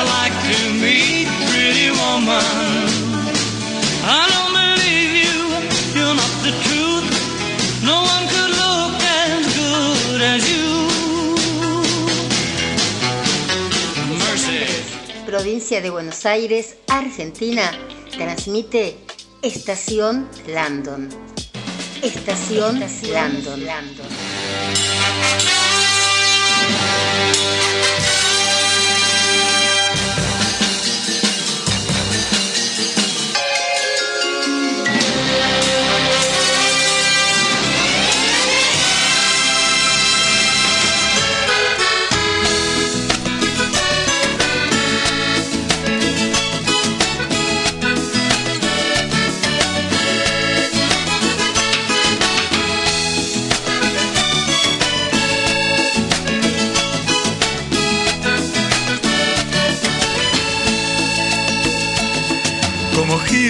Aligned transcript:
I 0.00 0.04
like 0.04 0.32
to 0.48 0.58
meet, 0.80 1.28
pretty 1.50 1.90
woman. 1.90 2.40
I 4.02 4.24
don't 4.32 4.52
believe 4.56 5.12
you, 5.24 5.38
you're 5.94 6.16
not 6.16 6.32
the 6.40 6.52
truth. 6.64 7.04
No 7.84 8.00
one 8.08 8.24
could 8.32 8.52
look 8.64 8.96
as 9.20 9.44
good 9.60 10.22
as 10.22 10.42
you. 10.50 10.68
Mercy. 14.16 14.64
Provincia 15.26 15.82
de 15.82 15.90
Buenos 15.90 16.24
Aires, 16.24 16.76
Argentina, 16.88 17.70
transmite 18.10 18.96
Estación 19.42 20.30
Landon. 20.46 21.10
Estación, 22.02 22.80
Landon. 23.12 23.60
Como 23.60 24.19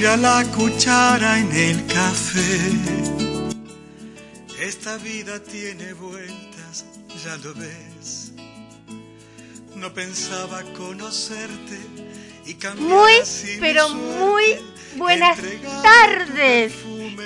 gira 0.00 0.16
la 0.16 0.42
cuchara 0.56 1.38
en 1.38 1.52
el 1.52 1.86
café. 1.86 2.72
Esta 4.58 4.96
vida 4.96 5.38
tiene 5.42 5.92
vueltas, 5.92 6.86
ya 7.22 7.36
lo 7.44 7.52
ves. 7.52 8.32
No 9.76 9.92
pensaba 9.92 10.62
conocerte 10.72 11.78
y 12.46 12.54
cambiar 12.54 12.88
Muy, 12.88 13.14
pero 13.60 13.90
muy 13.90 14.56
buenas 14.96 15.38
tardes. 15.82 16.72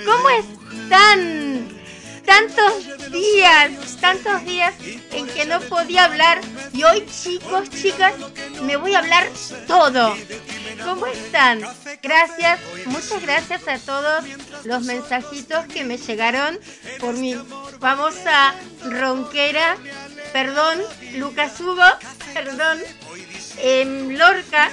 ¿Cómo 0.05 0.28
están? 0.30 1.69
Tantos 2.27 3.11
días, 3.11 3.97
tantos 4.00 4.44
días 4.44 4.75
en 5.12 5.27
que 5.27 5.44
no 5.44 5.61
podía 5.61 6.05
hablar 6.05 6.41
y 6.72 6.83
hoy 6.83 7.06
chicos, 7.06 7.69
chicas, 7.70 8.14
me 8.62 8.77
voy 8.77 8.94
a 8.94 8.98
hablar 8.98 9.28
todo. 9.67 10.17
¿Cómo 10.84 11.06
están? 11.06 11.61
Gracias, 12.02 12.61
muchas 12.86 13.22
gracias 13.22 13.69
a 13.69 13.78
todos 13.78 14.25
los 14.64 14.83
mensajitos 14.84 15.67
que 15.67 15.84
me 15.84 15.98
llegaron 15.98 16.58
por 17.00 17.14
mi 17.14 17.34
famosa 17.80 18.55
ronquera. 18.84 19.77
Perdón, 20.33 20.80
Lucas 21.17 21.61
Hugo, 21.61 21.84
perdón. 22.34 22.80
En 23.58 24.19
Lorca, 24.19 24.70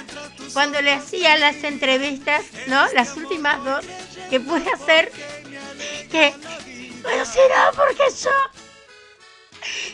cuando 0.52 0.82
le 0.82 0.92
hacía 0.92 1.36
las 1.38 1.62
entrevistas, 1.62 2.42
¿no? 2.66 2.84
Las 2.94 3.16
últimas 3.16 3.62
dos 3.64 3.84
que 4.28 4.40
pude 4.40 4.68
hacer, 4.72 5.12
que, 6.10 6.34
bueno, 7.02 7.24
será 7.24 7.70
porque 7.74 8.04
yo 8.22 8.30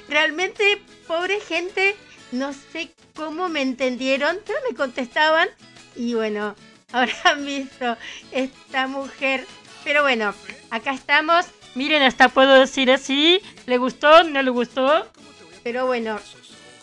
realmente, 0.09 0.83
pobre 1.07 1.41
gente, 1.41 1.97
no 2.33 2.53
sé 2.53 2.91
cómo 3.15 3.49
me 3.49 3.63
entendieron, 3.63 4.39
pero 4.47 4.59
me 4.69 4.77
contestaban 4.77 5.49
y 5.97 6.15
bueno, 6.15 6.55
ahora 6.93 7.13
han 7.25 7.45
visto 7.45 7.97
esta 8.33 8.87
mujer. 8.87 9.47
Pero 9.85 10.03
bueno, 10.03 10.35
acá 10.71 10.93
estamos. 10.93 11.47
Miren, 11.75 12.03
hasta 12.03 12.29
puedo 12.29 12.59
decir 12.59 12.91
así. 12.91 13.41
¿Le 13.67 13.79
gustó? 13.79 14.25
¿No 14.25 14.43
le 14.43 14.51
gustó? 14.51 15.07
Pero 15.63 15.87
bueno, 15.87 16.19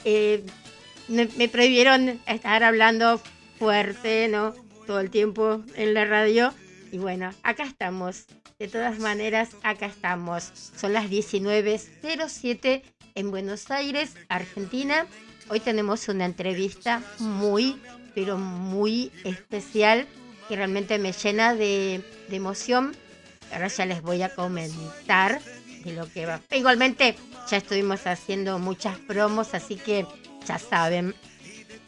eh, 0.05 0.43
me 1.07 1.49
prohibieron 1.49 2.21
estar 2.25 2.63
hablando 2.63 3.21
fuerte, 3.59 4.27
¿no? 4.27 4.53
Todo 4.87 4.99
el 4.99 5.09
tiempo 5.09 5.63
en 5.75 5.93
la 5.93 6.05
radio. 6.05 6.53
Y 6.91 6.97
bueno, 6.97 7.31
acá 7.43 7.63
estamos. 7.63 8.25
De 8.57 8.69
todas 8.69 8.99
maneras, 8.99 9.49
acá 9.63 9.87
estamos. 9.87 10.49
Son 10.77 10.93
las 10.93 11.09
19.07 11.09 12.83
en 13.15 13.29
Buenos 13.29 13.69
Aires, 13.69 14.13
Argentina. 14.29 15.07
Hoy 15.49 15.59
tenemos 15.59 16.07
una 16.07 16.23
entrevista 16.23 17.03
muy, 17.19 17.77
pero 18.13 18.37
muy 18.37 19.11
especial 19.25 20.07
que 20.47 20.55
realmente 20.55 20.97
me 20.99 21.11
llena 21.11 21.53
de, 21.53 22.01
de 22.29 22.35
emoción. 22.37 22.95
Ahora 23.51 23.67
ya 23.67 23.85
les 23.85 24.01
voy 24.01 24.21
a 24.21 24.33
comentar 24.33 25.41
de 25.83 25.91
lo 25.91 26.09
que 26.09 26.25
va. 26.25 26.39
Igualmente, 26.51 27.17
ya 27.51 27.57
estuvimos 27.57 28.07
haciendo 28.07 28.57
muchas 28.57 28.97
promos, 28.99 29.53
así 29.53 29.75
que 29.75 30.07
ya 30.47 30.59
saben. 30.59 31.13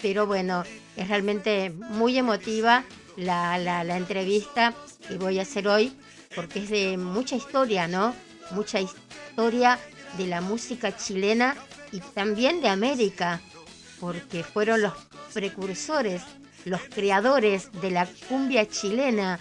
Pero 0.01 0.27
bueno, 0.27 0.65
es 0.97 1.07
realmente 1.07 1.69
muy 1.69 2.17
emotiva 2.17 2.83
la, 3.15 3.57
la, 3.57 3.85
la 3.85 3.95
entrevista 3.95 4.73
que 5.07 5.17
voy 5.17 5.39
a 5.39 5.43
hacer 5.43 5.69
hoy, 5.69 5.93
porque 6.35 6.59
es 6.59 6.69
de 6.69 6.97
mucha 6.97 7.35
historia, 7.35 7.87
¿no? 7.87 8.15
Mucha 8.51 8.79
historia 8.79 9.79
de 10.17 10.27
la 10.27 10.41
música 10.41 10.95
chilena 10.95 11.55
y 11.91 11.99
también 11.99 12.61
de 12.61 12.69
América, 12.69 13.41
porque 13.99 14.43
fueron 14.43 14.81
los 14.81 14.93
precursores, 15.33 16.21
los 16.65 16.81
creadores 16.81 17.71
de 17.81 17.91
la 17.91 18.07
cumbia 18.27 18.67
chilena, 18.67 19.39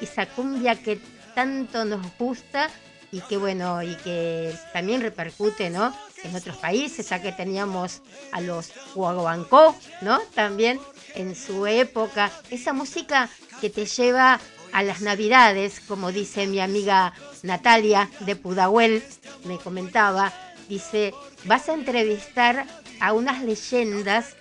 esa 0.00 0.26
cumbia 0.26 0.76
que 0.76 1.00
tanto 1.34 1.84
nos 1.84 2.00
gusta 2.18 2.70
y 3.10 3.20
que 3.22 3.36
bueno, 3.36 3.82
y 3.82 3.94
que 3.96 4.54
también 4.72 5.00
repercute, 5.00 5.70
¿no? 5.70 5.94
En 6.24 6.34
otros 6.34 6.56
países, 6.56 7.08
ya 7.08 7.22
que 7.22 7.32
teníamos 7.32 8.02
a 8.32 8.40
los 8.40 8.72
guaguancó, 8.94 9.76
¿no? 10.02 10.18
También 10.34 10.80
en 11.14 11.34
su 11.34 11.66
época, 11.66 12.30
esa 12.50 12.72
música 12.72 13.30
que 13.60 13.70
te 13.70 13.86
lleva 13.86 14.40
a 14.72 14.82
las 14.82 15.00
navidades, 15.00 15.80
como 15.80 16.12
dice 16.12 16.46
mi 16.46 16.60
amiga 16.60 17.14
Natalia 17.42 18.10
de 18.20 18.36
Pudahuel, 18.36 19.02
me 19.44 19.58
comentaba, 19.58 20.32
dice, 20.68 21.14
vas 21.44 21.68
a 21.68 21.74
entrevistar 21.74 22.66
a 23.00 23.12
unas 23.12 23.42
leyendas, 23.42 24.36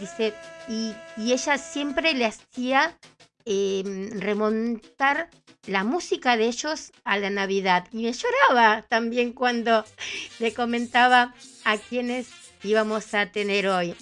dice, 0.00 0.34
y, 0.68 0.94
ella 1.16 1.58
siempre 1.58 2.14
le 2.14 2.26
hacía 2.26 2.96
eh, 3.44 3.82
remontar 4.14 5.30
la 5.66 5.84
música 5.84 6.36
de 6.36 6.46
ellos 6.46 6.92
a 7.04 7.18
la 7.18 7.30
Navidad. 7.30 7.86
Y 7.92 8.04
me 8.04 8.12
lloraba 8.12 8.82
también 8.88 9.32
cuando 9.32 9.84
le 10.38 10.54
comentaba 10.54 11.34
a 11.64 11.78
quienes 11.78 12.28
íbamos 12.62 13.14
a 13.14 13.26
tener 13.30 13.68
hoy. 13.68 13.94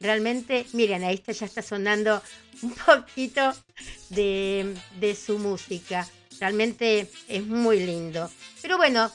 Realmente, 0.00 0.66
miren, 0.72 1.04
ahí 1.04 1.16
está, 1.16 1.32
ya 1.32 1.46
está 1.46 1.62
sonando 1.62 2.22
un 2.62 2.72
poquito 2.72 3.52
de, 4.08 4.74
de 4.98 5.14
su 5.14 5.38
música. 5.38 6.08
Realmente 6.38 7.10
es 7.28 7.46
muy 7.46 7.80
lindo. 7.80 8.30
Pero 8.62 8.76
bueno, 8.76 9.10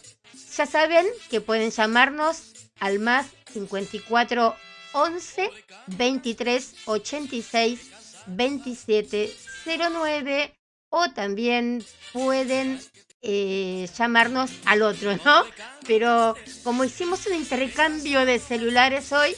ya 0.55 0.65
saben 0.65 1.05
que 1.29 1.41
pueden 1.41 1.71
llamarnos 1.71 2.53
al 2.79 2.99
más 2.99 3.27
54 3.51 4.55
11 4.93 5.49
23 5.87 6.75
86 6.85 7.91
27 8.27 9.31
09 9.65 10.55
o 10.89 11.09
también 11.09 11.83
pueden 12.13 12.79
eh, 13.21 13.89
llamarnos 13.97 14.51
al 14.65 14.83
otro, 14.83 15.17
¿no? 15.25 15.43
Pero 15.87 16.35
como 16.63 16.83
hicimos 16.83 17.25
un 17.25 17.33
intercambio 17.33 18.25
de 18.25 18.39
celulares 18.39 19.11
hoy, 19.11 19.35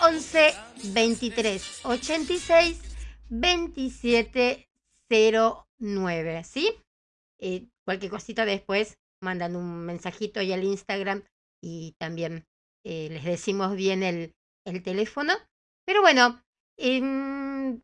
11 0.00 0.54
23 0.84 1.80
86 1.82 2.87
27 3.30 4.68
09, 5.78 6.44
¿sí? 6.44 6.74
Eh, 7.40 7.68
cualquier 7.84 8.10
cosita 8.10 8.44
después 8.44 8.98
mandan 9.20 9.56
un 9.56 9.84
mensajito 9.86 10.40
ahí 10.40 10.52
al 10.52 10.64
Instagram 10.64 11.24
y 11.62 11.94
también 11.98 12.46
eh, 12.84 13.08
les 13.10 13.24
decimos 13.24 13.74
bien 13.74 14.02
el, 14.02 14.34
el 14.64 14.82
teléfono. 14.82 15.34
Pero 15.84 16.02
bueno, 16.02 16.42
em, 16.76 17.80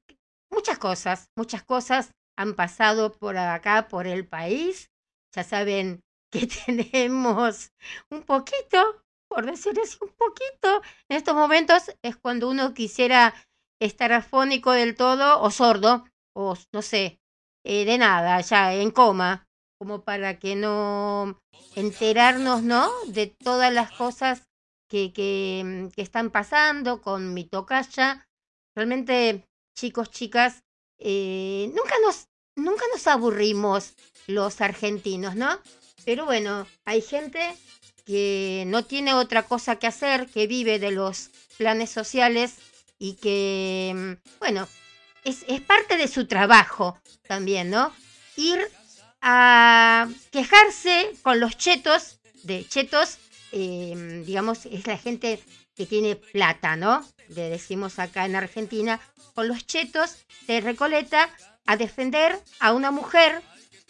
muchas 0.51 0.79
cosas, 0.79 1.31
muchas 1.37 1.63
cosas 1.65 2.13
han 2.37 2.55
pasado 2.55 3.13
por 3.13 3.37
acá, 3.37 3.89
por 3.89 4.07
el 4.07 4.27
país. 4.27 4.91
Ya 5.35 5.45
saben 5.45 6.03
que 6.31 6.47
tenemos 6.47 7.73
un 8.11 8.23
poquito, 8.23 9.03
por 9.29 9.47
decir 9.47 9.75
así, 9.83 9.99
un 10.01 10.11
poquito. 10.11 10.83
En 11.09 11.17
estos 11.17 11.35
momentos 11.35 11.91
es 12.03 12.17
cuando 12.17 12.49
uno 12.49 12.75
quisiera 12.75 13.35
estar 13.85 14.13
afónico 14.13 14.73
del 14.73 14.97
todo 14.97 15.41
o 15.41 15.51
sordo, 15.51 16.05
o 16.35 16.57
no 16.73 16.83
sé, 16.83 17.21
eh, 17.65 17.85
de 17.85 17.99
nada, 17.99 18.41
ya 18.41 18.75
en 18.75 18.91
coma, 18.91 19.47
como 19.79 20.03
para 20.03 20.39
que 20.39 20.57
no 20.57 21.41
enterarnos, 21.75 22.63
¿no? 22.63 22.91
De 23.07 23.27
todas 23.27 23.73
las 23.73 23.91
cosas 23.93 24.43
que, 24.89 25.13
que, 25.13 25.91
que 25.95 26.03
están 26.03 26.31
pasando 26.31 27.03
con 27.03 27.35
mi 27.35 27.45
tocaya. 27.45 28.27
Realmente, 28.75 29.45
chicos, 29.77 30.11
chicas, 30.11 30.63
eh, 30.99 31.71
nunca, 31.75 31.95
nos, 32.03 32.29
nunca 32.57 32.85
nos 32.93 33.07
aburrimos 33.07 33.95
los 34.27 34.61
argentinos, 34.61 35.35
¿no? 35.37 35.59
Pero 36.05 36.27
bueno, 36.27 36.67
hay 36.85 37.01
gente 37.01 37.55
que 38.05 38.65
no 38.67 38.85
tiene 38.85 39.15
otra 39.15 39.45
cosa 39.45 39.77
que 39.77 39.87
hacer, 39.87 40.29
que 40.29 40.47
vive 40.47 40.79
de 40.79 40.91
los 40.91 41.31
planes 41.57 41.91
sociales 41.91 42.59
y 42.99 43.15
que, 43.15 43.93
mm, 43.95 44.39
bueno, 44.39 44.69
es, 45.25 45.45
es 45.49 45.61
parte 45.61 45.97
de 45.97 46.09
su 46.09 46.27
trabajo 46.27 46.99
también, 47.27 47.71
¿no? 47.71 47.93
Ir 48.37 48.61
a 49.21 50.09
quejarse 50.31 51.13
con 51.23 51.41
los 51.41 51.57
chetos, 51.57 52.19
de 52.43 52.67
chetos, 52.69 53.19
eh, 53.53 54.23
digamos, 54.27 54.67
es 54.67 54.87
la 54.87 54.99
gente 54.99 55.43
que 55.75 55.87
tiene 55.87 56.17
plata, 56.17 56.77
¿no? 56.77 57.03
Le 57.29 57.49
decimos 57.49 57.99
acá 57.99 58.27
en 58.27 58.37
Argentina, 58.37 59.01
con 59.35 59.49
los 59.49 59.67
chetos 59.67 60.17
de 60.47 60.61
Recoleta 60.61 61.31
a 61.67 61.77
defender 61.77 62.39
a 62.61 62.73
una 62.73 62.91
mujer 62.91 63.41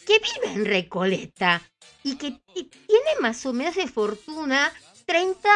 que 0.07 0.19
vive 0.19 0.55
en 0.55 0.65
Recoleta 0.65 1.63
y 2.03 2.17
que 2.17 2.39
tiene 2.53 3.11
más 3.21 3.45
o 3.47 3.53
menos 3.53 3.75
de 3.75 3.89
fortuna 3.89 4.73
30 5.07 5.49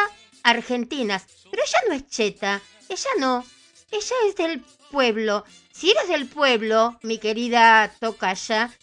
argentinas. 0.43 1.25
Pero 1.49 1.63
ella 1.63 1.79
no 1.87 1.93
es 1.93 2.07
cheta, 2.07 2.61
ella 2.89 3.09
no, 3.19 3.45
ella 3.91 4.15
es 4.27 4.35
del 4.35 4.61
pueblo. 4.91 5.45
Si 5.71 5.91
eres 5.91 6.09
del 6.09 6.27
pueblo, 6.27 6.99
mi 7.03 7.17
querida 7.19 7.93
Tocaya, 7.99 8.75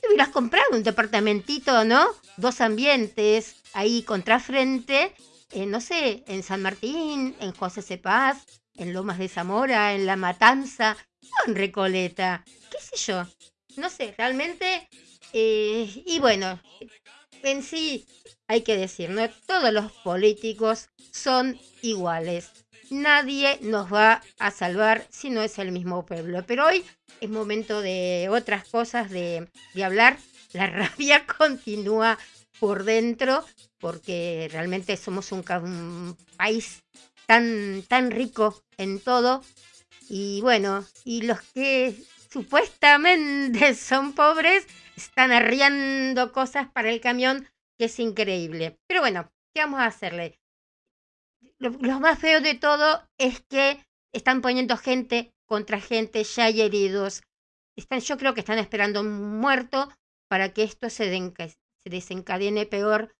te 0.00 0.08
hubieras 0.08 0.30
comprado 0.30 0.66
un 0.72 0.82
departamentito, 0.82 1.84
¿no? 1.84 2.06
Dos 2.36 2.60
ambientes 2.60 3.56
ahí 3.74 4.02
contrafrente, 4.02 5.14
eh, 5.52 5.66
no 5.66 5.80
sé, 5.80 6.24
en 6.26 6.42
San 6.42 6.62
Martín, 6.62 7.36
en 7.38 7.52
José 7.52 7.82
Cepaz, 7.82 8.38
en 8.74 8.92
Lomas 8.92 9.18
de 9.18 9.28
Zamora, 9.28 9.94
en 9.94 10.06
La 10.06 10.16
Matanza, 10.16 10.96
o 11.22 11.48
en 11.48 11.54
Recoleta, 11.54 12.44
qué 12.70 12.78
sé 12.80 13.12
yo. 13.12 13.26
No 13.76 13.88
sé, 13.90 14.14
realmente. 14.16 14.88
Eh, 15.32 16.02
y 16.06 16.18
bueno, 16.18 16.60
en 17.42 17.62
sí 17.62 18.06
hay 18.48 18.62
que 18.62 18.76
decir, 18.76 19.10
no 19.10 19.28
todos 19.46 19.72
los 19.72 19.92
políticos 19.92 20.88
son 21.12 21.58
iguales. 21.80 22.50
Nadie 22.92 23.58
nos 23.62 23.90
va 23.90 24.20
a 24.38 24.50
salvar 24.50 25.06
si 25.08 25.30
no 25.30 25.42
es 25.42 25.58
el 25.58 25.72
mismo 25.72 26.04
pueblo. 26.04 26.44
Pero 26.46 26.66
hoy 26.66 26.84
es 27.20 27.30
momento 27.30 27.80
de 27.80 28.28
otras 28.30 28.68
cosas, 28.68 29.10
de, 29.10 29.48
hablar. 29.82 30.18
La 30.52 30.66
rabia 30.66 31.24
continúa 31.26 32.18
por 32.60 32.84
dentro 32.84 33.44
porque 33.78 34.48
realmente 34.52 34.98
somos 34.98 35.32
un, 35.32 35.42
un 35.62 36.16
país 36.36 36.82
tan, 37.26 37.82
tan 37.88 38.10
rico 38.10 38.62
en 38.76 39.00
todo. 39.00 39.42
Y 40.10 40.42
bueno, 40.42 40.84
y 41.04 41.22
los 41.22 41.40
que 41.40 41.96
supuestamente 42.30 43.74
son 43.74 44.12
pobres 44.12 44.66
están 44.96 45.32
arriando 45.32 46.30
cosas 46.30 46.68
para 46.70 46.90
el 46.90 47.00
camión 47.00 47.48
que 47.78 47.86
es 47.86 47.98
increíble. 47.98 48.76
Pero 48.86 49.00
bueno, 49.00 49.32
¿qué 49.54 49.62
vamos 49.62 49.80
a 49.80 49.86
hacerle? 49.86 50.41
Lo, 51.62 52.00
más 52.00 52.18
feo 52.18 52.40
de 52.40 52.54
todo 52.54 53.08
es 53.18 53.40
que 53.48 53.84
están 54.12 54.42
poniendo 54.42 54.76
gente 54.76 55.32
contra 55.46 55.80
gente, 55.80 56.24
ya 56.24 56.46
hay 56.46 56.60
heridos. 56.60 57.22
Están, 57.76 58.00
yo 58.00 58.18
creo 58.18 58.34
que 58.34 58.40
están 58.40 58.58
esperando 58.58 59.00
un 59.00 59.38
muerto 59.38 59.88
para 60.28 60.52
que 60.52 60.64
esto 60.64 60.90
se, 60.90 61.08
se 61.08 61.90
desencadene 61.90 62.66
peor. 62.66 63.14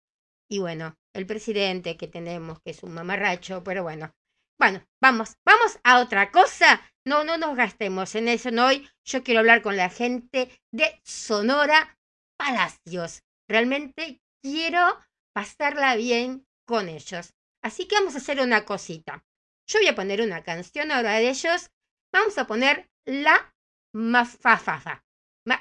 Y 0.50 0.58
bueno, 0.58 0.96
el 1.14 1.26
presidente 1.26 1.96
que 1.96 2.08
tenemos, 2.08 2.60
que 2.60 2.72
es 2.72 2.82
un 2.82 2.92
mamarracho, 2.94 3.62
pero 3.62 3.82
bueno. 3.82 4.12
Bueno, 4.58 4.84
vamos, 5.00 5.36
vamos 5.44 5.78
a 5.82 6.00
otra 6.00 6.30
cosa. 6.30 6.82
No, 7.04 7.24
no 7.24 7.36
nos 7.36 7.56
gastemos 7.56 8.14
en 8.14 8.28
eso 8.28 8.50
no 8.50 8.66
hoy. 8.66 8.88
Yo 9.04 9.22
quiero 9.22 9.40
hablar 9.40 9.62
con 9.62 9.76
la 9.76 9.88
gente 9.88 10.50
de 10.72 11.00
Sonora 11.04 11.98
Palacios. 12.36 13.22
Realmente 13.48 14.20
quiero 14.42 14.98
pasarla 15.34 15.96
bien 15.96 16.46
con 16.66 16.88
ellos. 16.88 17.34
Así 17.62 17.86
que 17.86 17.94
vamos 17.94 18.14
a 18.14 18.18
hacer 18.18 18.40
una 18.40 18.64
cosita. 18.64 19.24
Yo 19.68 19.78
voy 19.78 19.88
a 19.88 19.94
poner 19.94 20.20
una 20.20 20.42
canción 20.42 20.90
ahora 20.90 21.14
de 21.14 21.30
ellos. 21.30 21.70
Vamos 22.12 22.36
a 22.38 22.46
poner 22.46 22.90
la 23.06 23.54
mafafafa. 23.94 25.04
Ma, 25.46 25.60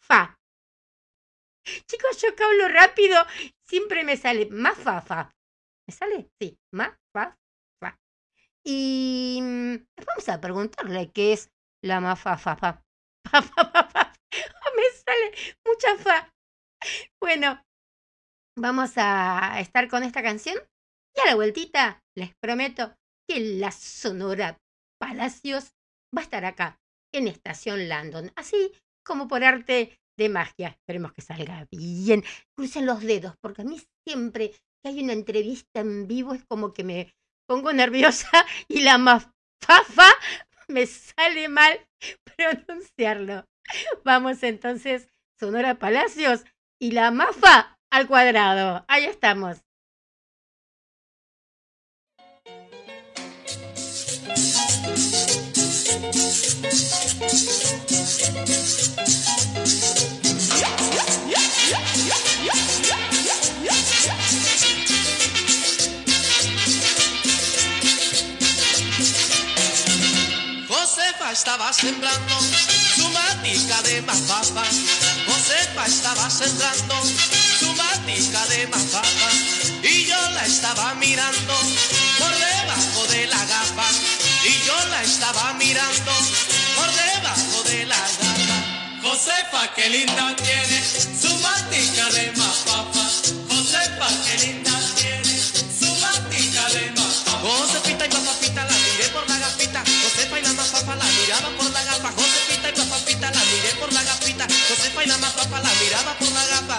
fa. 0.00 0.36
Chicos, 1.86 2.20
yo 2.22 2.34
que 2.34 2.42
hablo 2.42 2.68
rápido, 2.68 3.16
siempre 3.68 4.02
me 4.02 4.16
sale 4.16 4.46
mafafa. 4.46 5.30
¿Me 5.86 5.94
sale? 5.94 6.30
Sí, 6.40 6.58
mafafa. 6.72 7.36
Y 8.64 9.38
mm, 9.42 9.76
vamos 10.06 10.28
a 10.28 10.40
preguntarle 10.40 11.10
qué 11.12 11.32
es 11.32 11.50
la 11.82 12.00
mafafafa. 12.00 12.82
me 14.76 14.90
sale 14.92 15.56
mucha 15.64 15.96
fa. 15.98 16.32
Bueno, 17.20 17.62
vamos 18.60 18.92
a 18.96 19.58
estar 19.60 19.88
con 19.88 20.02
esta 20.02 20.22
canción. 20.22 20.56
Y 21.16 21.20
a 21.20 21.26
la 21.26 21.34
vueltita, 21.34 22.02
les 22.14 22.32
prometo 22.40 22.94
que 23.28 23.40
la 23.40 23.72
Sonora 23.72 24.58
Palacios 25.00 25.72
va 26.16 26.20
a 26.20 26.24
estar 26.24 26.44
acá, 26.44 26.78
en 27.12 27.26
Estación 27.26 27.88
Landon. 27.88 28.30
Así 28.36 28.72
como 29.04 29.26
por 29.26 29.42
arte 29.42 29.98
de 30.16 30.28
magia. 30.28 30.68
Esperemos 30.68 31.12
que 31.12 31.22
salga 31.22 31.66
bien. 31.70 32.22
Crucen 32.56 32.86
los 32.86 33.00
dedos, 33.00 33.34
porque 33.40 33.62
a 33.62 33.64
mí 33.64 33.80
siempre 34.06 34.50
que 34.82 34.88
hay 34.88 35.02
una 35.02 35.14
entrevista 35.14 35.80
en 35.80 36.06
vivo 36.06 36.34
es 36.34 36.44
como 36.44 36.72
que 36.72 36.84
me 36.84 37.12
pongo 37.48 37.72
nerviosa 37.72 38.46
y 38.68 38.82
la 38.82 38.98
mafafa 38.98 40.10
me 40.68 40.86
sale 40.86 41.48
mal 41.48 41.80
pronunciarlo. 42.36 43.44
Vamos 44.04 44.42
entonces, 44.42 45.08
Sonora 45.38 45.78
Palacios 45.78 46.44
y 46.80 46.92
la 46.92 47.10
mafa 47.10 47.79
al 47.90 48.06
cuadrado. 48.06 48.84
Ahí 48.88 49.04
estamos. 49.04 49.58
Josefa 70.68 71.32
estaba 71.32 71.72
sembrando 71.72 72.40
su 72.40 73.08
matica 73.10 73.82
de 73.82 74.02
mapapa. 74.02 74.64
Josefa 75.26 75.86
estaba 75.86 76.30
sembrando 76.30 76.94
de 78.06 78.68
y 79.82 80.04
yo 80.06 80.30
la 80.30 80.46
estaba 80.46 80.94
mirando 80.94 81.54
por 82.18 82.34
debajo 82.34 83.06
de 83.10 83.26
la 83.26 83.44
gafa 83.44 83.88
y 84.44 84.66
yo 84.66 84.74
la 84.88 85.02
estaba 85.02 85.52
mirando 85.54 86.12
por 86.76 86.90
debajo 86.94 87.62
de 87.64 87.86
la 87.86 87.96
gafa. 87.96 89.00
Josefa, 89.02 89.74
qué 89.74 89.88
linda 89.90 90.34
tiene 90.36 90.82
su 91.20 91.34
matica 91.40 92.08
de 92.10 92.32
mafapa. 92.36 93.10
Josefa, 93.48 94.08
qué 94.24 94.46
linda 94.46 94.72
tiene 94.96 95.36
su 95.78 95.94
matica 96.00 96.68
de 96.70 96.90
mafapa. 96.92 97.38
Josefita 97.40 98.06
y 98.06 98.08
mafapita 98.08 98.64
la 98.64 98.72
miré 98.72 99.08
por 99.12 99.28
la 99.28 99.38
gafita. 99.38 99.84
Josefa 100.02 100.38
y 100.38 100.42
la 100.42 100.52
mafapa 100.52 100.96
la 100.96 101.04
miraba 101.04 101.48
por 101.56 101.70
la 101.70 101.84
gafa. 101.84 102.12
Josefita 102.12 102.68
y 102.70 102.78
mafapita 102.78 103.30
la 103.30 103.44
miré 103.44 103.74
por 103.78 103.92
la 103.92 104.02
gafita. 104.02 104.46
Josefa 104.68 105.04
y 105.04 105.06
la 105.06 105.18
mafapa 105.18 105.60
la 105.60 105.70
miraba 105.82 106.18
por 106.18 106.32
la 106.32 106.46
gafa. 106.46 106.78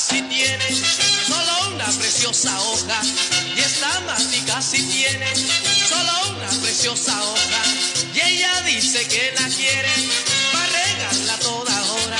Si 0.00 0.22
tiene 0.22 0.64
solo 1.26 1.74
una 1.74 1.84
preciosa 1.84 2.58
hoja. 2.60 3.00
Y 3.54 3.60
esta 3.60 4.00
matica 4.00 4.62
si 4.62 4.82
tiene 4.82 5.26
solo 5.88 6.36
una 6.36 6.48
preciosa 6.60 7.22
hoja. 7.22 7.62
Y 8.14 8.20
ella 8.20 8.62
dice 8.62 9.06
que 9.06 9.32
la 9.38 9.48
quiere 9.48 9.92
para 10.52 10.66
regarla 10.66 11.38
toda 11.38 11.82
hora. 11.92 12.18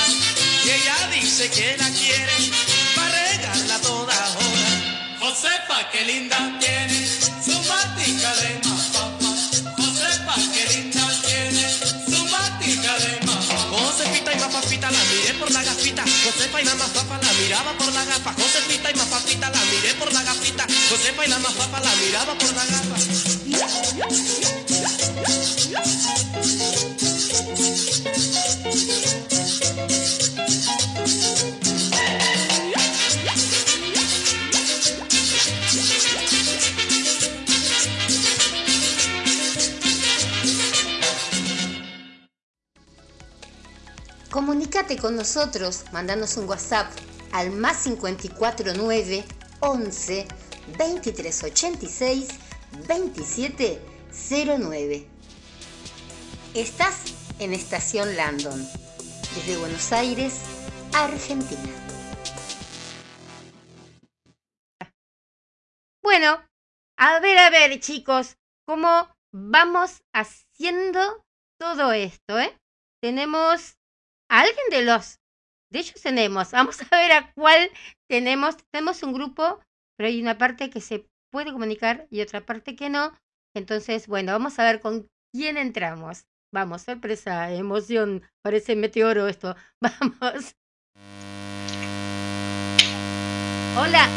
Y 0.65 0.69
ella 0.69 1.09
dice 1.11 1.49
que 1.49 1.75
la 1.77 1.89
quiere 1.89 2.72
Josefa, 5.33 5.89
qué 5.91 6.05
linda 6.05 6.37
tiene 6.59 7.07
su 7.43 7.57
matica 7.67 8.35
de 8.35 8.61
mapapa. 8.69 9.33
Josefa, 9.77 10.35
qué 10.53 10.63
linda 10.75 11.01
tiene 11.25 11.67
su 12.05 12.23
matica 12.25 12.93
de 12.99 13.25
mapapa. 13.25 13.57
Josefita 13.71 14.31
y 14.31 14.39
mapapita 14.39 14.91
la 14.91 14.99
miré 15.05 15.33
por 15.39 15.51
la 15.51 15.63
gafita. 15.63 16.03
Josefa 16.03 16.61
y 16.61 16.65
la 16.65 16.75
más 16.75 16.89
papa 16.89 17.19
la 17.19 17.33
miraba 17.33 17.73
por 17.79 17.91
la 17.93 18.05
gafa. 18.05 18.31
Josefita 18.33 18.91
y 18.91 18.93
más 18.93 19.07
papita 19.07 19.49
la 19.49 19.59
miré 19.71 19.95
por 19.95 20.13
la 20.13 20.21
gafita. 20.21 20.67
Josefa 20.91 21.25
y 21.25 21.29
la 21.29 21.39
más 21.39 21.53
papa 21.53 21.79
la 21.79 21.95
miraba 21.95 22.37
por 22.37 22.53
la 22.53 22.65
gafa. 22.67 24.62
Comunícate 44.33 44.97
con 44.97 45.15
nosotros, 45.15 45.85
mandanos 45.91 46.37
un 46.37 46.49
WhatsApp 46.49 46.91
al 47.33 47.51
más 47.51 47.83
549 47.83 49.23
11 49.59 50.27
2386 50.75 52.29
2709. 52.87 55.07
Estás 56.55 57.13
en 57.37 57.53
Estación 57.53 58.15
Landon, 58.15 58.59
desde 59.35 59.57
Buenos 59.57 59.91
Aires, 59.91 60.41
Argentina. 60.93 61.61
Bueno, 66.01 66.43
a 66.97 67.19
ver, 67.19 67.37
a 67.37 67.51
ver, 67.51 67.79
chicos, 67.79 68.37
cómo 68.65 69.15
vamos 69.31 70.01
haciendo 70.11 71.23
todo 71.59 71.93
esto, 71.93 72.39
¿eh? 72.39 72.57
Tenemos 72.99 73.77
a 74.33 74.39
alguien 74.39 74.65
de 74.71 74.81
los, 74.81 75.19
de 75.71 75.79
ellos 75.79 76.01
tenemos, 76.01 76.51
vamos 76.51 76.79
a 76.81 76.97
ver 76.97 77.11
a 77.11 77.31
cuál 77.33 77.69
tenemos. 78.09 78.57
Tenemos 78.71 79.03
un 79.03 79.13
grupo, 79.13 79.59
pero 79.95 80.07
hay 80.07 80.19
una 80.19 80.39
parte 80.39 80.71
que 80.71 80.81
se 80.81 81.05
puede 81.31 81.51
comunicar 81.51 82.07
y 82.09 82.21
otra 82.21 82.41
parte 82.41 82.75
que 82.75 82.89
no. 82.89 83.13
Entonces, 83.55 84.07
bueno, 84.07 84.31
vamos 84.31 84.57
a 84.57 84.63
ver 84.63 84.79
con 84.79 85.07
quién 85.31 85.57
entramos. 85.57 86.25
Vamos, 86.51 86.81
sorpresa, 86.81 87.51
emoción, 87.51 88.23
parece 88.43 88.75
meteoro 88.75 89.27
esto. 89.27 89.55
Vamos. 89.81 90.55
Hola. 93.77 94.07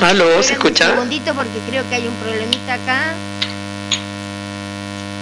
¿Aló? 0.00 0.42
¿Se 0.42 0.52
Esperen 0.54 0.60
Un 0.60 0.66
escucha? 0.66 0.90
segundito 0.90 1.34
porque 1.34 1.58
creo 1.68 1.88
que 1.88 1.94
hay 1.94 2.06
un 2.08 2.14
problemita 2.16 2.74
acá. 2.74 3.14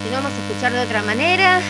Si 0.02 0.10
no, 0.10 0.16
vamos 0.22 0.32
a 0.32 0.48
escuchar 0.48 0.72
de 0.72 0.80
otra 0.80 1.02
manera. 1.02 1.60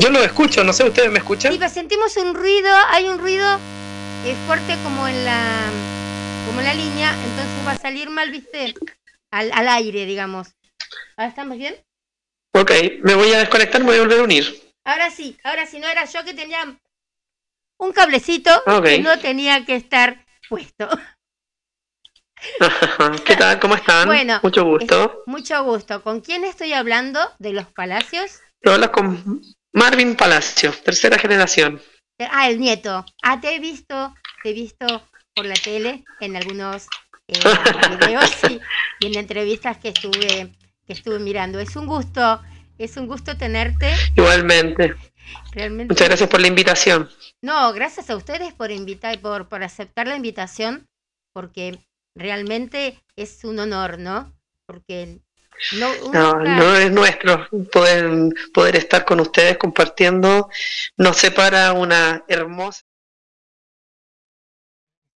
Yo 0.00 0.10
lo 0.10 0.20
escucho, 0.22 0.64
no 0.64 0.72
sé, 0.72 0.84
¿ustedes 0.84 1.10
me 1.10 1.18
escuchan? 1.18 1.52
Sí, 1.52 1.58
pero 1.58 1.70
sentimos 1.70 2.16
un 2.16 2.34
ruido, 2.34 2.68
hay 2.90 3.08
un 3.08 3.18
ruido 3.18 3.46
eh, 4.24 4.34
fuerte 4.46 4.76
como 4.82 5.06
en 5.06 5.24
la 5.24 5.70
como 6.46 6.60
en 6.60 6.66
la 6.66 6.74
línea, 6.74 7.10
entonces 7.10 7.66
va 7.66 7.72
a 7.72 7.78
salir 7.78 8.10
mal, 8.10 8.30
¿viste? 8.30 8.74
Al, 9.30 9.50
al 9.52 9.68
aire, 9.68 10.04
digamos. 10.04 10.48
¿Ahora 11.16 11.28
estamos 11.28 11.56
bien? 11.56 11.76
Ok, 12.54 12.70
me 13.02 13.14
voy 13.14 13.32
a 13.32 13.38
desconectar, 13.38 13.80
me 13.80 13.86
voy 13.88 13.96
a 13.96 14.00
volver 14.00 14.20
a 14.20 14.24
unir. 14.24 14.72
Ahora 14.84 15.10
sí, 15.10 15.38
ahora 15.44 15.66
sí, 15.66 15.78
no 15.78 15.88
era 15.88 16.04
yo 16.04 16.24
que 16.24 16.34
tenía 16.34 16.76
un 17.78 17.92
cablecito 17.92 18.50
Ok. 18.66 18.84
que 18.84 18.98
no 19.00 19.18
tenía 19.18 19.64
que 19.64 19.76
estar 19.76 20.24
puesto. 20.48 20.88
¿Qué 23.24 23.36
tal? 23.36 23.58
¿Cómo 23.58 23.74
están? 23.74 24.06
Bueno, 24.06 24.40
Mucho 24.42 24.64
gusto. 24.64 25.22
Mucho 25.26 25.64
gusto. 25.64 26.02
¿Con 26.02 26.20
quién 26.20 26.44
estoy 26.44 26.72
hablando? 26.74 27.20
¿De 27.38 27.52
los 27.52 27.66
palacios? 27.72 28.40
Hablas 28.66 28.90
con 28.90 29.42
Marvin 29.74 30.14
Palacio, 30.14 30.72
tercera 30.84 31.18
generación. 31.18 31.82
Ah, 32.30 32.48
el 32.48 32.60
nieto. 32.60 33.04
Ah, 33.24 33.40
te 33.40 33.56
he 33.56 33.58
visto, 33.58 34.14
te 34.42 34.50
he 34.50 34.52
visto 34.52 34.86
por 35.34 35.44
la 35.46 35.54
tele 35.54 36.04
en 36.20 36.36
algunos 36.36 36.86
eh, 37.26 37.34
videos 37.98 38.30
y, 38.48 38.60
y 39.00 39.06
en 39.08 39.18
entrevistas 39.18 39.78
que 39.78 39.88
estuve, 39.88 40.52
que 40.86 40.92
estuve 40.92 41.18
mirando. 41.18 41.58
Es 41.58 41.74
un 41.74 41.86
gusto, 41.86 42.40
es 42.78 42.96
un 42.96 43.08
gusto 43.08 43.36
tenerte. 43.36 43.92
Igualmente. 44.16 44.94
Realmente. 45.50 45.92
Muchas 45.92 46.08
gracias 46.08 46.30
por 46.30 46.40
la 46.40 46.46
invitación. 46.46 47.10
No, 47.42 47.72
gracias 47.72 48.10
a 48.10 48.16
ustedes 48.16 48.52
por 48.52 48.70
invitar, 48.70 49.18
por, 49.20 49.48
por 49.48 49.64
aceptar 49.64 50.06
la 50.06 50.14
invitación, 50.14 50.86
porque 51.32 51.84
realmente 52.14 53.02
es 53.16 53.42
un 53.42 53.58
honor, 53.58 53.98
¿no? 53.98 54.32
Porque 54.66 55.20
no, 55.72 56.12
No, 56.12 56.34
no 56.40 56.76
es 56.76 56.90
nuestro 56.90 57.48
poder, 57.72 58.10
poder 58.52 58.76
estar 58.76 59.04
con 59.04 59.20
ustedes 59.20 59.56
compartiendo. 59.58 60.48
Nos 60.96 61.16
separa 61.16 61.72
una 61.72 62.24
hermosa. 62.28 62.82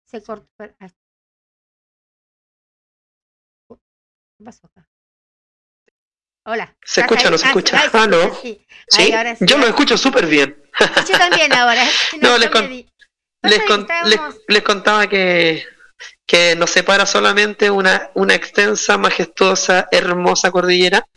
se 0.06 0.22
cortó. 0.24 0.48
ah. 0.80 0.88
¿Qué 4.38 4.44
pasó 4.44 4.68
acá? 4.68 4.88
Hola. 6.46 6.78
¿Se 6.86 7.02
¿estás 7.02 7.12
escucha 7.12 7.28
o 7.28 7.32
no 7.32 7.38
se 7.38 7.46
Ah, 7.46 7.50
escucha? 7.50 7.82
¿Aló? 8.04 8.22
escucha, 8.24 8.66
sí. 8.88 9.12
Ahora 9.14 9.36
sí, 9.36 9.46
Yo 9.46 9.58
lo 9.58 9.68
escucho 9.68 9.98
súper 9.98 10.28
bien. 10.28 10.64
Yo 11.10 11.18
también 11.18 11.52
ahora. 11.54 11.84
No, 12.22 12.38
No, 12.38 12.38
con- 12.52 13.86
con- 14.18 14.36
les 14.48 14.64
contaba 14.64 15.08
que, 15.08 15.66
que 16.28 16.56
nos 16.58 16.72
separa 16.72 17.06
solamente 17.06 17.72
una, 17.72 18.12
una 18.14 18.36
extensa, 18.36 18.98
majestuosa, 18.98 19.88
hermosa 19.92 20.52
cordillera. 20.52 21.08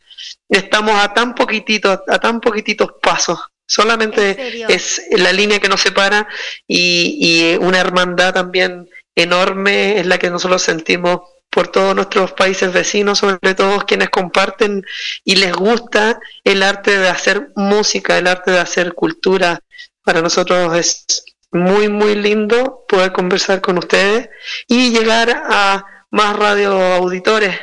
Estamos 0.49 0.95
a 0.95 1.13
tan 1.13 1.35
poquititos, 1.35 2.01
a 2.07 2.19
tan 2.19 2.41
poquititos 2.41 2.93
pasos. 3.03 3.39
¿En 3.39 3.51
Solamente 3.67 4.65
es 4.73 5.03
la 5.11 5.33
línea 5.33 5.61
que 5.61 5.69
nos 5.69 5.81
separa 5.81 6.27
y, 6.67 7.19
y 7.21 7.57
una 7.57 7.79
hermandad 7.79 8.35
también 8.35 8.89
enorme 9.15 9.99
es 9.99 10.07
la 10.07 10.19
que 10.19 10.31
nosotros 10.31 10.63
sentimos 10.63 11.21
por 11.51 11.69
todos 11.69 11.95
nuestros 11.97 12.33
países 12.33 12.73
vecinos, 12.73 13.19
sobre 13.19 13.55
todo 13.55 13.85
quienes 13.85 14.11
comparten 14.11 14.87
y 15.25 15.37
les 15.37 15.53
gusta 15.53 16.21
el 16.45 16.63
arte 16.63 16.97
de 16.97 17.09
hacer 17.09 17.51
música, 17.57 18.17
el 18.17 18.29
arte 18.29 18.53
de 18.53 18.61
hacer 18.61 18.95
cultura. 18.95 19.61
Para 20.03 20.23
nosotros 20.23 20.77
es 20.77 21.25
muy, 21.53 21.89
muy 21.89 22.15
lindo 22.15 22.85
poder 22.89 23.13
conversar 23.13 23.61
con 23.61 23.79
ustedes 23.79 24.29
y 24.69 24.91
llegar 24.91 25.31
a 25.31 26.07
más 26.11 26.37
radio 26.37 26.73
auditores 26.95 27.59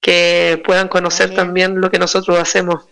que 0.00 0.62
puedan 0.64 0.88
conocer 0.88 1.28
Bien. 1.28 1.36
también 1.36 1.80
lo 1.80 1.90
que 1.90 1.98
nosotros 1.98 2.38
hacemos 2.38 2.84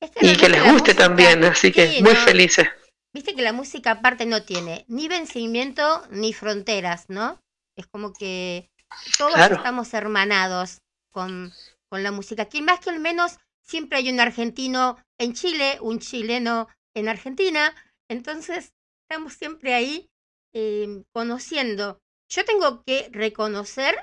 Es 0.00 0.10
y 0.20 0.36
que 0.36 0.48
les 0.48 0.64
guste 0.64 0.94
también, 0.94 1.44
así 1.44 1.70
que 1.70 2.00
muy 2.00 2.12
¿no? 2.14 2.18
felices. 2.20 2.68
Viste 3.14 3.34
que 3.34 3.42
la 3.42 3.52
música 3.52 3.90
aparte 3.92 4.24
no 4.24 4.42
tiene 4.44 4.84
ni 4.88 5.06
vencimiento 5.08 6.02
ni 6.10 6.32
fronteras, 6.32 7.04
¿no? 7.08 7.38
Es 7.76 7.86
como 7.86 8.12
que 8.12 8.70
todos 9.18 9.34
Claro. 9.34 9.56
estamos 9.56 9.92
hermanados 9.94 10.78
con, 11.12 11.52
con 11.90 12.02
la 12.02 12.10
música. 12.10 12.46
Que 12.46 12.62
más 12.62 12.80
que 12.80 12.90
al 12.90 13.00
menos 13.00 13.36
siempre 13.62 13.98
hay 13.98 14.10
un 14.10 14.18
argentino 14.18 14.96
en 15.18 15.34
Chile, 15.34 15.76
un 15.82 15.98
chileno 15.98 16.68
en 16.94 17.08
Argentina. 17.08 17.74
Entonces 18.08 18.72
estamos 19.12 19.34
siempre 19.34 19.74
ahí 19.74 20.08
eh, 20.54 21.04
conociendo. 21.12 21.98
Yo 22.30 22.46
tengo 22.46 22.82
que 22.82 23.10
reconocer 23.12 23.94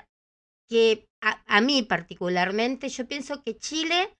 que 0.69 1.07
a, 1.19 1.61
mí 1.61 1.81
particularmente, 1.81 2.89
yo 2.89 3.07
pienso 3.07 3.41
que 3.43 3.57
Chile 3.57 4.13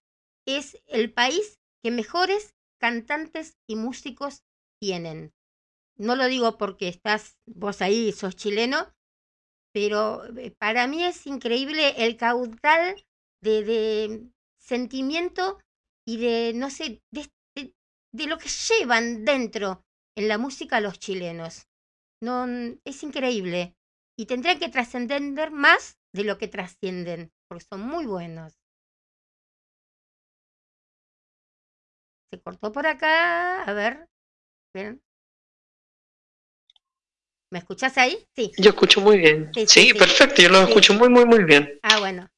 es 0.48 0.82
el 0.88 1.14
país 1.14 1.60
que 1.84 1.92
mejores 1.92 2.56
cantantes 2.82 3.54
y 3.70 3.76
músicos 3.76 4.40
tienen. 4.82 5.32
No 5.96 6.16
lo 6.16 6.26
digo 6.26 6.58
porque 6.58 6.88
estás 6.88 7.38
vos 7.48 7.84
ahí, 7.84 8.12
sos 8.12 8.36
chileno, 8.36 8.92
pero 9.72 10.26
eh, 10.38 10.56
para 10.58 10.88
mí 10.88 11.04
es 11.04 11.28
increíble 11.28 12.04
el 12.04 12.18
caudal 12.18 12.96
de, 13.44 13.64
de 13.64 14.30
sentimiento 14.60 15.60
y 16.04 16.18
de, 16.18 16.54
no 16.56 16.72
sé, 16.72 17.00
de- 17.14 17.30
de 18.12 18.26
lo 18.26 18.40
que 18.40 18.50
llevan 18.50 19.24
dentro 19.24 19.84
en 20.16 20.28
la 20.28 20.38
música 20.38 20.80
los 20.82 21.00
chilenos. 21.00 21.68
No, 22.22 22.46
es 22.84 23.04
increíble. 23.04 23.76
Y 24.18 24.26
tendrían 24.26 24.60
que 24.60 24.70
trascender 24.70 25.52
más 25.52 25.98
de 26.14 26.24
lo 26.26 26.38
que 26.38 26.48
trascienden, 26.48 27.32
porque 27.48 27.66
son 27.70 27.82
muy 27.82 28.06
buenos. 28.06 28.54
Se 32.32 32.40
cortó 32.42 32.72
por 32.72 32.86
acá, 32.86 33.64
a 33.64 33.74
ver. 33.74 34.08
esperen. 34.68 35.02
¿Me 37.52 37.60
escuchás 37.60 37.98
ahí? 37.98 38.28
Sí. 38.36 38.52
Yo 38.58 38.70
escucho 38.72 39.02
muy 39.02 39.18
bien. 39.18 39.50
Sí, 39.56 39.66
Sí, 39.66 39.82
sí, 39.82 39.88
sí. 39.94 39.98
perfecto, 39.98 40.42
yo 40.42 40.50
lo 40.50 40.62
escucho 40.62 40.94
muy, 40.94 41.10
muy, 41.10 41.26
muy 41.26 41.44
bien. 41.44 41.80
Ah, 41.82 42.00
bueno. 42.00 42.30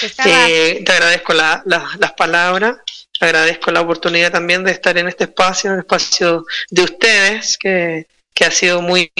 Estaba, 0.00 0.48
Eh, 0.48 0.82
te 0.84 0.92
agradezco 0.92 1.32
la- 1.34 1.62
la- 1.66 1.90
las 1.98 2.12
palabras, 2.12 2.76
agradezco 3.20 3.70
la 3.70 3.80
oportunidad 3.82 4.32
también 4.32 4.64
de 4.64 4.72
estar 4.72 4.96
en 4.98 5.08
este 5.08 5.24
espacio, 5.24 5.68
en 5.70 5.74
el 5.74 5.80
espacio 5.80 6.44
de 6.70 6.82
ustedes, 6.82 7.56
que, 7.58 8.06
que 8.34 8.44
ha 8.44 8.50
sido 8.50 8.82
muy, 8.82 9.12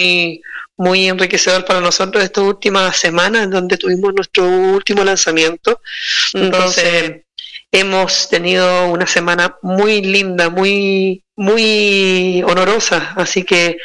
muy 0.77 1.07
enriquecedor 1.07 1.63
para 1.65 1.79
nosotros 1.79 2.23
estas 2.23 2.43
últimas 2.43 2.97
semanas, 2.97 3.43
en 3.43 3.51
donde 3.51 3.77
tuvimos 3.77 4.13
nuestro 4.13 4.45
último 4.45 5.03
lanzamiento. 5.03 5.79
Entonces, 6.33 7.21
hemos 7.71 8.29
tenido 8.29 8.87
una 8.87 9.07
semana 9.07 9.57
muy 9.61 10.01
linda, 10.01 10.49
muy, 10.49 11.23
muy 11.35 12.43
honorosa, 12.45 13.13
así 13.15 13.43
que 13.43 13.77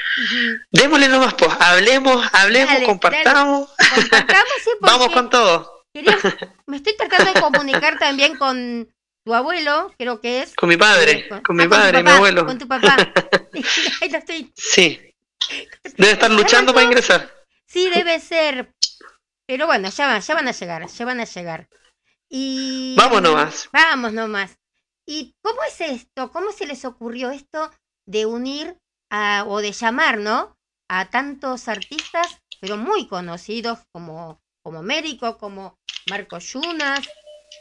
démosle 0.71 1.09
nomás, 1.09 1.35
pues, 1.35 1.50
hablemos, 1.61 2.27
hablemos, 2.33 2.75
Dale, 2.75 2.87
compartamos, 2.87 3.69
Compartamos, 3.95 4.53
sí, 4.65 4.71
porque 4.81 4.93
vamos 4.93 5.09
con 5.12 5.31
todo, 5.31 5.85
quería- 5.95 6.19
me 6.67 6.77
estoy 6.79 6.97
tratando 6.97 7.33
de 7.33 7.41
comunicar 7.41 7.99
también 7.99 8.37
con 8.37 8.88
tu 9.28 9.35
abuelo, 9.35 9.92
creo 9.99 10.23
que 10.23 10.40
es. 10.40 10.54
con 10.54 10.70
mi 10.70 10.78
padre, 10.78 11.28
Eh, 11.30 11.42
con 11.42 11.54
mi 11.54 11.64
ah, 11.64 11.68
padre, 11.68 11.99
mi 11.99 12.04
papá, 12.04 12.16
abuelo, 12.16 12.47
Con 12.47 12.58
tu 12.58 12.66
papá. 12.66 12.97
Ahí 14.00 14.08
lo 14.08 14.18
estoy. 14.18 14.50
sí, 14.56 14.99
debe 15.99 16.12
estar 16.12 16.30
luchando 16.30 16.73
para 16.73 16.87
ingresar. 16.87 17.30
Sí, 17.66 17.90
debe 17.90 18.20
ser. 18.20 18.73
Pero 19.47 19.66
bueno, 19.66 19.90
ya 19.90 20.06
van, 20.06 20.23
ya 20.23 20.35
van 20.35 20.49
a 20.49 20.52
llegar, 20.52 20.88
ya 20.88 21.04
van 21.04 21.20
a 21.20 21.25
llegar. 21.25 21.68
Y 22.30 22.94
Vamos 22.97 23.20
nomás. 23.20 23.68
Vamos 23.70 24.14
nomás. 24.14 24.56
¿Y 25.04 25.35
cómo 25.42 25.62
es 25.64 25.78
esto? 25.82 26.32
¿Cómo 26.32 26.50
se 26.50 26.66
les 26.66 26.87
ocurrió 26.87 27.30
esto 27.30 27.70
de 28.06 28.25
unir 28.25 28.78
a, 29.11 29.44
o 29.47 29.61
de 29.61 29.73
llamar, 29.73 30.16
¿no? 30.18 30.56
A 30.88 31.11
tantos 31.11 31.68
artistas, 31.68 32.40
pero 32.62 32.78
muy 32.78 33.06
conocidos 33.06 33.80
como, 33.92 34.40
como 34.62 34.82
Mérico, 34.82 35.37
como 35.37 35.78
Marco 36.08 36.38
Yunas, 36.38 37.06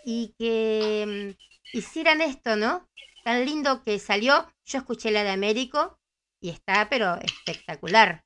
y 0.06 0.34
que 0.38 1.36
mm, 1.36 1.48
hicieran 1.74 2.22
esto, 2.22 2.56
¿no? 2.56 2.88
Tan 3.24 3.46
lindo 3.46 3.84
que 3.84 4.00
salió. 4.00 4.52
Yo 4.66 4.80
escuché 4.80 5.12
la 5.12 5.24
de 5.24 5.32
Américo 5.32 6.00
y 6.42 6.50
está, 6.50 6.88
pero 6.90 7.16
espectacular. 7.16 8.24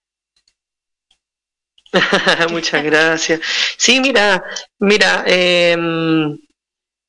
Muchas 2.52 2.84
gracias. 2.84 3.42
Sí, 3.78 4.00
mira, 4.00 4.44
mira, 4.80 5.24
em, 5.26 6.38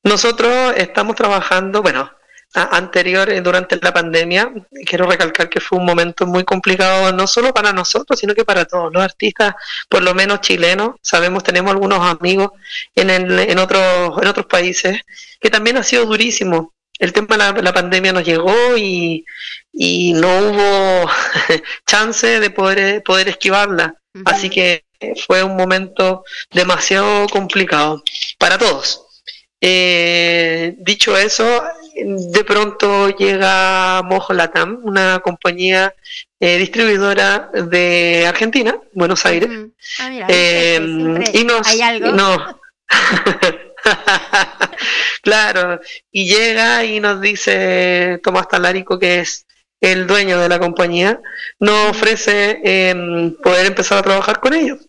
nosotros 0.03 0.73
estamos 0.75 1.15
trabajando, 1.15 1.81
bueno, 1.81 2.11
anterior, 2.53 3.29
eh, 3.29 3.41
durante 3.41 3.79
la 3.81 3.93
pandemia, 3.93 4.51
quiero 4.85 5.07
recalcar 5.07 5.49
que 5.49 5.59
fue 5.59 5.77
un 5.77 5.85
momento 5.85 6.25
muy 6.25 6.43
complicado, 6.43 7.11
no 7.11 7.27
solo 7.27 7.53
para 7.53 7.73
nosotros, 7.73 8.19
sino 8.19 8.35
que 8.35 8.45
para 8.45 8.65
todos 8.65 8.93
los 8.93 9.03
artistas, 9.03 9.55
por 9.89 10.03
lo 10.03 10.13
menos 10.13 10.41
chilenos. 10.41 10.95
Sabemos, 11.01 11.43
tenemos 11.43 11.71
algunos 11.71 11.99
amigos 11.99 12.51
en, 12.95 13.09
el, 13.09 13.39
en, 13.39 13.57
otros, 13.57 14.21
en 14.21 14.27
otros 14.27 14.45
países, 14.45 15.01
que 15.39 15.49
también 15.49 15.77
ha 15.77 15.83
sido 15.83 16.05
durísimo. 16.05 16.73
El 16.99 17.11
tema 17.11 17.27
de 17.31 17.37
la, 17.37 17.51
la 17.53 17.73
pandemia 17.73 18.13
nos 18.13 18.23
llegó 18.23 18.77
y, 18.77 19.25
y 19.71 20.13
no 20.13 20.27
hubo 20.27 21.09
chance 21.87 22.39
de 22.39 22.49
poder, 22.51 23.01
poder 23.03 23.29
esquivarla. 23.29 23.95
Así 24.25 24.49
que 24.49 24.85
fue 25.25 25.43
un 25.43 25.55
momento 25.57 26.23
demasiado 26.51 27.27
complicado 27.27 28.03
para 28.37 28.57
todos. 28.57 29.01
Eh, 29.59 30.75
dicho 30.77 31.17
eso, 31.17 31.63
de 31.95 32.43
pronto 32.43 33.09
llega 33.09 34.01
Mojo 34.03 34.33
Latam, 34.33 34.79
una 34.83 35.19
compañía 35.19 35.93
eh, 36.39 36.57
distribuidora 36.57 37.49
de 37.53 38.25
Argentina, 38.27 38.75
Buenos 38.93 39.25
Aires. 39.25 39.49
Ah, 39.99 40.09
mira, 40.09 40.27
eh, 40.29 40.77
siempre 40.77 41.31
y 41.33 41.43
nos, 41.43 41.67
hay 41.67 41.81
algo. 41.81 42.11
no. 42.11 42.59
claro, 45.21 45.79
y 46.11 46.27
llega 46.27 46.83
y 46.85 46.99
nos 46.99 47.21
dice 47.21 48.19
Tomás 48.23 48.47
Talarico, 48.47 48.99
que 48.99 49.19
es 49.19 49.45
el 49.81 50.07
dueño 50.07 50.39
de 50.39 50.49
la 50.49 50.59
compañía, 50.59 51.19
nos 51.59 51.89
ofrece 51.89 52.59
em, 52.63 53.35
poder 53.35 53.65
empezar 53.65 53.97
a 53.97 54.03
trabajar 54.03 54.39
con 54.39 54.53
ellos. 54.53 54.79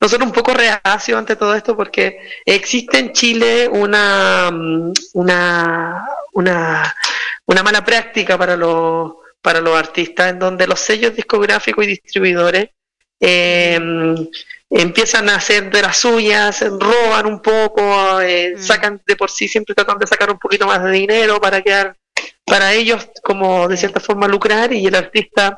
Nosotros 0.00 0.26
un 0.26 0.32
poco 0.32 0.52
reacio 0.54 1.18
ante 1.18 1.36
todo 1.36 1.54
esto 1.54 1.76
porque 1.76 2.18
existe 2.44 2.98
en 2.98 3.12
Chile 3.12 3.68
una, 3.68 4.50
mm, 4.52 4.92
una, 5.14 6.04
una, 6.32 6.94
una 7.46 7.62
mala 7.62 7.84
práctica 7.84 8.36
para 8.38 8.56
los, 8.56 9.12
para 9.40 9.60
los 9.60 9.76
artistas 9.76 10.30
en 10.30 10.38
donde 10.38 10.66
los 10.66 10.80
sellos 10.80 11.14
discográficos 11.14 11.84
y 11.84 11.88
distribuidores 11.88 12.68
eh, 13.20 13.78
empiezan 14.70 15.28
a 15.28 15.36
hacer 15.36 15.70
de 15.70 15.82
las 15.82 15.96
suyas, 15.98 16.60
roban 16.62 17.26
un 17.26 17.40
poco, 17.40 18.20
eh, 18.20 18.54
Mm. 18.56 18.60
sacan 18.60 19.02
de 19.06 19.16
por 19.16 19.30
sí, 19.30 19.46
siempre 19.48 19.74
tratan 19.74 19.98
de 19.98 20.06
sacar 20.06 20.30
un 20.30 20.38
poquito 20.38 20.66
más 20.66 20.82
de 20.82 20.90
dinero 20.90 21.40
para 21.40 21.62
quedar, 21.62 21.96
para 22.44 22.72
ellos 22.72 23.08
como 23.22 23.68
de 23.68 23.76
cierta 23.76 24.00
forma 24.00 24.26
lucrar 24.28 24.72
y 24.72 24.86
el 24.86 24.94
artista 24.94 25.56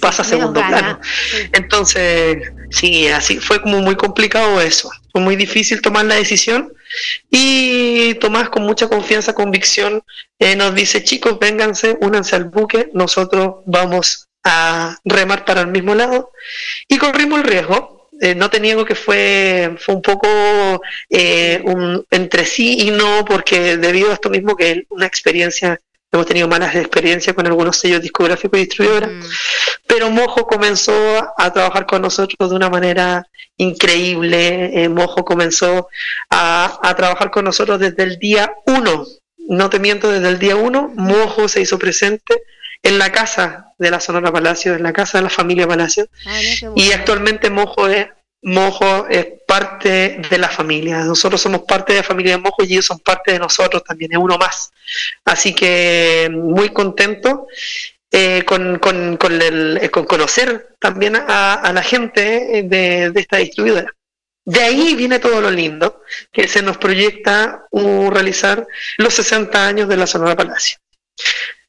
pasa 0.00 0.22
a 0.22 0.24
segundo 0.24 0.60
gana. 0.60 0.78
plano. 0.78 1.00
Sí. 1.02 1.36
Entonces, 1.52 2.52
sí, 2.70 3.08
así 3.08 3.38
fue 3.38 3.60
como 3.60 3.80
muy 3.80 3.96
complicado 3.96 4.60
eso. 4.60 4.90
Fue 5.12 5.20
muy 5.20 5.36
difícil 5.36 5.80
tomar 5.80 6.04
la 6.04 6.14
decisión. 6.16 6.72
Y 7.30 8.14
Tomás, 8.14 8.48
con 8.48 8.62
mucha 8.64 8.88
confianza, 8.88 9.34
convicción, 9.34 10.02
eh, 10.38 10.56
nos 10.56 10.74
dice: 10.74 11.04
chicos, 11.04 11.38
vénganse, 11.38 11.96
únanse 12.00 12.36
al 12.36 12.44
buque, 12.44 12.90
nosotros 12.94 13.62
vamos 13.66 14.28
a 14.44 14.96
remar 15.04 15.44
para 15.44 15.62
el 15.62 15.68
mismo 15.68 15.94
lado. 15.94 16.32
Y 16.88 16.98
corrimos 16.98 17.40
el 17.40 17.46
riesgo. 17.46 18.00
Eh, 18.22 18.34
no 18.34 18.50
te 18.50 18.60
niego 18.60 18.84
que 18.84 18.94
fue, 18.94 19.76
fue 19.78 19.94
un 19.94 20.02
poco 20.02 20.28
eh, 21.08 21.62
un, 21.64 22.04
entre 22.10 22.44
sí 22.44 22.76
y 22.80 22.90
no, 22.90 23.24
porque 23.24 23.78
debido 23.78 24.10
a 24.10 24.14
esto 24.14 24.28
mismo, 24.28 24.56
que 24.56 24.70
es 24.72 24.78
una 24.90 25.06
experiencia, 25.06 25.80
hemos 26.12 26.26
tenido 26.26 26.48
malas 26.48 26.74
experiencias 26.74 27.34
con 27.36 27.46
algunos 27.46 27.76
sellos 27.76 28.02
discográficos 28.02 28.58
y 28.58 28.62
distribuidoras 28.64 29.10
Mm. 29.10 29.22
pero 29.86 30.10
Mojo 30.10 30.46
comenzó 30.46 30.92
a 31.38 31.52
trabajar 31.52 31.86
con 31.86 32.02
nosotros 32.02 32.50
de 32.50 32.56
una 32.56 32.68
manera 32.70 33.26
increíble. 33.56 34.82
Eh, 34.82 34.88
Mojo 34.88 35.24
comenzó 35.24 35.88
a, 36.30 36.78
a 36.82 36.94
trabajar 36.96 37.30
con 37.30 37.44
nosotros 37.44 37.78
desde 37.80 38.02
el 38.02 38.18
día 38.18 38.52
uno. 38.66 39.06
No 39.48 39.68
te 39.70 39.78
miento, 39.78 40.10
desde 40.10 40.28
el 40.28 40.38
día 40.38 40.56
uno, 40.56 40.92
Mojo 40.94 41.48
se 41.48 41.60
hizo 41.60 41.78
presente 41.78 42.42
en 42.82 42.98
la 42.98 43.10
casa 43.12 43.66
de 43.78 43.90
la 43.90 44.00
Sonora 44.00 44.32
Palacio, 44.32 44.74
en 44.74 44.82
la 44.82 44.92
casa 44.92 45.18
de 45.18 45.24
la 45.24 45.30
familia 45.30 45.66
Palacio. 45.66 46.08
Ah, 46.26 46.40
Y 46.76 46.92
actualmente 46.92 47.50
Mojo 47.50 47.88
es, 47.88 48.06
Mojo 48.42 49.06
es 49.08 49.26
parte 49.60 50.22
de 50.30 50.38
la 50.38 50.48
familia. 50.48 51.04
Nosotros 51.04 51.40
somos 51.40 51.62
parte 51.62 51.92
de 51.92 51.98
la 52.00 52.04
familia 52.04 52.32
de 52.32 52.42
Mojo 52.42 52.64
y 52.64 52.72
ellos 52.72 52.86
son 52.86 52.98
parte 53.00 53.32
de 53.32 53.38
nosotros 53.38 53.84
también, 53.84 54.12
es 54.12 54.18
uno 54.18 54.38
más. 54.38 54.72
Así 55.24 55.54
que 55.54 56.30
muy 56.32 56.70
contento 56.70 57.46
eh, 58.10 58.42
con, 58.46 58.78
con, 58.78 59.18
eh, 59.20 59.90
con 59.90 60.04
conocer 60.06 60.76
también 60.80 61.16
a, 61.16 61.70
la 61.74 61.82
gente 61.82 62.62
de, 62.64 63.12
esta 63.14 63.36
distribuidora. 63.36 63.92
De 64.46 64.60
ahí 64.62 64.94
viene 64.94 65.18
todo 65.18 65.40
lo 65.42 65.50
lindo, 65.50 66.02
que 66.32 66.48
se 66.48 66.62
nos 66.62 66.78
proyecta 66.78 67.66
realizar 68.10 68.66
los 68.96 69.12
60 69.14 69.66
años 69.66 69.88
de 69.88 69.96
la 69.98 70.06
Sonora 70.06 70.34
Palacio. 70.34 70.78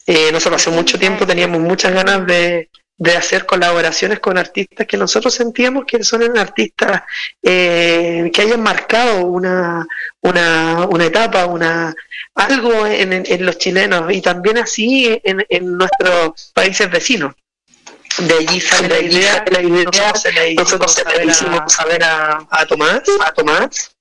Eh, 0.07 0.31
nosotros 0.31 0.61
hace 0.61 0.71
mucho 0.71 0.97
tiempo 0.97 1.27
teníamos 1.27 1.59
muchas 1.59 1.93
ganas 1.93 2.25
de, 2.25 2.69
de 3.03 3.15
hacer 3.17 3.47
colaboraciones 3.47 4.19
con 4.19 4.37
artistas 4.37 4.85
que 4.85 4.95
nosotros 4.95 5.33
sentíamos 5.33 5.85
que 5.87 6.03
son 6.03 6.37
artistas 6.37 7.01
eh, 7.41 8.29
que 8.31 8.41
hayan 8.43 8.61
marcado 8.61 9.25
una, 9.25 9.87
una, 10.21 10.85
una 10.87 11.05
etapa, 11.05 11.47
una 11.47 11.95
algo 12.35 12.85
en, 12.85 13.11
en- 13.13 13.23
en 13.25 13.43
los 13.43 13.57
chilenos 13.57 14.13
y 14.13 14.21
también 14.21 14.59
así 14.59 15.19
en, 15.23 15.43
en 15.49 15.77
nuestros 15.77 16.51
países 16.53 16.91
vecinos. 16.91 17.33
De 18.19 18.35
allí 18.35 18.59
sale 18.61 18.87
la 18.87 18.99
idea, 18.99 19.45
la 19.49 19.61
idea 19.63 19.83
nosotros 19.85 20.21
se 20.21 20.31
la 20.33 20.53
nosotros 20.61 20.93
se 20.93 21.03
la 21.03 21.23
hicimos 21.23 21.73
saber 21.73 22.03
a, 22.03 22.45
a 22.51 22.65
Tomás, 22.67 23.01
a 23.25 23.31
Tomás. 23.33 23.95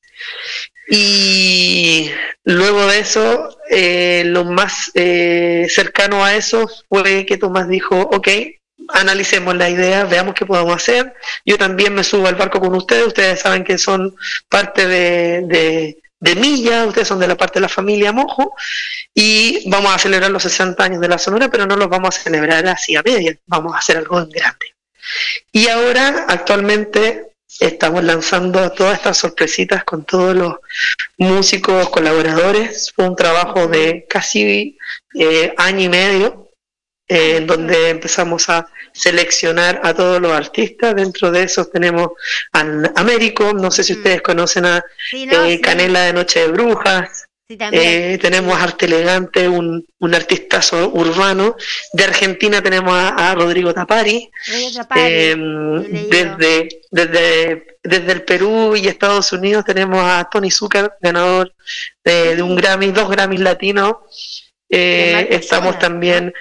Y 0.91 2.11
luego 2.45 2.87
de 2.87 2.99
eso, 2.99 3.57
eh, 3.71 4.25
lo 4.27 4.45
más 4.45 4.91
eh, 4.95 5.67
cercano 5.71 6.23
a 6.23 6.35
eso 6.35 6.69
fue 6.89 7.25
que 7.25 7.39
Tomás 7.39 7.67
dijo, 7.69 7.97
ok, 7.99 8.29
analicemos 8.95 9.57
la 9.57 9.69
idea, 9.69 10.05
veamos 10.05 10.35
qué 10.35 10.47
podemos 10.47 10.75
hacer. 10.75 11.15
Yo 11.45 11.59
también 11.59 11.95
me 11.95 12.05
subo 12.05 12.27
al 12.27 12.35
barco 12.35 12.61
con 12.61 12.75
ustedes, 12.75 13.07
ustedes 13.07 13.41
saben 13.41 13.65
que 13.65 13.79
son 13.79 14.15
parte 14.49 14.87
de, 14.87 15.43
de, 15.47 15.99
de 16.21 16.35
Milla, 16.37 16.87
ustedes 16.87 17.09
son 17.09 17.19
de 17.19 17.29
la 17.29 17.37
parte 17.37 17.55
de 17.55 17.63
la 17.63 17.69
familia 17.69 18.13
Mojo, 18.13 18.55
y 19.15 19.69
vamos 19.71 19.95
a 19.95 19.99
celebrar 19.99 20.31
los 20.31 20.43
60 20.43 20.83
años 20.83 21.01
de 21.01 21.09
la 21.09 21.19
Sonora, 21.19 21.51
pero 21.51 21.67
no 21.67 21.77
los 21.77 21.89
vamos 21.89 22.17
a 22.17 22.23
celebrar 22.23 22.67
así 22.69 22.95
a 22.97 23.03
media, 23.03 23.37
vamos 23.47 23.75
a 23.75 23.79
hacer 23.79 23.97
algo 23.97 24.19
en 24.19 24.29
grande. 24.29 24.67
Y 25.53 25.69
ahora, 25.69 26.27
actualmente, 26.29 27.31
estamos 27.59 28.05
lanzando 28.05 28.71
todas 28.73 28.99
estas 28.99 29.19
sorpresitas 29.19 29.85
con 29.85 30.05
todos 30.05 30.37
los 30.37 30.55
músicos 31.19 31.89
colaboradores. 31.91 32.93
Fue 32.95 33.09
un 33.09 33.17
trabajo 33.17 33.67
de 33.67 34.07
casi 34.09 34.79
eh, 35.15 35.55
año 35.57 35.81
y 35.81 35.89
medio, 35.89 36.51
eh, 37.09 37.37
en 37.39 37.47
donde 37.47 37.91
empezamos 37.91 38.49
a 38.49 38.69
seleccionar 38.93 39.81
a 39.83 39.95
todos 39.95 40.21
los 40.21 40.33
artistas. 40.33 40.95
Dentro 40.95 41.31
de 41.31 41.45
esos 41.45 41.71
tenemos 41.71 42.11
a 42.53 42.61
Américo, 42.97 43.53
no 43.53 43.71
sé 43.71 43.85
si 43.85 43.95
Mm. 43.95 43.97
ustedes 43.99 44.23
conocen 44.23 44.67
a 44.67 44.85
Sí, 45.11 45.27
no, 45.27 45.45
eh, 45.45 45.53
sí, 45.57 45.61
Canela 45.61 46.03
de 46.03 46.13
Noche 46.13 46.41
de 46.41 46.49
Brujas. 46.49 47.27
Sí. 47.49 47.59
Eh, 47.73 48.17
tenemos 48.23 48.57
Arte 48.63 48.87
Elegante, 48.87 49.49
un, 49.49 49.85
un 49.99 50.15
artistazo 50.15 50.89
urbano. 50.91 51.57
De 51.93 52.05
Argentina 52.05 52.63
tenemos 52.63 52.93
a, 52.95 53.09
a 53.31 53.35
Rodrigo 53.35 53.75
Tapari. 53.75 54.31
Eh, 54.95 55.35
desde, 56.09 56.69
desde, 56.93 57.79
desde 57.83 58.13
el 58.13 58.23
Perú 58.23 58.77
y 58.77 58.87
Estados 58.87 59.33
Unidos 59.33 59.65
tenemos 59.65 60.01
a 60.01 60.29
Tony 60.31 60.49
Zucker, 60.51 60.93
ganador 61.01 61.53
de, 62.05 62.37
de 62.37 62.43
un 62.43 62.55
Grammy, 62.55 62.93
dos 62.93 63.11
Grammys 63.11 63.41
latinos. 63.41 63.97
Eh, 64.69 65.27
estamos 65.31 65.77
también 65.81 66.33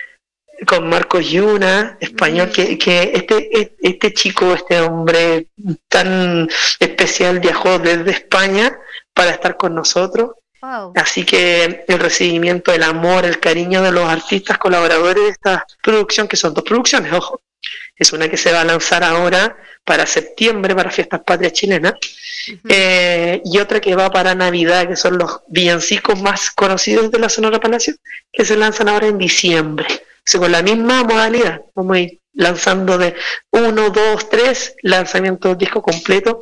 con 0.66 0.90
Marcos 0.90 1.30
Yuna, 1.30 1.98
español, 2.00 2.52
que, 2.52 2.78
que 2.78 3.12
este, 3.14 3.76
este 3.80 4.14
chico, 4.14 4.54
este 4.54 4.80
hombre 4.82 5.48
tan 5.88 6.50
especial 6.80 7.40
viajó 7.40 7.80
desde 7.80 8.12
España 8.12 8.78
para 9.14 9.32
estar 9.32 9.58
con 9.58 9.76
nosotros. 9.76 10.32
Wow. 10.62 10.94
Así 10.96 11.24
que 11.24 11.86
el 11.88 12.00
recibimiento, 12.00 12.74
el 12.74 12.84
amor, 12.84 13.26
el 13.26 13.40
cariño 13.40 13.82
de 13.82 13.92
los 13.92 14.08
artistas 14.10 14.58
colaboradores 14.58 15.24
de 15.24 15.30
esta 15.30 15.66
producción, 15.82 16.28
que 16.28 16.36
son 16.36 16.54
dos 16.54 16.66
producciones, 16.66 17.14
ojo, 17.14 17.42
es 17.96 18.14
una 18.14 18.30
que 18.30 18.38
se 18.38 18.52
va 18.52 18.62
a 18.62 18.66
lanzar 18.66 19.04
ahora 19.04 19.58
para 19.84 20.06
septiembre, 20.06 20.76
para 20.76 20.92
Fiestas 20.92 21.22
Patrias 21.26 21.54
Chilenas, 21.54 21.94
eh, 22.68 23.42
y 23.44 23.58
otra 23.60 23.80
que 23.80 23.96
va 23.96 24.10
para 24.12 24.36
Navidad, 24.36 24.88
que 24.88 24.96
son 24.96 25.18
los 25.18 25.42
villancicos 25.48 26.22
más 26.22 26.52
conocidos 26.52 27.12
de 27.12 27.20
la 27.20 27.30
Sonora 27.30 27.60
Palacio, 27.60 27.96
que 28.32 28.46
se 28.46 28.56
lanzan 28.56 28.90
ahora 28.90 29.08
en 29.08 29.18
diciembre. 29.18 29.88
Con 30.38 30.52
la 30.52 30.62
misma 30.62 31.04
modalidad, 31.04 31.62
vamos 31.74 31.96
a 31.96 32.00
ir 32.02 32.20
lanzando 32.34 32.98
de 32.98 33.16
uno, 33.52 33.90
dos, 33.90 34.30
tres 34.30 34.76
lanzamientos 34.84 35.58
de 35.58 35.66
disco 35.66 35.82
completo, 35.82 36.40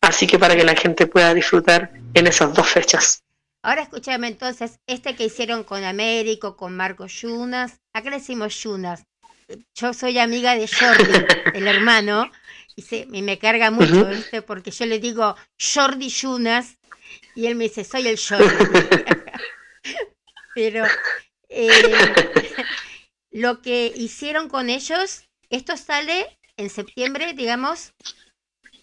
así 0.00 0.26
que 0.26 0.38
para 0.38 0.54
que 0.54 0.64
la 0.64 0.76
gente 0.76 1.06
pueda 1.06 1.34
disfrutar 1.34 1.92
en 2.14 2.26
esas 2.26 2.54
dos 2.54 2.68
fechas. 2.68 3.24
Ahora 3.62 3.82
escúchame 3.82 4.28
entonces, 4.28 4.78
este 4.86 5.16
que 5.16 5.24
hicieron 5.24 5.64
con 5.64 5.82
Américo, 5.82 6.56
con 6.56 6.76
Marco 6.76 7.06
Yunas, 7.06 7.80
acá 7.92 8.10
le 8.10 8.18
decimos 8.18 8.62
Yunas. 8.62 9.04
Yo 9.74 9.92
soy 9.92 10.18
amiga 10.18 10.54
de 10.54 10.68
Jordi, 10.68 11.04
el 11.54 11.66
hermano, 11.66 12.30
y, 12.76 12.82
se, 12.82 13.08
y 13.10 13.22
me 13.22 13.38
carga 13.38 13.70
mucho, 13.72 14.02
Ujú. 14.02 14.06
¿viste? 14.06 14.42
Porque 14.42 14.70
yo 14.70 14.86
le 14.86 15.00
digo 15.00 15.34
Jordi 15.60 16.08
Yunas 16.08 16.76
y 17.34 17.46
él 17.46 17.56
me 17.56 17.64
dice, 17.64 17.82
soy 17.82 18.06
el 18.06 18.18
Jordi. 18.18 18.46
Pero 20.54 20.84
eh, 21.48 21.70
lo 23.30 23.60
que 23.62 23.92
hicieron 23.94 24.48
con 24.48 24.70
ellos, 24.70 25.24
esto 25.50 25.76
sale 25.76 26.38
en 26.56 26.70
septiembre, 26.70 27.32
digamos, 27.34 27.92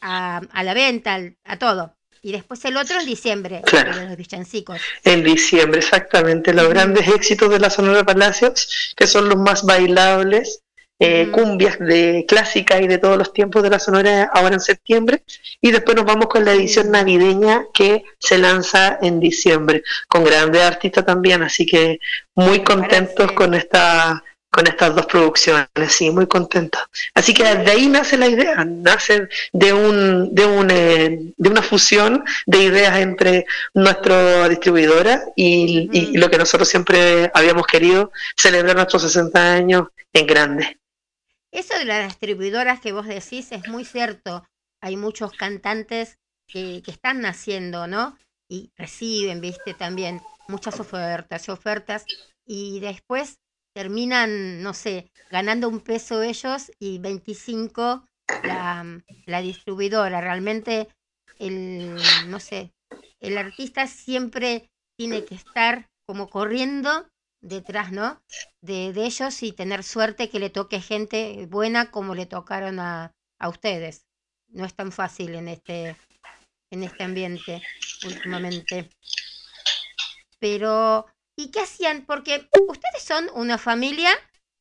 a, 0.01 0.41
a 0.51 0.63
la 0.63 0.73
venta, 0.73 1.15
al- 1.15 1.37
a 1.43 1.57
todo. 1.57 1.95
Y 2.21 2.31
después 2.31 2.63
el 2.65 2.77
otro 2.77 2.99
en 2.99 3.05
diciembre, 3.05 3.61
Claro. 3.65 3.97
de 3.97 4.07
los 4.07 4.15
villancicos. 4.17 4.79
En 5.03 5.23
diciembre, 5.23 5.79
exactamente. 5.79 6.53
Los 6.53 6.69
grandes 6.69 7.07
éxitos 7.09 7.49
de 7.49 7.59
la 7.59 7.69
Sonora 7.69 8.05
Palacios, 8.05 8.93
que 8.95 9.07
son 9.07 9.27
los 9.27 9.37
más 9.37 9.63
bailables, 9.65 10.61
eh, 10.99 11.29
cumbias 11.33 11.79
de 11.79 12.23
clásica 12.25 12.79
y 12.79 12.87
de 12.87 12.97
todos 12.97 13.17
los 13.17 13.33
tiempos 13.33 13.61
de 13.61 13.69
la 13.71 13.79
Sonora 13.79 14.29
ahora 14.33 14.53
en 14.53 14.61
septiembre. 14.61 15.23
Y 15.59 15.71
después 15.71 15.97
nos 15.97 16.05
vamos 16.05 16.27
con 16.27 16.45
la 16.45 16.53
edición 16.53 16.91
navideña 16.91 17.65
que 17.73 18.05
se 18.19 18.37
lanza 18.37 18.99
en 19.01 19.19
diciembre, 19.19 19.83
con 20.07 20.23
grandes 20.23 20.61
artistas 20.61 21.05
también. 21.05 21.41
Así 21.43 21.65
que 21.65 21.99
muy 22.35 22.63
contentos 22.63 23.33
con 23.33 23.53
esta 23.53 24.23
con 24.53 24.67
estas 24.67 24.95
dos 24.95 25.07
producciones, 25.07 25.67
sí, 25.89 26.11
muy 26.11 26.27
contentos. 26.27 26.83
Así 27.15 27.33
que 27.33 27.43
desde 27.43 27.71
ahí 27.71 27.87
nace 27.87 28.17
la 28.17 28.27
idea, 28.27 28.63
nace 28.63 29.27
de 29.51 29.73
un, 29.73 30.35
de 30.35 30.45
un, 30.45 30.69
eh, 30.69 31.33
de 31.35 31.49
una 31.49 31.63
fusión 31.63 32.23
de 32.45 32.63
ideas 32.63 32.95
entre 32.99 33.47
nuestra 33.73 34.47
distribuidora 34.47 35.23
y, 35.35 35.89
y 35.91 36.09
Ujú. 36.09 36.17
lo 36.19 36.29
que 36.29 36.37
nosotros 36.37 36.69
siempre 36.69 37.31
habíamos 37.33 37.65
querido, 37.65 38.11
celebrar 38.37 38.75
nuestros 38.75 39.01
60 39.01 39.53
años 39.53 39.87
en 40.13 40.27
grande. 40.27 40.77
Eso 41.51 41.75
de 41.79 41.85
las 41.85 42.07
distribuidoras 42.09 42.79
que 42.79 42.91
vos 42.91 43.07
decís 43.07 43.51
es 43.51 43.67
muy 43.67 43.85
cierto. 43.85 44.47
Hay 44.81 44.97
muchos 44.97 45.31
cantantes 45.31 46.19
que, 46.47 46.83
que 46.85 46.91
están 46.91 47.21
naciendo, 47.21 47.87
¿no? 47.87 48.19
Y 48.47 48.69
reciben, 48.77 49.41
viste, 49.41 49.73
también 49.73 50.21
muchas 50.47 50.79
ofertas 50.79 51.47
y 51.47 51.51
ofertas. 51.51 52.05
Y 52.45 52.81
después 52.81 53.39
terminan, 53.73 54.61
no 54.61 54.73
sé, 54.73 55.11
ganando 55.29 55.67
un 55.67 55.79
peso 55.79 56.21
ellos 56.21 56.71
y 56.79 56.99
25 56.99 58.05
la, 58.43 59.01
la 59.25 59.41
distribuidora. 59.41 60.21
Realmente, 60.21 60.89
el, 61.39 61.95
no 62.27 62.39
sé, 62.39 62.73
el 63.19 63.37
artista 63.37 63.87
siempre 63.87 64.69
tiene 64.97 65.25
que 65.25 65.35
estar 65.35 65.89
como 66.05 66.29
corriendo 66.29 67.07
detrás, 67.41 67.91
¿no? 67.91 68.21
De, 68.61 68.93
de 68.93 69.05
ellos 69.05 69.43
y 69.43 69.51
tener 69.51 69.83
suerte 69.83 70.29
que 70.29 70.39
le 70.39 70.49
toque 70.49 70.79
gente 70.79 71.45
buena 71.49 71.91
como 71.91 72.15
le 72.15 72.25
tocaron 72.25 72.79
a, 72.79 73.11
a 73.39 73.49
ustedes. 73.49 74.05
No 74.49 74.65
es 74.65 74.75
tan 74.75 74.91
fácil 74.91 75.35
en 75.35 75.47
este, 75.47 75.97
en 76.71 76.83
este 76.83 77.03
ambiente 77.03 77.61
últimamente. 78.05 78.89
Pero, 80.39 81.05
¿y 81.37 81.51
qué 81.51 81.61
hacían? 81.61 82.05
Porque 82.05 82.47
ustedes 82.67 83.03
son 83.03 83.29
una 83.33 83.57
familia 83.57 84.11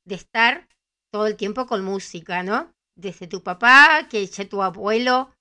de 0.07 0.15
estar 0.17 0.69
todo 1.13 1.27
el 1.27 1.37
tiempo 1.37 1.67
con 1.67 1.85
música, 1.85 2.43
¿no? 2.43 2.73
Desde 2.97 3.27
tu 3.27 3.43
papá, 3.43 4.09
que 4.11 4.25
ya 4.27 4.49
tu 4.49 4.63
abuelo, 4.63 5.35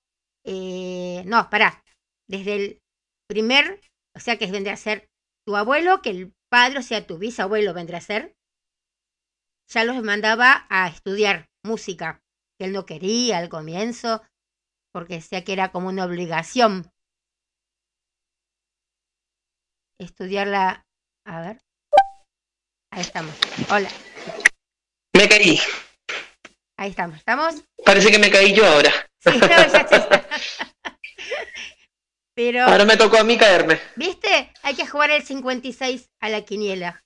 eh, 0.44 1.22
no, 1.26 1.48
pará, 1.50 1.82
desde 2.28 2.54
el 2.56 2.82
primer, 3.28 3.80
o 4.16 4.20
sea 4.20 4.38
que 4.38 4.50
vendría 4.50 4.74
a 4.74 4.76
ser 4.76 5.08
tu 5.46 5.56
abuelo, 5.56 6.02
que 6.02 6.10
el 6.10 6.32
padre, 6.50 6.78
o 6.78 6.82
sea, 6.82 7.06
tu 7.06 7.18
bisabuelo 7.18 7.74
vendrá 7.74 7.98
a 7.98 8.02
ser, 8.02 8.34
ya 9.68 9.84
los 9.84 10.02
mandaba 10.02 10.66
a 10.68 10.88
estudiar 10.88 11.46
música, 11.64 12.20
que 12.58 12.66
él 12.66 12.72
no 12.72 12.84
quería 12.84 13.38
al 13.38 13.48
comienzo, 13.48 14.22
porque 14.92 15.14
decía 15.14 15.44
que 15.44 15.54
era 15.54 15.72
como 15.72 15.88
una 15.88 16.04
obligación 16.04 16.90
estudiarla. 19.98 20.84
A 21.24 21.40
ver. 21.40 21.60
Ahí 22.90 23.00
estamos. 23.00 23.34
Hola, 23.70 23.88
Me 25.14 25.28
caí, 25.28 25.58
ahí 26.76 26.90
estamos. 26.90 27.16
¿Estamos? 27.16 27.54
parece 27.84 28.10
que 28.10 28.18
me 28.18 28.30
caí 28.30 28.52
yo 28.52 28.66
ahora. 28.66 28.92
Sí, 29.20 29.30
no, 29.38 29.46
ya 29.46 29.64
está. 29.64 30.26
Pero, 32.34 32.64
Ahora 32.64 32.84
me 32.86 32.96
tocó 32.96 33.18
a 33.18 33.24
mí 33.24 33.36
caerme. 33.36 33.78
¿viste? 33.94 34.52
Hay 34.62 34.74
que 34.74 34.86
jugar 34.86 35.10
el 35.10 35.22
56 35.22 36.10
a 36.20 36.28
la 36.30 36.42
quiniela. 36.42 37.04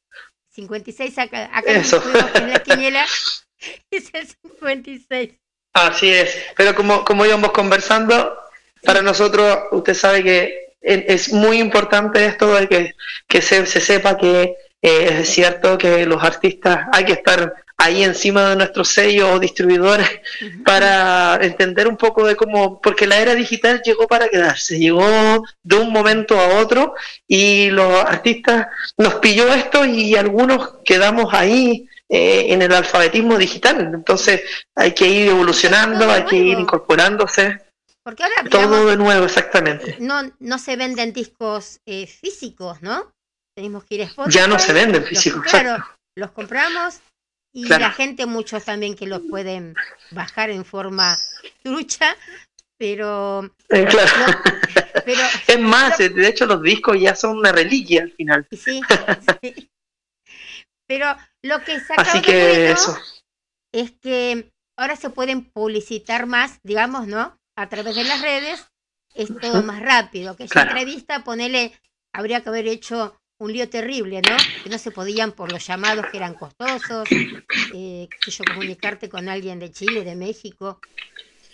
56 0.50 1.18
acá, 1.18 1.50
acá 1.52 1.72
Eso. 1.72 2.02
en 2.34 2.52
la 2.52 2.62
quiniela. 2.62 3.06
Es 3.90 4.12
el 4.12 4.28
56. 4.28 5.30
Así 5.72 6.10
es, 6.10 6.36
pero 6.56 6.74
como, 6.74 7.04
como 7.04 7.24
íbamos 7.26 7.52
conversando, 7.52 8.38
para 8.84 9.02
nosotros, 9.02 9.58
usted 9.72 9.94
sabe 9.94 10.22
que 10.22 10.65
es 10.80 11.32
muy 11.32 11.58
importante 11.58 12.24
esto 12.26 12.54
de 12.54 12.68
que, 12.68 12.94
que 13.26 13.42
se, 13.42 13.66
se 13.66 13.80
sepa 13.80 14.16
que 14.16 14.56
eh, 14.82 15.18
es 15.20 15.30
cierto 15.30 15.76
que 15.78 16.06
los 16.06 16.22
artistas 16.22 16.86
hay 16.92 17.04
que 17.04 17.14
estar 17.14 17.54
ahí 17.76 18.04
encima 18.04 18.50
de 18.50 18.56
nuestro 18.56 18.84
sello 18.84 19.32
o 19.32 19.38
distribuidores 19.38 20.08
para 20.64 21.38
entender 21.42 21.88
un 21.88 21.96
poco 21.96 22.26
de 22.26 22.36
cómo, 22.36 22.80
porque 22.80 23.06
la 23.06 23.18
era 23.18 23.34
digital 23.34 23.82
llegó 23.84 24.06
para 24.06 24.28
quedarse, 24.28 24.78
llegó 24.78 25.44
de 25.62 25.76
un 25.76 25.92
momento 25.92 26.38
a 26.38 26.60
otro 26.60 26.94
y 27.26 27.70
los 27.70 28.04
artistas 28.04 28.68
nos 28.96 29.14
pilló 29.16 29.52
esto 29.52 29.84
y 29.84 30.14
algunos 30.16 30.78
quedamos 30.84 31.34
ahí 31.34 31.88
eh, 32.08 32.46
en 32.50 32.62
el 32.62 32.72
alfabetismo 32.72 33.36
digital. 33.36 33.90
Entonces 33.92 34.42
hay 34.74 34.92
que 34.92 35.06
ir 35.08 35.28
evolucionando, 35.28 36.10
hay 36.10 36.24
que 36.24 36.36
ir 36.36 36.58
incorporándose, 36.58 37.65
Porque 38.06 38.22
ahora, 38.22 38.36
digamos, 38.44 38.68
todo 38.70 38.86
de 38.86 38.96
nuevo, 38.96 39.24
exactamente. 39.26 39.96
no, 39.98 40.32
no 40.38 40.58
se 40.60 40.76
venden 40.76 41.12
discos 41.12 41.80
eh, 41.86 42.06
físicos, 42.06 42.80
¿no? 42.80 43.12
Tenemos 43.56 43.82
que 43.84 43.96
ir 43.96 44.02
a 44.02 44.04
Spotify. 44.04 44.38
Ya 44.38 44.46
no 44.46 44.60
se 44.60 44.72
venden 44.72 45.00
los- 45.00 45.08
físicos, 45.10 45.42
claro, 45.42 45.70
exacto. 45.70 45.96
los 46.16 46.30
compramos 46.30 47.00
y 47.52 47.66
Claro. 47.66 47.82
la 47.82 47.90
gente, 47.90 48.24
muchos 48.26 48.64
también 48.64 48.94
que 48.94 49.06
los 49.08 49.22
pueden 49.28 49.74
bajar 50.12 50.50
en 50.50 50.64
forma 50.64 51.16
trucha, 51.64 52.14
pero, 52.78 53.50
Eh, 53.70 53.86
claro. 53.90 54.12
pero 55.04 55.20
Es 55.48 55.58
más, 55.58 55.98
de 55.98 56.28
hecho 56.28 56.46
los 56.46 56.62
discos 56.62 57.00
ya 57.00 57.16
son 57.16 57.38
una 57.38 57.50
reliquia 57.50 58.02
al 58.02 58.12
final. 58.12 58.46
Sí, 58.52 58.82
sí. 59.42 59.68
Pero 60.86 61.16
lo 61.42 61.64
que 61.64 61.80
saca 61.80 62.02
Así 62.02 62.22
que 62.22 62.66
bueno 62.68 62.72
eso. 62.74 62.98
es 63.74 63.90
que 64.00 64.48
ahora 64.78 64.94
se 64.94 65.10
pueden 65.10 65.44
publicitar 65.50 66.26
más, 66.26 66.60
digamos, 66.62 67.08
¿no? 67.08 67.35
A 67.56 67.68
través 67.68 67.96
de 67.96 68.04
las 68.04 68.20
redes 68.20 68.64
es 69.14 69.28
todo 69.40 69.62
más 69.62 69.80
rápido. 69.80 70.36
Que 70.36 70.44
esa 70.44 70.52
Claro. 70.52 70.70
entrevista, 70.70 71.24
ponele, 71.24 71.72
habría 72.12 72.42
que 72.42 72.48
haber 72.50 72.66
hecho 72.68 73.18
un 73.38 73.52
lío 73.52 73.68
terrible, 73.68 74.22
¿no? 74.22 74.36
Que 74.62 74.70
no 74.70 74.78
se 74.78 74.90
podían 74.90 75.32
por 75.32 75.52
los 75.52 75.66
llamados 75.66 76.06
que 76.10 76.16
eran 76.16 76.34
costosos, 76.34 77.06
eh, 77.74 78.08
yo, 78.26 78.44
comunicarte 78.44 79.08
con 79.08 79.28
alguien 79.28 79.58
de 79.58 79.70
Chile, 79.70 80.04
de 80.04 80.14
México, 80.16 80.80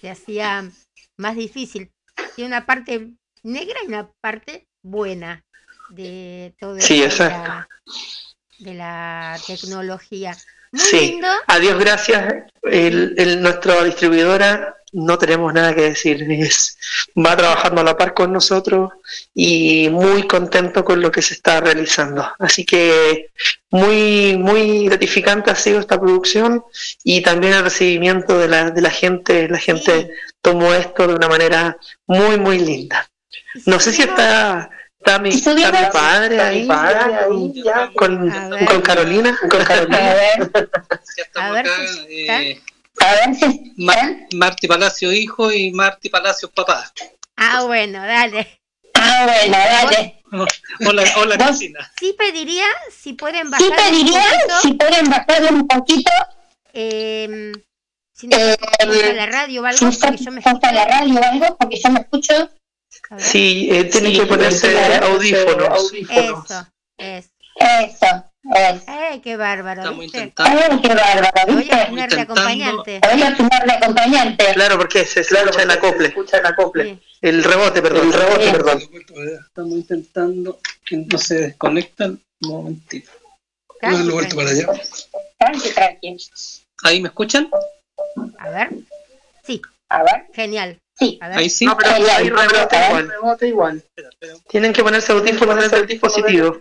se 0.01 0.11
hacía 0.11 0.71
más 1.17 1.37
difícil. 1.37 1.91
Tiene 2.37 2.49
una 2.49 2.67
parte 2.67 3.09
negra 3.43 3.79
y 3.85 3.89
una 3.89 4.11
parte 4.21 4.67
buena. 4.83 5.45
de 5.91 6.55
todo 6.59 6.81
Sí, 6.81 7.03
esto 7.03 7.25
de 7.25 7.29
exacto. 7.31 7.49
la, 7.49 7.69
de 8.61 8.75
la 8.75 9.39
tecnología. 9.47 10.35
Muy 10.71 10.81
Sí, 10.81 11.01
lindo. 11.11 11.29
a 11.47 11.59
Dios 11.59 11.79
gracias, 11.79 12.45
el, 12.63 13.15
el- 13.19 13.43
nuestra 13.43 13.85
distribuidora 13.85 14.75
no 14.93 15.19
tenemos 15.19 15.53
nada 15.53 15.75
que 15.75 15.83
decir, 15.83 16.27
es, 16.31 16.77
va 17.17 17.37
trabajando 17.37 17.81
a 17.81 17.85
la 17.85 17.97
par 17.97 18.15
con 18.15 18.33
nosotros 18.33 18.91
y 19.35 19.89
muy 19.91 20.27
contento 20.27 20.85
con 20.85 21.01
lo 21.01 21.11
que 21.11 21.23
se 21.23 21.35
está 21.35 21.61
realizando. 21.61 22.27
Así 22.39 22.65
que 22.65 23.31
muy, 23.71 24.37
muy 24.37 24.87
gratificante 24.87 25.51
ha 25.51 25.55
sido 25.55 25.81
esta 25.81 26.01
producción 26.01 26.63
y 27.05 27.23
también 27.23 27.55
el 27.55 27.65
recibimiento 27.65 28.39
de 28.39 28.49
la, 28.49 28.71
de 28.71 28.83
la 28.83 28.91
gente, 28.91 29.49
la 29.49 29.59
gente 29.59 30.11
tomó 30.43 30.73
esto 30.75 31.07
de 31.07 31.15
una 31.15 31.29
manera 31.29 31.77
muy, 32.07 32.39
muy 32.39 32.59
linda. 32.59 33.09
No 33.67 33.79
sé 33.81 33.93
si 33.93 34.03
está, 34.03 34.71
está, 34.99 35.19
mi, 35.19 35.31
está 35.31 35.55
mi 35.55 35.63
padre 35.93 36.41
ahí, 36.41 36.67
ya, 37.65 37.91
con, 37.95 38.31
con 38.67 38.81
Carolina, 38.83 39.39
con 39.49 39.61
A 39.63 39.65
Carolina. 39.65 39.99
ver, 40.15 40.51
Ya 41.17 41.23
estamos 41.25 41.51
A 41.51 41.53
ver 41.53 41.67
acá, 41.67 41.77
si 42.07 42.29
a 42.29 42.39
ver 42.39 42.45
si 42.57 42.72
Mar- 43.77 44.17
Marti 44.35 44.67
Palacio 44.69 45.13
hijo 45.13 45.51
y 45.53 45.73
Marti 45.73 46.09
Palacio 46.09 46.51
papá. 46.51 46.93
Ah, 47.37 47.65
bueno, 47.65 47.99
dale. 48.07 48.61
Ah, 48.95 49.27
bueno, 49.27 49.57
dale. 49.59 50.23
Hola, 50.87 51.05
hola 51.17 51.37
Cristina. 51.39 51.93
Sí 51.99 52.15
pediría 52.17 52.65
si 52.91 53.13
pueden 53.15 53.51
bajar 53.51 53.67
Sí 53.67 53.71
un 53.71 53.77
pediría 53.77 54.21
poquito, 54.23 54.61
si 54.63 54.73
pueden 54.75 55.11
bajarle 55.11 55.49
un 55.51 55.67
poquito, 55.67 56.11
em, 56.73 57.53
si 58.15 58.29
no 58.29 58.37
Eh, 58.39 58.57
la 59.15 59.27
radio 59.27 59.63
o 59.63 59.67
algo, 59.67 59.91
si 59.93 59.99
porque 59.99 60.25
yo 60.25 60.31
me 60.31 60.41
escucho. 60.41 60.59
la 60.73 60.85
radio 60.87 61.15
o 61.21 61.25
algo, 61.25 61.57
porque 61.59 61.81
yo 61.83 61.91
me 61.91 62.01
escucho. 62.01 62.51
Sí, 63.19 63.69
eh, 63.71 63.85
tiene 63.85 64.11
Sí, 64.11 64.17
que 64.21 64.27
ponerse 64.27 64.73
que 64.73 64.95
audífonos. 65.05 65.93
Eso, 66.09 66.67
eso. 66.99 67.31
Eso, 67.57 68.32
¡Eh, 68.45 69.21
qué 69.23 69.37
bárbaro! 69.37 69.83
Estamos 69.83 70.01
¿viste? 70.01 70.19
intentando. 70.19 70.61
Ay, 70.71 70.81
qué 70.83 70.89
bárbaro, 70.89 71.33
Voy 71.47 71.55
a 71.55 71.57
¿viste? 71.59 71.77
poner 71.77 72.11
de 72.11 72.17
Intentando- 72.17 72.23
acompañante. 72.23 73.01
Voy 73.13 73.23
a 73.23 73.29
acompañante. 73.77 74.45
Claro, 74.55 74.79
porque 74.79 75.05
se 75.05 75.21
escucha 75.21 75.63
el 76.39 76.47
acople. 76.47 76.85
Sí. 76.85 77.01
El 77.21 77.45
rebote, 77.45 77.81
perdón. 77.83 78.07
El 78.09 78.13
rebote, 78.13 78.45
Sí. 78.47 78.51
perdón. 78.53 78.83
Estamos 79.47 79.73
intentando 79.73 80.59
que 80.85 80.97
no 80.97 81.19
se 81.19 81.35
desconectan. 81.37 82.21
Un 82.43 82.49
momentito. 82.51 83.13
Tranqui, 83.81 84.03
Lo 84.05 84.15
vuelto 84.15 84.35
para 84.37 84.51
allá. 84.51 84.67
Tranqui, 85.39 85.71
tranqui. 85.71 86.17
¿Ahí 86.83 87.01
me 87.01 87.09
escuchan? 87.09 87.49
A 88.39 88.49
ver. 88.51 88.71
Sí, 89.45 89.63
A 89.89 90.03
ver, 90.03 90.27
genial. 90.35 90.79
sí. 90.99 91.19
A 91.23 91.29
ver. 91.29 91.39
Ahí 91.39 91.49
sí. 91.49 91.65
No, 91.65 91.77
pero 91.77 91.91
Ahí, 91.93 92.03
ahí 92.03 92.11
ahí, 92.11 92.31
rebota 92.31 92.77
ahí. 93.45 93.49
igual. 93.49 93.85
Tienen 94.49 94.73
que 94.73 94.83
ponerse 94.83 95.13
audífonos 95.13 95.57
desde 95.63 95.77
el 95.79 95.87
dispositivo. 95.87 96.61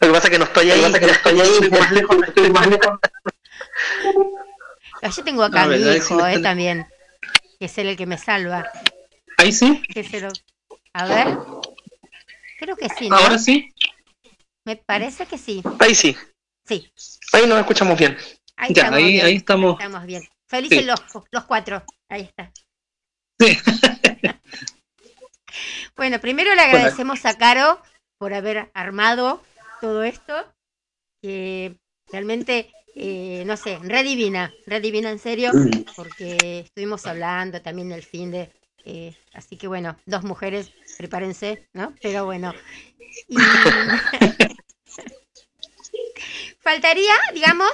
Lo 0.00 0.06
que 0.08 0.12
pasa 0.12 0.26
es 0.28 0.30
que 0.30 0.38
no 0.38 0.44
estoy 0.44 0.70
ahí. 0.70 0.80
que 0.92 1.00
no 1.00 1.12
estoy 1.12 1.40
ahí. 1.40 1.50
Estoy 1.60 1.70
más 1.70 1.92
lejos. 1.92 2.16
Estoy 2.28 2.50
más 2.50 2.66
lejos. 2.66 2.98
Ah, 5.02 5.08
Yo 5.10 5.24
tengo 5.24 5.42
acá 5.44 5.62
A 5.62 5.64
a 5.64 5.68
mi 5.68 5.76
hijo, 5.76 6.26
eh, 6.26 6.38
también. 6.40 6.86
Que 7.58 7.66
es 7.66 7.78
él 7.78 7.88
el 7.88 7.96
que 7.96 8.06
me 8.06 8.18
salva. 8.18 8.70
Ahí 9.36 9.52
sí. 9.52 9.82
Que 9.92 10.02
se 10.04 10.20
lo... 10.20 10.28
A 10.94 11.06
ver. 11.06 11.36
Creo 12.58 12.76
que 12.76 12.88
sí, 12.88 13.08
¿no? 13.08 13.16
Ahora 13.16 13.38
sí. 13.38 13.72
Me 14.64 14.76
parece 14.76 15.26
que 15.26 15.38
sí. 15.38 15.62
Ahí 15.78 15.94
sí. 15.94 16.16
Sí. 16.66 16.90
Ahí 17.32 17.46
nos 17.46 17.58
escuchamos 17.60 17.98
bien. 17.98 18.16
Ahí 18.56 18.74
Ya, 18.74 18.82
estamos 18.84 18.98
ahí, 18.98 19.12
bien. 19.12 19.26
ahí 19.26 19.36
estamos. 19.36 19.72
Estamos 19.78 20.06
bien. 20.06 20.22
Felices 20.48 20.78
Sí. 20.80 20.84
los, 20.84 21.00
los 21.30 21.44
cuatro. 21.44 21.82
Ahí 22.08 22.22
está. 22.22 22.50
Sí. 23.38 23.58
Bueno, 25.96 26.20
primero 26.20 26.54
le 26.54 26.62
agradecemos 26.62 27.26
a 27.26 27.36
Caro 27.36 27.82
por 28.18 28.32
haber 28.32 28.70
armado 28.72 29.42
todo 29.80 30.02
esto. 30.02 30.34
Que 31.22 31.76
realmente, 32.10 32.72
eh, 32.94 33.42
no 33.46 33.56
sé, 33.56 33.78
redivina, 33.82 34.52
redivina 34.66 35.10
en 35.10 35.18
serio, 35.18 35.52
porque 35.96 36.60
estuvimos 36.60 37.06
hablando 37.06 37.60
también 37.62 37.88
del 37.90 38.02
fin 38.02 38.30
de. 38.30 38.50
eh, 38.84 39.14
así 39.34 39.56
que 39.56 39.66
bueno, 39.68 39.96
dos 40.06 40.24
mujeres, 40.24 40.70
prepárense, 40.96 41.68
¿no? 41.74 41.94
Pero 42.00 42.24
bueno. 42.24 42.54
Y- 43.28 43.36
Faltaría, 46.60 47.14
digamos, 47.34 47.70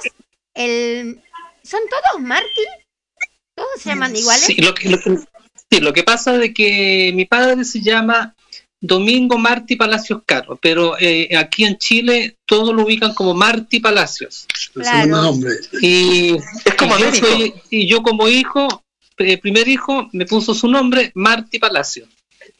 el. 0.53 1.21
¿Son 1.63 1.81
todos 1.89 2.21
Marty? 2.25 2.65
¿Todos 3.55 3.81
se 3.81 3.89
llaman 3.89 4.15
iguales? 4.15 4.43
Sí, 4.45 4.55
lo 4.61 4.73
que, 4.73 4.89
lo 4.89 4.99
que- 4.99 5.17
sí, 5.69 5.79
lo 5.81 5.91
que 5.93 6.03
pasa 6.03 6.35
es 6.35 6.39
de 6.39 6.53
que 6.53 7.11
mi 7.13 7.25
padre 7.25 7.65
se 7.65 7.81
llama 7.81 8.35
Domingo 8.79 9.37
Marti 9.37 9.75
Palacios 9.75 10.21
Caro, 10.25 10.57
pero 10.61 10.95
eh, 10.99 11.35
aquí 11.35 11.63
en 11.65 11.77
Chile 11.77 12.37
todos 12.45 12.75
lo 12.75 12.83
ubican 12.83 13.13
como 13.13 13.33
Marti 13.33 13.79
Palacios. 13.79 14.47
El 14.75 14.81
Claro. 14.83 15.33
Y, 15.81 16.35
Es 16.65 16.75
como 16.77 16.97
y 16.97 17.01
yo, 17.01 17.13
soy- 17.13 17.53
y 17.69 17.87
yo 17.87 18.03
como 18.03 18.27
hijo, 18.27 18.83
eh, 19.17 19.37
primer 19.39 19.67
hijo, 19.67 20.07
me 20.13 20.25
puso 20.25 20.53
su 20.53 20.67
nombre 20.67 21.11
Marti 21.15 21.57
Palacios. 21.59 22.07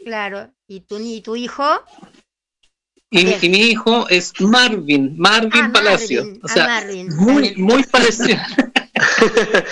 Claro. 0.03 0.51
¿Y 0.67 0.81
tu, 0.81 0.99
y 0.99 1.21
tu 1.21 1.35
hijo? 1.35 1.63
Y, 3.09 3.25
mi 3.49 3.59
hijo 3.59 4.09
es 4.09 4.33
Marvin, 4.41 5.15
Marvin 5.17 5.65
Ah, 5.65 5.69
Palacios. 5.71 6.25
Marvin, 6.25 6.41
o 6.43 6.47
ah, 6.47 6.53
sea, 6.53 6.67
Marvin, 6.67 7.15
muy, 7.15 7.55
muy 7.55 7.83
parecido. 7.83 8.37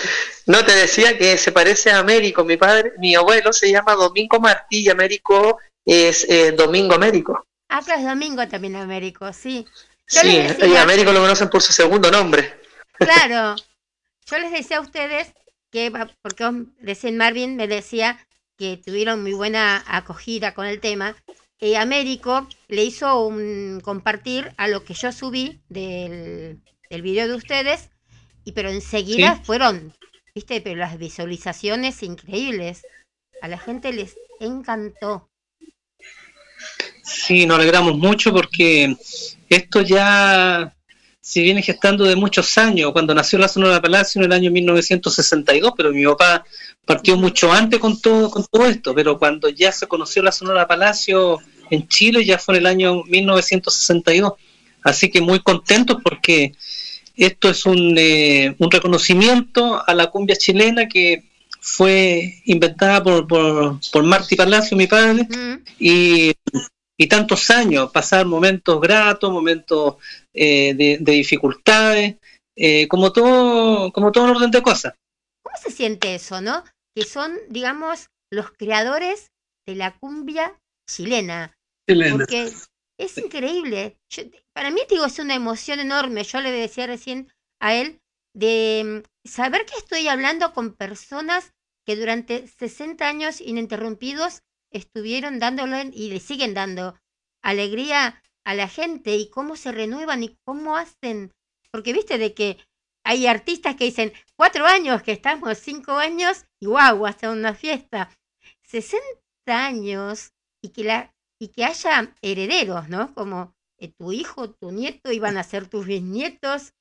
No 0.48 0.64
te 0.64 0.76
decía 0.76 1.18
que 1.18 1.38
se 1.38 1.52
parece 1.52 1.90
a 1.92 2.00
Américo. 2.00 2.44
Mi 2.44 2.56
padre, 2.58 2.94
mi 3.00 3.16
abuelo 3.16 3.52
se 3.52 3.72
llama 3.72 3.96
Domingo 3.96 4.40
Martí 4.40 4.82
y 4.82 4.90
Américo 4.90 5.58
es 5.86 6.26
eh, 6.30 6.52
Domingo 6.52 6.96
Américo. 6.96 7.46
Ah, 7.70 7.82
claro, 7.84 8.02
es 8.02 8.08
Domingo 8.08 8.48
también 8.48 8.76
Américo, 8.76 9.32
sí. 9.34 9.66
Yo 10.08 10.22
Sí, 10.22 10.28
les 10.28 10.60
y 10.60 10.76
Américo 10.76 11.12
lo 11.12 11.22
conocen 11.22 11.50
por 11.50 11.62
su 11.62 11.74
segundo 11.74 12.12
nombre. 12.12 12.60
Claro. 12.98 13.56
Yo 14.26 14.40
les 14.40 14.52
decía 14.52 14.78
a 14.78 14.82
ustedes 14.82 15.34
que, 15.72 15.92
porque 16.22 16.66
recién 16.82 17.18
Marvin 17.18 17.56
me 17.56 17.68
decía 17.68 18.20
que 18.58 18.78
tuvieron 18.78 19.22
muy 19.22 19.34
buena 19.34 19.84
acogida 19.88 20.54
con 20.54 20.66
el 20.66 20.80
tema. 20.80 21.16
Y 21.60 21.76
Américo 21.76 22.48
le 22.68 22.84
hizo 22.84 23.26
un 23.26 23.82
compartir 23.84 24.54
a 24.58 24.68
lo 24.68 24.84
que 24.84 24.94
yo 24.94 25.12
subí 25.12 25.62
del, 25.70 26.62
del 26.90 27.02
video 27.02 27.28
de 27.28 27.36
ustedes, 27.36 27.90
y 28.44 28.52
pero 28.52 28.70
enseguida 28.70 29.36
Sí. 29.38 29.42
fueron, 29.46 29.94
viste, 30.36 30.62
pero 30.62 30.76
las 30.78 30.98
visualizaciones 30.98 32.04
increíbles. 32.04 32.86
A 33.42 33.48
la 33.48 33.58
gente 33.58 33.92
les 33.94 34.16
encantó. 34.40 35.30
Sí, 37.06 37.46
nos 37.46 37.60
alegramos 37.60 37.98
mucho 37.98 38.34
porque 38.34 38.98
esto 39.48 39.82
ya 39.82 40.74
se 41.22 41.42
viene 41.42 41.62
gestando 41.62 42.04
de 42.04 42.16
muchos 42.16 42.58
años. 42.58 42.92
Cuando 42.94 43.14
nació 43.14 43.38
la 43.38 43.48
Sonora 43.48 43.82
Palacio 43.82 44.20
en 44.20 44.26
el 44.26 44.32
año 44.32 44.50
1962, 44.50 45.74
pero 45.78 45.92
mi 45.92 46.04
papá 46.06 46.44
partió 46.84 47.16
mucho 47.16 47.52
antes 47.52 47.80
con 47.80 48.02
todo, 48.02 48.32
con 48.32 48.44
todo 48.46 48.66
esto. 48.66 48.96
Pero 48.96 49.20
cuando 49.20 49.50
ya 49.50 49.72
se 49.72 49.88
conoció 49.88 50.24
la 50.24 50.32
Sonora 50.32 50.68
Palacio 50.68 51.38
en 51.70 51.88
Chile, 51.88 52.26
ya 52.26 52.40
fue 52.40 52.56
en 52.56 52.62
el 52.62 52.66
año 52.66 53.04
1962. 53.04 54.34
Así 54.84 55.10
que 55.12 55.22
muy 55.22 55.42
contentos 55.42 55.98
porque 56.04 56.54
esto 57.16 57.50
es 57.50 57.68
un, 57.68 57.96
eh, 57.98 58.56
un 58.58 58.72
reconocimiento 58.72 59.82
a 59.88 59.94
la 59.94 60.08
cumbia 60.08 60.36
chilena 60.36 60.88
que 60.88 61.24
fue 61.62 62.42
inventada 62.46 63.02
por, 63.04 63.28
por, 63.28 63.80
por 63.92 64.04
Marty 64.04 64.36
Palacio, 64.36 64.76
mi 64.76 64.88
padre, 64.88 65.24
Mm, 65.24 65.64
y, 65.80 66.34
y 66.98 67.08
tantos 67.08 67.50
años, 67.50 67.92
pasar 67.92 68.26
momentos 68.26 68.80
gratos, 68.80 69.32
momentos 69.32 69.96
eh, 70.34 70.74
de, 70.76 70.98
de 71.00 71.12
dificultades, 71.12 72.16
eh, 72.56 72.88
como 72.88 73.12
todo, 73.12 73.92
como 73.92 74.12
todo 74.12 74.26
en 74.26 74.36
orden 74.36 74.52
de 74.52 74.62
cosas. 74.62 74.94
¿Cómo 75.44 75.58
se 75.62 75.72
siente 75.72 76.16
eso, 76.16 76.42
no? 76.42 76.64
Que 76.96 77.04
son, 77.04 77.38
digamos, 77.50 78.08
los 78.32 78.52
creadores 78.52 79.32
de 79.68 79.76
la 79.76 79.98
cumbia 79.98 80.60
chilena. 80.90 81.54
Elena. 81.88 82.18
Porque 82.18 82.52
es 82.98 83.18
increíble. 83.18 83.98
Yo- 84.10 84.24
para 84.54 84.72
mí, 84.72 84.82
te 84.88 84.96
digo, 84.96 85.06
es 85.06 85.20
una 85.20 85.36
emoción 85.36 85.80
enorme. 85.80 86.24
Yo 86.24 86.40
le 86.42 86.52
decía 86.52 86.88
recién 86.88 87.30
a 87.62 87.76
él 87.76 88.00
de 88.34 89.04
mm, 89.04 89.28
saber 89.28 89.66
que 89.66 89.78
estoy 89.78 90.08
hablando 90.08 90.54
con 90.54 90.74
personas 90.74 91.54
que 91.86 91.96
durante 91.96 92.48
60 92.48 93.08
años 93.08 93.42
ininterrumpidos 93.42 94.42
estuvieron 94.78 95.40
dándole 95.40 95.92
y 95.94 96.10
le 96.10 96.20
siguen 96.20 96.54
dando 96.54 97.00
alegría 97.42 98.22
a 98.44 98.54
la 98.54 98.68
gente 98.68 99.16
y 99.16 99.30
cómo 99.30 99.56
se 99.56 99.72
renuevan 99.72 100.24
y 100.24 100.38
cómo 100.46 100.78
hacen. 100.78 101.32
Porque 101.72 101.94
viste 101.94 102.18
de 102.18 102.34
que 102.34 102.58
hay 103.04 103.28
artistas 103.28 103.76
que 103.76 103.86
dicen 103.86 104.14
cuatro 104.36 104.66
años 104.66 105.02
que 105.04 105.12
estamos, 105.12 105.58
cinco 105.58 105.94
años 105.94 106.46
y 106.60 106.68
guau, 106.68 107.06
hasta 107.06 107.32
una 107.32 107.54
fiesta. 107.54 108.10
60 108.64 109.04
años 109.48 110.34
y 110.62 110.70
que 110.70 110.84
la 110.84 111.16
y 111.40 111.50
que 111.50 111.66
haya 111.66 112.14
herederos, 112.22 112.90
¿no? 112.90 113.14
Como 113.14 113.54
eh, 113.78 113.92
tu 113.98 114.12
hijo, 114.12 114.52
tu 114.52 114.72
nieto, 114.72 115.12
iban 115.12 115.38
a 115.38 115.44
ser 115.44 115.68
tus 115.68 115.86
bisnietos, 115.86 116.74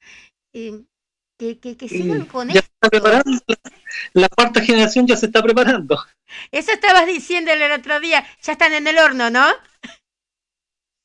eh, 0.53 0.85
que, 1.39 1.59
que, 1.59 1.77
que 1.77 1.89
sigan 1.89 2.27
con 2.27 2.51
esto. 2.51 2.63
La 4.13 4.29
cuarta 4.29 4.61
generación 4.61 5.07
ya 5.07 5.17
se 5.17 5.27
está 5.27 5.43
preparando. 5.43 6.03
Eso 6.51 6.73
estabas 6.73 7.07
diciendo 7.07 7.53
el 7.53 7.71
otro 7.73 8.01
día, 8.01 8.25
ya 8.43 8.53
están 8.53 8.73
en 8.75 8.87
el 8.87 8.99
horno, 8.99 9.31
¿no? 9.31 9.47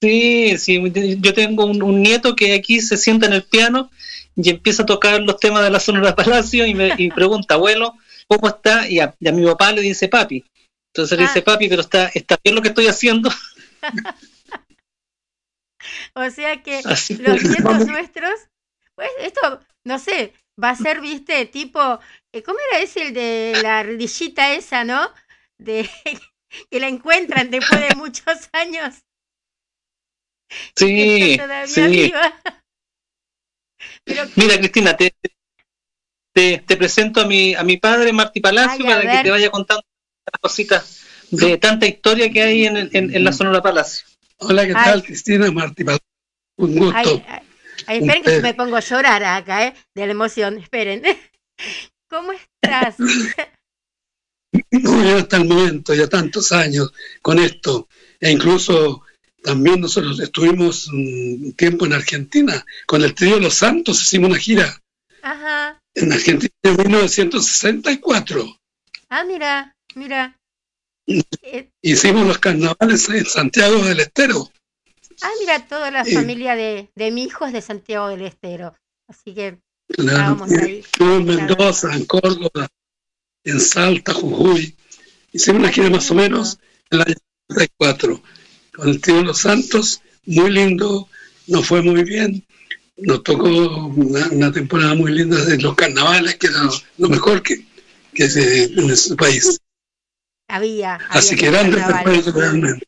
Sí, 0.01 0.57
sí, 0.57 0.81
yo 1.19 1.33
tengo 1.33 1.65
un, 1.65 1.83
un 1.83 2.01
nieto 2.01 2.35
que 2.35 2.53
aquí 2.53 2.79
se 2.79 2.95
sienta 2.97 3.25
en 3.27 3.33
el 3.33 3.43
piano 3.43 3.91
y 4.35 4.49
empieza 4.49 4.83
a 4.83 4.85
tocar 4.85 5.19
los 5.21 5.37
temas 5.39 5.61
de 5.63 5.69
la 5.69 5.79
Sonora 5.79 6.15
Palacio 6.15 6.65
y 6.65 6.73
me 6.73 6.93
y 6.97 7.11
pregunta, 7.11 7.55
abuelo, 7.55 7.95
¿cómo 8.27 8.47
está? 8.47 8.87
Y 8.87 8.99
a, 9.01 9.13
y 9.19 9.27
a 9.27 9.33
mi 9.33 9.45
papá 9.45 9.73
le 9.73 9.81
dice 9.81 10.07
papi. 10.07 10.45
Entonces 10.93 11.17
le 11.17 11.25
Ah. 11.25 11.27
dice 11.27 11.41
papi, 11.41 11.67
pero 11.67 11.81
está, 11.81 12.07
está 12.13 12.37
bien 12.41 12.55
lo 12.55 12.61
que 12.61 12.69
estoy 12.69 12.87
haciendo. 12.87 13.29
O 16.13 16.29
sea 16.29 16.61
que 16.61 16.81
Así 16.85 17.15
los 17.17 17.41
nietos 17.41 17.87
nuestros, 17.87 18.47
pues 18.95 19.09
esto, 19.21 19.61
no 19.85 19.97
sé, 19.97 20.33
va 20.61 20.71
a 20.71 20.75
ser, 20.75 20.99
viste, 20.99 21.45
tipo, 21.45 21.99
¿cómo 22.45 22.59
era 22.71 22.81
ese 22.83 23.07
el 23.07 23.13
de 23.13 23.55
la 23.61 23.79
ardillita 23.79 24.53
esa, 24.53 24.83
no? 24.83 25.11
De 25.57 25.89
que 26.71 26.79
la 26.79 26.87
encuentran 26.87 27.51
después 27.51 27.81
de 27.81 27.93
muchos 27.93 28.49
años. 28.53 29.03
que 30.93 31.03
Sí, 31.03 31.05
está 31.05 31.43
todavía 31.43 31.89
sí. 31.89 31.89
viva. 31.89 32.33
Pero 34.05 34.23
Mira, 34.35 34.57
Cristina, 34.57 34.95
te, 34.97 35.13
te, 36.33 36.63
te 36.65 36.77
presento 36.77 37.21
a 37.21 37.25
mi, 37.25 37.53
a 37.55 37.63
mi 37.63 37.77
padre, 37.77 38.13
Martí 38.13 38.39
Palacio, 38.39 38.69
Ay, 38.69 38.83
para 38.85 39.01
ver. 39.01 39.11
que 39.11 39.19
te 39.19 39.29
vaya 39.31 39.49
contando 39.49 39.83
las 40.31 40.39
cositas 40.41 41.01
de 41.31 41.57
tanta 41.57 41.85
historia 41.87 42.31
que 42.31 42.41
hay 42.41 42.65
en, 42.65 42.77
en, 42.77 43.15
en 43.15 43.23
la 43.23 43.31
Sonora 43.33 43.61
Palacio. 43.61 44.05
Hola, 44.37 44.65
¿qué 44.65 44.73
Ay. 44.73 44.85
tal, 44.85 45.03
Cristina? 45.03 45.51
Martí, 45.51 45.83
Pal- 45.83 45.99
un 46.57 46.75
gusto. 46.77 46.93
Ay, 46.99 47.23
ay, 47.27 47.41
ay, 47.87 47.97
esperen 47.99 48.23
que 48.23 48.39
me 48.45 48.53
pongo 48.53 48.75
a 48.77 48.81
llorar 48.81 49.23
acá, 49.23 49.65
¿eh? 49.67 49.73
De 49.95 50.05
la 50.05 50.11
emoción, 50.11 50.57
esperen. 50.57 51.03
¿Cómo 52.09 52.31
estás? 52.31 52.95
Muy 54.71 55.03
bien 55.03 55.17
hasta 55.17 55.37
el 55.37 55.45
momento, 55.47 55.93
ya 55.93 56.07
tantos 56.07 56.51
años 56.51 56.91
con 57.21 57.37
esto. 57.39 57.87
E 58.19 58.31
incluso 58.31 59.03
también 59.43 59.79
nosotros 59.79 60.19
estuvimos 60.19 60.87
un 60.87 61.53
tiempo 61.55 61.85
en 61.85 61.93
Argentina. 61.93 62.65
Con 62.87 63.03
el 63.03 63.13
trío 63.13 63.39
Los 63.39 63.53
Santos 63.55 64.01
hicimos 64.01 64.31
una 64.31 64.39
gira 64.39 64.81
Ajá. 65.21 65.79
en 65.93 66.11
Argentina 66.11 66.51
en 66.63 66.77
1964. 66.77 68.57
Ah, 69.09 69.23
mira, 69.23 69.75
mira. 69.95 70.35
Hicimos 71.81 72.27
los 72.27 72.37
carnavales 72.39 73.09
en 73.09 73.25
Santiago 73.25 73.83
del 73.83 73.99
Estero. 73.99 74.51
ah, 75.21 75.31
mira, 75.39 75.65
toda 75.67 75.91
la 75.91 76.05
familia 76.05 76.55
de, 76.55 76.89
de 76.95 77.11
mi 77.11 77.23
hijo 77.23 77.45
es 77.45 77.53
de 77.53 77.61
Santiago 77.61 78.09
del 78.09 78.23
Estero. 78.23 78.75
Así 79.07 79.33
que 79.33 79.59
Claro, 79.89 80.45
ahí. 80.45 80.79
Estuvimos 80.79 81.19
en 81.19 81.25
Mendoza, 81.25 81.95
en 81.95 82.05
Córdoba, 82.05 82.69
en 83.43 83.59
Salta, 83.59 84.13
Jujuy. 84.13 84.75
Hicimos 85.31 85.61
una 85.61 85.71
gira 85.71 85.89
más 85.89 86.09
o 86.11 86.15
menos 86.15 86.59
en 86.89 86.99
el 86.99 87.07
año 87.07 87.15
64 87.49 88.23
con 88.79 88.89
el 88.89 89.01
tío 89.01 89.21
Los 89.23 89.39
Santos, 89.39 90.01
muy 90.25 90.51
lindo, 90.51 91.09
nos 91.47 91.67
fue 91.67 91.81
muy 91.81 92.03
bien. 92.03 92.45
Nos 92.97 93.23
tocó 93.23 93.47
una, 93.47 94.27
una 94.29 94.51
temporada 94.51 94.93
muy 94.93 95.11
linda 95.11 95.43
de 95.43 95.57
los 95.57 95.75
carnavales, 95.75 96.35
que 96.35 96.47
era 96.47 96.61
lo, 96.97 97.09
mejor 97.09 97.41
que, 97.41 97.65
que 98.13 98.29
se, 98.29 98.65
en 98.65 98.89
ese 98.89 99.15
país. 99.15 99.59
había. 100.47 100.95
Así 101.09 101.35
que 101.35 101.51
carnavales. 101.51 101.87
recuerdos 101.87 102.33
realmente. 102.33 102.85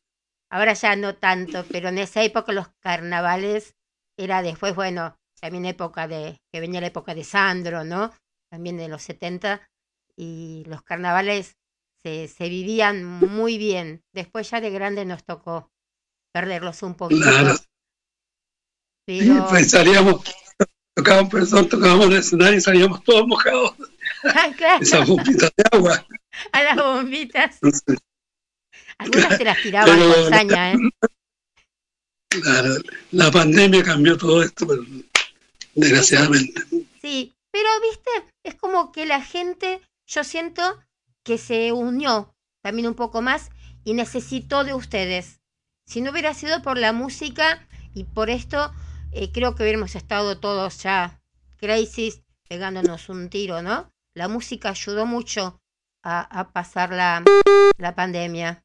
Ahora 0.50 0.74
ya 0.74 0.96
no 0.98 1.16
tanto, 1.16 1.66
pero 1.72 1.90
en 1.90 1.98
esa 1.98 2.24
época 2.24 2.52
los 2.52 2.68
carnavales 2.82 3.74
era 4.18 4.42
después, 4.42 4.76
bueno, 4.76 5.18
también 5.41 5.65
época 5.65 6.08
de, 6.08 6.39
que 6.51 6.60
venía 6.60 6.82
la 6.82 6.88
época 6.88 7.15
de 7.15 7.23
Sandro, 7.23 7.84
¿no? 7.84 8.13
También 8.49 8.77
de 8.77 8.88
los 8.88 9.01
70, 9.01 9.62
y 10.15 10.63
los 10.67 10.84
carnavales 10.84 11.58
se, 12.04 12.27
se 12.27 12.49
vivían 12.49 13.04
muy 13.04 13.58
bien. 13.58 14.04
Después 14.13 14.49
ya 14.49 14.62
de 14.62 14.69
grande 14.69 15.06
nos 15.06 15.23
tocó 15.23 15.69
perderlos 16.34 16.84
un 16.84 16.95
poquito. 16.95 17.21
Claro. 17.21 17.56
Pero, 19.06 19.47
Pues 19.49 19.71
salíamos, 19.71 20.21
tocábamos, 20.95 21.32
perdón, 21.32 21.69
tocábamos 21.69 22.06
en 22.06 22.12
el 22.12 22.17
escenario 22.19 22.58
y 22.58 22.62
salíamos 22.62 23.04
todos 23.04 23.27
mojados, 23.27 23.75
Ah, 24.23 24.51
claro, 24.56 24.84
esas 24.84 25.08
bombitas 25.08 25.51
de 25.58 25.63
agua. 25.71 26.06
a 26.51 26.63
las 26.63 26.75
bombitas. 26.75 27.56
Entonces, 27.56 27.97
Algunas 28.99 29.38
se 29.38 29.43
las 29.43 29.62
tiraban 29.62 29.99
con 29.99 30.30
saña, 30.30 30.73
¿eh? 30.73 30.77
La, 32.45 32.77
la 33.12 33.30
pandemia 33.30 33.84
cambió 33.84 34.17
todo 34.17 34.41
esto, 34.41 34.65
pero 34.65 34.84
desgraciadamente. 35.75 36.62
Sí, 37.01 37.34
pero 37.51 37.67
viste, 37.81 38.12
es 38.43 38.55
como 38.55 38.91
que 38.91 39.05
la 39.05 39.21
gente, 39.21 39.81
yo 40.07 40.23
siento 40.23 40.62
que 41.23 41.38
se 41.38 41.71
unió 41.71 42.34
también 42.63 42.88
un 42.88 42.95
poco 42.95 43.21
más 43.21 43.49
y 43.84 43.93
necesitó 43.93 44.63
de 44.63 44.73
ustedes. 44.73 45.39
Si 45.86 46.01
no 46.01 46.12
hubiera 46.12 46.34
sido 46.34 46.62
por 46.62 46.77
la 46.77 46.93
música 46.93 47.67
y 47.93 48.05
por 48.05 48.29
esto, 48.29 48.71
eh, 49.12 49.31
creo 49.31 49.55
que 49.55 49.63
hubiéramos 49.63 49.95
estado 49.95 50.39
todos 50.39 50.81
ya 50.84 51.19
crisis, 51.57 52.21
pegándonos 52.47 53.10
un 53.10 53.29
tiro, 53.29 53.62
¿no? 53.62 53.91
La 54.15 54.27
música 54.27 54.69
ayudó 54.69 55.05
mucho 55.05 55.60
a, 56.03 56.21
a 56.39 56.51
pasar 56.51 56.91
la, 56.91 57.23
la 57.77 57.95
pandemia. 57.95 58.63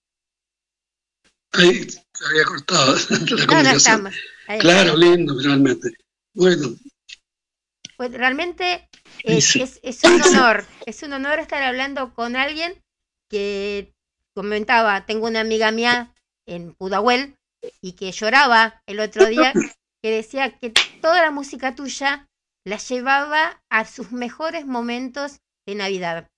Ahí 1.52 1.88
se 1.88 2.26
había 2.28 2.44
cortado 2.44 2.94
la 3.10 3.18
No, 3.18 3.36
no 3.36 3.46
comunicación. 3.46 4.10
Claro, 4.60 4.96
lindo, 4.96 5.36
realmente. 5.42 5.90
Bueno, 6.34 6.76
Pues 7.96 8.12
realmente 8.12 8.88
es, 9.24 9.56
es, 9.56 9.80
es 9.82 10.04
un 10.04 10.22
honor, 10.22 10.64
es 10.84 11.02
un 11.02 11.12
honor 11.12 11.38
estar 11.38 11.62
hablando 11.62 12.14
con 12.14 12.36
alguien 12.36 12.74
que 13.30 13.92
comentaba, 14.34 15.06
tengo 15.06 15.26
una 15.26 15.40
amiga 15.40 15.70
mía 15.70 16.12
en 16.46 16.74
Pudahuel 16.74 17.36
y 17.80 17.92
que 17.92 18.12
lloraba 18.12 18.82
el 18.86 19.00
otro 19.00 19.26
día, 19.26 19.52
que 20.02 20.10
decía 20.10 20.56
que 20.58 20.70
toda 21.00 21.22
la 21.22 21.30
música 21.30 21.74
tuya 21.74 22.28
la 22.66 22.76
llevaba 22.76 23.62
a 23.70 23.84
sus 23.84 24.12
mejores 24.12 24.66
momentos 24.66 25.40
de 25.66 25.74
Navidad. 25.74 26.28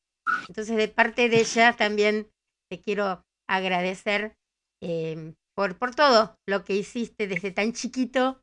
Entonces 0.46 0.76
de 0.76 0.88
parte 0.88 1.28
de 1.28 1.40
ella 1.40 1.74
también 1.74 2.30
te 2.70 2.80
quiero 2.80 3.24
agradecer 3.48 4.36
eh, 4.82 5.34
por, 5.54 5.76
por 5.78 5.94
todo 5.94 6.36
lo 6.46 6.64
que 6.64 6.74
hiciste 6.74 7.26
desde 7.26 7.50
tan 7.50 7.72
chiquito 7.72 8.40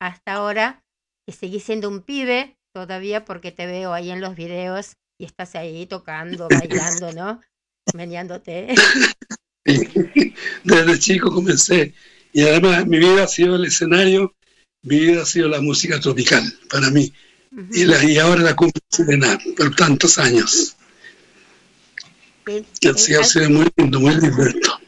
hasta 0.00 0.34
ahora 0.34 0.81
que 1.26 1.32
seguís 1.32 1.64
siendo 1.64 1.88
un 1.88 2.02
pibe 2.02 2.56
todavía 2.74 3.24
porque 3.24 3.52
te 3.52 3.66
veo 3.66 3.92
ahí 3.92 4.10
en 4.10 4.20
los 4.20 4.34
videos 4.34 4.94
y 5.18 5.24
estás 5.24 5.54
ahí 5.54 5.86
tocando, 5.86 6.48
bailando, 6.48 7.12
¿no? 7.12 7.40
Meneándote. 7.92 8.74
desde 10.64 10.98
chico 10.98 11.30
comencé. 11.30 11.94
Y 12.32 12.42
además 12.42 12.86
mi 12.86 12.98
vida 12.98 13.24
ha 13.24 13.28
sido 13.28 13.56
el 13.56 13.66
escenario, 13.66 14.34
mi 14.82 14.98
vida 14.98 15.22
ha 15.22 15.26
sido 15.26 15.48
la 15.48 15.60
música 15.60 16.00
tropical 16.00 16.42
para 16.70 16.90
mí. 16.90 17.12
Y, 17.72 17.84
la, 17.84 18.02
y 18.02 18.18
ahora 18.18 18.42
la 18.42 18.56
cumbia 18.56 18.80
chilena, 18.90 19.38
por 19.56 19.74
tantos 19.76 20.18
años. 20.18 20.76
Eh, 22.46 22.64
Y 22.80 22.88
eh, 22.88 22.90
así 22.90 23.14
ha 23.14 23.18
al- 23.18 23.24
sido 23.24 23.50
muy 23.50 23.68
lindo, 23.76 24.00
muy 24.00 24.14
esto. 24.14 24.80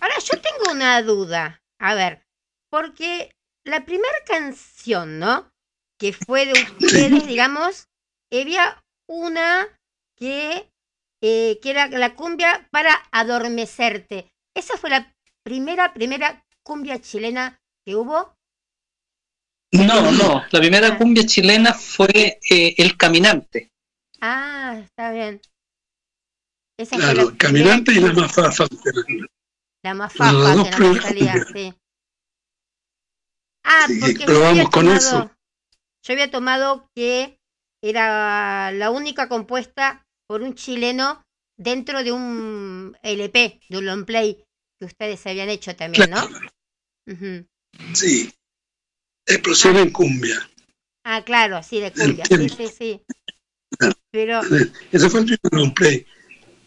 Ahora 0.00 0.14
yo 0.18 0.40
tengo 0.40 0.72
una 0.72 1.02
duda. 1.02 1.60
A 1.78 1.94
ver, 1.94 2.22
porque 2.70 3.30
la 3.64 3.84
primera 3.84 4.18
canción, 4.26 5.18
¿no? 5.18 5.50
Que 5.98 6.12
fue 6.12 6.46
de 6.46 6.54
ustedes, 6.78 7.26
digamos, 7.26 7.88
había 8.32 8.82
una 9.08 9.66
que, 10.16 10.70
eh, 11.22 11.58
que 11.62 11.70
era 11.70 11.88
la 11.88 12.14
cumbia 12.14 12.68
para 12.70 12.92
adormecerte. 13.12 14.28
¿Esa 14.54 14.76
fue 14.76 14.90
la 14.90 15.14
primera, 15.44 15.92
primera 15.94 16.44
cumbia 16.64 17.00
chilena 17.00 17.58
que 17.84 17.96
hubo? 17.96 18.34
No, 19.88 20.10
no, 20.10 20.42
la 20.50 20.58
primera 20.58 20.98
cumbia 20.98 21.24
chilena 21.24 21.72
fue 21.72 22.40
eh, 22.50 22.74
El 22.78 22.96
Caminante. 22.96 23.70
Ah, 24.20 24.78
está 24.84 25.10
bien. 25.12 25.40
Esa 26.78 27.00
fue 27.00 27.14
Claro, 27.14 27.22
la 27.22 27.30
primera 27.36 27.36
caminante 27.38 27.92
y 27.92 28.00
la 28.00 28.28
fácil. 28.28 28.78
La 29.82 29.94
más 29.94 30.12
Las 30.14 30.32
fafa 30.32 30.56
dos 30.56 30.68
que 30.68 30.70
nos 30.70 30.82
primeras 30.82 30.98
salía, 30.98 31.42
cumbias. 31.44 31.46
sí. 31.50 31.74
Ah, 33.64 33.88
Sí, 33.88 34.00
porque 34.00 34.24
probamos 34.26 34.70
con 34.70 34.88
eso. 34.88 35.30
Yo 36.06 36.12
había 36.12 36.30
tomado 36.30 36.88
que 36.94 37.38
era 37.82 38.70
la 38.72 38.90
única 38.90 39.28
compuesta 39.28 40.04
por 40.28 40.42
un 40.42 40.54
chileno 40.54 41.22
dentro 41.58 42.04
de 42.04 42.12
un 42.12 42.96
LP, 43.02 43.60
de 43.68 43.78
un 43.78 43.86
long 43.86 44.04
play 44.04 44.44
que 44.78 44.86
ustedes 44.86 45.26
habían 45.26 45.48
hecho 45.48 45.74
también, 45.74 46.10
¿no? 46.10 46.28
Claro, 46.28 47.46
sí. 47.92 48.32
Explosión 49.26 49.76
en 49.76 49.90
cumbia. 49.90 50.48
Ah, 51.04 51.22
claro, 51.24 51.62
sí, 51.62 51.80
de 51.80 51.92
cumbia, 51.92 52.24
sí, 52.26 52.48
sí, 52.48 52.66
sí. 52.68 53.02
Pero, 54.12 54.40
Ese 54.92 55.10
fue 55.10 55.20
el 55.20 55.26
primer 55.26 55.52
long 55.52 55.74
play. 55.74 56.06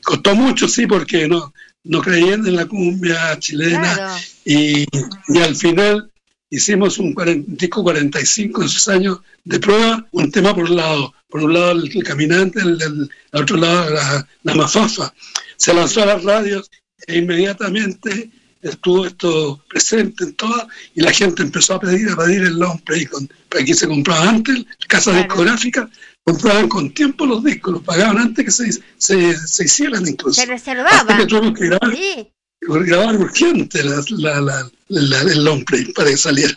Costó 0.03 0.35
mucho, 0.35 0.67
sí, 0.67 0.85
porque 0.85 1.27
no, 1.27 1.53
no 1.85 2.01
creían 2.01 2.45
en 2.45 2.55
la 2.55 2.65
cumbia 2.65 3.37
chilena. 3.39 3.95
claro, 3.95 4.21
Y, 4.43 4.85
y 5.27 5.37
al 5.39 5.55
final 5.55 6.11
hicimos 6.49 6.97
un 6.97 7.13
40, 7.13 7.45
disco 7.55 7.83
45 7.83 8.61
en 8.63 8.69
sus 8.69 8.87
años 8.87 9.19
de 9.43 9.59
prueba, 9.59 10.07
un 10.11 10.31
tema 10.31 10.53
por 10.55 10.65
un 10.65 10.75
lado. 10.75 11.13
Por 11.29 11.43
un 11.43 11.53
lado 11.53 11.71
el, 11.71 11.91
el 11.95 12.03
caminante, 12.03 12.59
el, 12.59 13.09
otro 13.33 13.57
lado 13.57 13.89
la, 13.91 14.27
la 14.43 14.55
mafafa. 14.55 15.13
Se 15.57 15.73
lanzó 15.73 16.01
a 16.01 16.07
las 16.07 16.23
radios 16.23 16.69
e 17.05 17.17
inmediatamente 17.19 18.29
estuvo 18.61 19.05
esto 19.05 19.63
presente 19.69 20.23
en 20.25 20.33
todas 20.33 20.67
y 20.95 21.01
la 21.01 21.11
gente 21.13 21.43
empezó 21.43 21.75
a 21.75 21.79
pedir, 21.79 22.09
a 22.09 22.15
pedir 22.17 22.41
el 22.41 22.57
long 22.57 22.81
play. 22.81 23.05
Con, 23.05 23.29
aquí 23.59 23.73
se 23.73 23.87
compraba 23.87 24.27
antes, 24.29 24.65
casas 24.87 25.13
Claro. 25.13 25.19
discográficas 25.27 25.89
compraban 26.23 26.67
con 26.67 26.91
tiempo 26.93 27.25
los 27.25 27.43
discos, 27.43 27.73
los 27.73 27.83
pagaban 27.83 28.17
antes 28.17 28.45
que 28.45 28.51
se, 28.51 28.71
se, 28.97 29.37
se 29.47 29.63
hicieran 29.63 30.07
incluso. 30.07 30.41
Se 30.41 30.47
reservaba. 30.47 30.89
Hasta 30.89 31.17
que 31.17 31.25
tuvimos 31.25 31.57
que 31.57 31.65
grabar, 31.67 31.95
Sí, 31.95 32.27
grabar 32.61 33.15
urgente 33.17 33.83
la, 33.83 34.03
la, 34.09 34.41
la, 34.41 34.69
la- 34.87 35.21
el 35.21 35.43
long 35.43 35.63
play 35.65 35.85
para 35.93 36.09
que 36.09 36.17
saliera. 36.17 36.53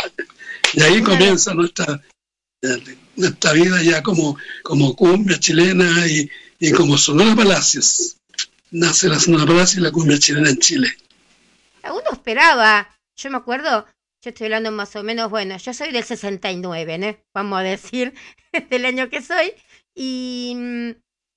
Y 0.75 0.83
ahí 0.83 1.03
comienza 1.03 1.55
nuestra, 1.55 2.01
nuestra 3.17 3.53
vida 3.53 3.83
ya 3.83 4.03
como, 4.03 4.37
como 4.63 4.97
cumbia 4.97 5.39
chilena 5.39 6.07
y, 6.07 6.31
y 6.59 6.73
como 6.73 6.97
Sonora 6.99 7.35
Palacios. 7.37 8.17
Nace 8.71 9.09
la 9.09 9.21
Sonora 9.21 9.47
Palacios 9.47 9.79
y 9.79 9.81
la 9.83 9.93
cumbia 9.93 10.19
chilena 10.19 10.51
en 10.51 10.59
Chile. 10.59 10.97
uno 11.85 12.11
esperaba. 12.13 12.89
Yo 13.17 13.31
me 13.31 13.37
acuerdo, 13.37 13.87
yo 14.25 14.31
estoy 14.31 14.47
hablando 14.47 14.73
más 14.73 14.97
o 14.97 15.03
menos, 15.03 15.29
bueno, 15.31 15.57
yo 15.59 15.75
soy 15.75 15.93
del 15.93 16.05
69, 16.05 16.99
¿no? 16.99 17.17
Vamos 17.35 17.59
a 17.59 17.63
decir, 17.63 18.15
del 18.71 18.87
año 18.87 19.11
que 19.11 19.21
soy. 19.21 19.53
Y 19.95 20.55
mm, 20.57 20.91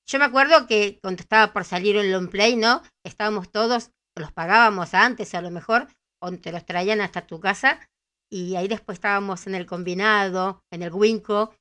yo 0.07 0.19
me 0.19 0.25
acuerdo 0.25 0.65
que 0.67 0.97
cuando 1.01 1.21
estaba 1.21 1.51
por 1.51 1.65
salir 1.65 1.97
el 1.97 2.11
long 2.11 2.29
play, 2.29 2.55
¿no? 2.55 2.81
Estábamos 3.03 3.51
todos, 3.51 3.89
los 4.15 4.31
pagábamos 4.31 4.93
antes 4.93 5.33
a 5.35 5.41
lo 5.41 5.51
mejor, 5.51 5.87
o 6.21 6.31
te 6.31 6.51
los 6.51 6.65
traían 6.65 7.01
hasta 7.01 7.25
tu 7.27 7.39
casa. 7.39 7.79
Y 8.31 8.55
ahí 8.55 8.67
después 8.67 8.97
estábamos 8.97 9.45
en 9.47 9.55
el 9.55 9.65
combinado, 9.65 10.63
en 10.71 10.83
el 10.83 10.91
Winco, 10.93 11.55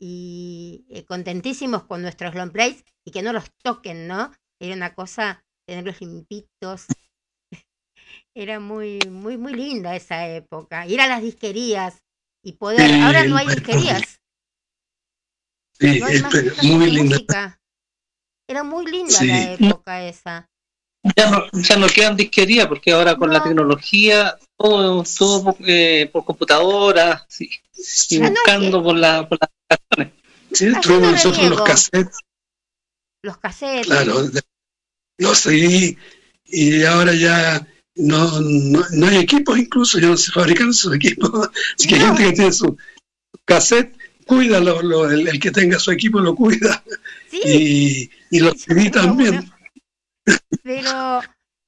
y 0.00 0.86
eh, 0.90 1.04
contentísimos 1.04 1.84
con 1.84 2.02
nuestros 2.02 2.34
long 2.34 2.50
plays 2.50 2.84
y 3.04 3.10
que 3.10 3.22
no 3.22 3.32
los 3.32 3.50
toquen, 3.62 4.06
¿no? 4.06 4.32
Era 4.60 4.74
una 4.74 4.94
cosa, 4.94 5.44
tenerlos 5.66 6.00
limpitos. 6.00 6.86
Era 8.34 8.60
muy, 8.60 8.98
muy, 9.10 9.36
muy 9.36 9.54
linda 9.54 9.96
esa 9.96 10.28
época. 10.28 10.86
Ir 10.86 11.00
a 11.00 11.08
las 11.08 11.22
disquerías 11.22 11.98
y 12.44 12.52
poder. 12.52 12.88
Sí, 12.88 13.00
Ahora 13.00 13.24
no 13.24 13.36
hay 13.36 13.46
disquerías. 13.48 14.20
Sí, 15.80 16.00
No 16.00 16.06
hay 16.06 16.16
este, 16.16 16.52
muy 16.66 16.90
linda. 16.90 17.14
música. 17.16 17.60
Era 18.48 18.62
muy 18.64 18.86
linda 18.86 19.12
Sí. 19.12 19.26
la 19.26 19.52
época 19.52 20.02
esa. 20.04 20.48
Ya 21.16 21.30
no, 21.30 21.44
ya 21.52 21.76
no 21.76 21.86
quedan 21.86 22.16
disquerías 22.16 22.66
porque 22.66 22.92
ahora 22.92 23.16
con 23.16 23.30
la 23.32 23.38
No. 23.38 23.44
tecnología 23.44 24.36
todo, 24.56 25.04
todo 25.16 25.56
eh, 25.66 26.10
por 26.12 26.24
computadora 26.24 27.24
sí, 27.28 27.48
y 28.10 28.18
no, 28.18 28.30
buscando 28.30 28.82
por, 28.82 28.96
la, 28.96 29.28
por 29.28 29.38
las 29.40 29.50
aplicaciones. 29.70 30.12
Sí, 30.52 30.72
tuvimos 30.82 31.02
no 31.02 31.12
nosotros 31.12 31.48
los 31.50 31.62
cassettes, 31.62 32.18
Los 33.22 33.38
cassettes. 33.38 33.86
claro, 33.86 34.28
los 35.18 35.38
CD, 35.38 35.96
y 36.46 36.82
ahora 36.84 37.14
ya 37.14 37.66
no, 37.94 38.40
no, 38.40 38.84
no 38.90 39.06
hay 39.06 39.18
equipos 39.18 39.58
incluso, 39.58 39.98
ya 40.00 40.08
no 40.08 40.16
se 40.16 40.32
fabrican 40.32 40.72
sus 40.74 40.94
equipos. 40.94 41.48
Así 41.78 41.86
que 41.88 41.94
hay 41.94 42.00
No. 42.00 42.06
gente 42.08 42.24
que 42.24 42.32
tiene 42.32 42.52
su 42.52 42.76
cassette, 43.44 43.96
cuida 44.26 44.58
lo, 44.60 44.82
lo- 44.82 45.10
el, 45.10 45.28
el 45.28 45.38
que 45.40 45.50
tenga 45.52 45.78
su 45.78 45.90
equipo 45.92 46.18
lo 46.20 46.34
cuida, 46.34 46.82
Sí, 47.30 47.40
y, 47.44 48.36
y 48.36 48.40
los 48.40 48.54
CD 48.60 48.90
también. 48.90 49.50
Pero 50.62 51.22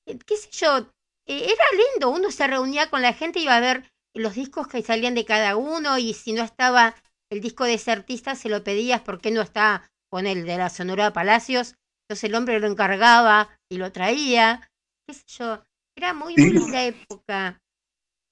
eh, 0.07 0.19
qué 0.27 0.37
sé 0.37 0.49
yo, 0.53 0.79
eh, 1.27 1.45
era 1.47 1.65
lindo, 1.93 2.11
uno 2.11 2.31
se 2.31 2.47
reunía 2.47 2.91
con 2.91 3.03
la 3.03 3.13
gente 3.13 3.41
iba 3.41 3.57
a 3.57 3.61
ver 3.61 3.91
los 4.15 4.35
discos 4.35 4.67
que 4.69 4.83
salían 4.83 5.15
de 5.15 5.25
cada 5.25 5.57
uno 5.57 5.99
y 5.99 6.15
si 6.15 6.33
no 6.33 6.43
estaba 6.43 6.97
el 7.31 7.41
disco 7.41 7.65
de 7.65 7.75
ese 7.75 7.93
artista 7.93 8.35
se 8.35 8.49
lo 8.49 8.65
pedías 8.65 9.01
porque 9.03 9.31
no 9.31 9.41
está 9.41 9.91
con 10.11 10.27
el 10.27 10.45
de 10.45 10.59
la 10.59 10.69
Sonora 10.71 11.13
Palacios, 11.13 11.75
entonces 12.05 12.25
el 12.25 12.35
hombre 12.35 12.59
lo 12.59 12.67
encargaba 12.67 13.51
y 13.71 13.77
lo 13.79 13.93
traía, 13.93 14.69
qué 15.07 15.15
sé 15.15 15.23
yo, 15.39 15.63
era 15.97 16.13
muy, 16.15 16.39
muy 16.39 16.53
Sí. 16.53 16.59
linda 16.59 16.83
época. 16.85 17.61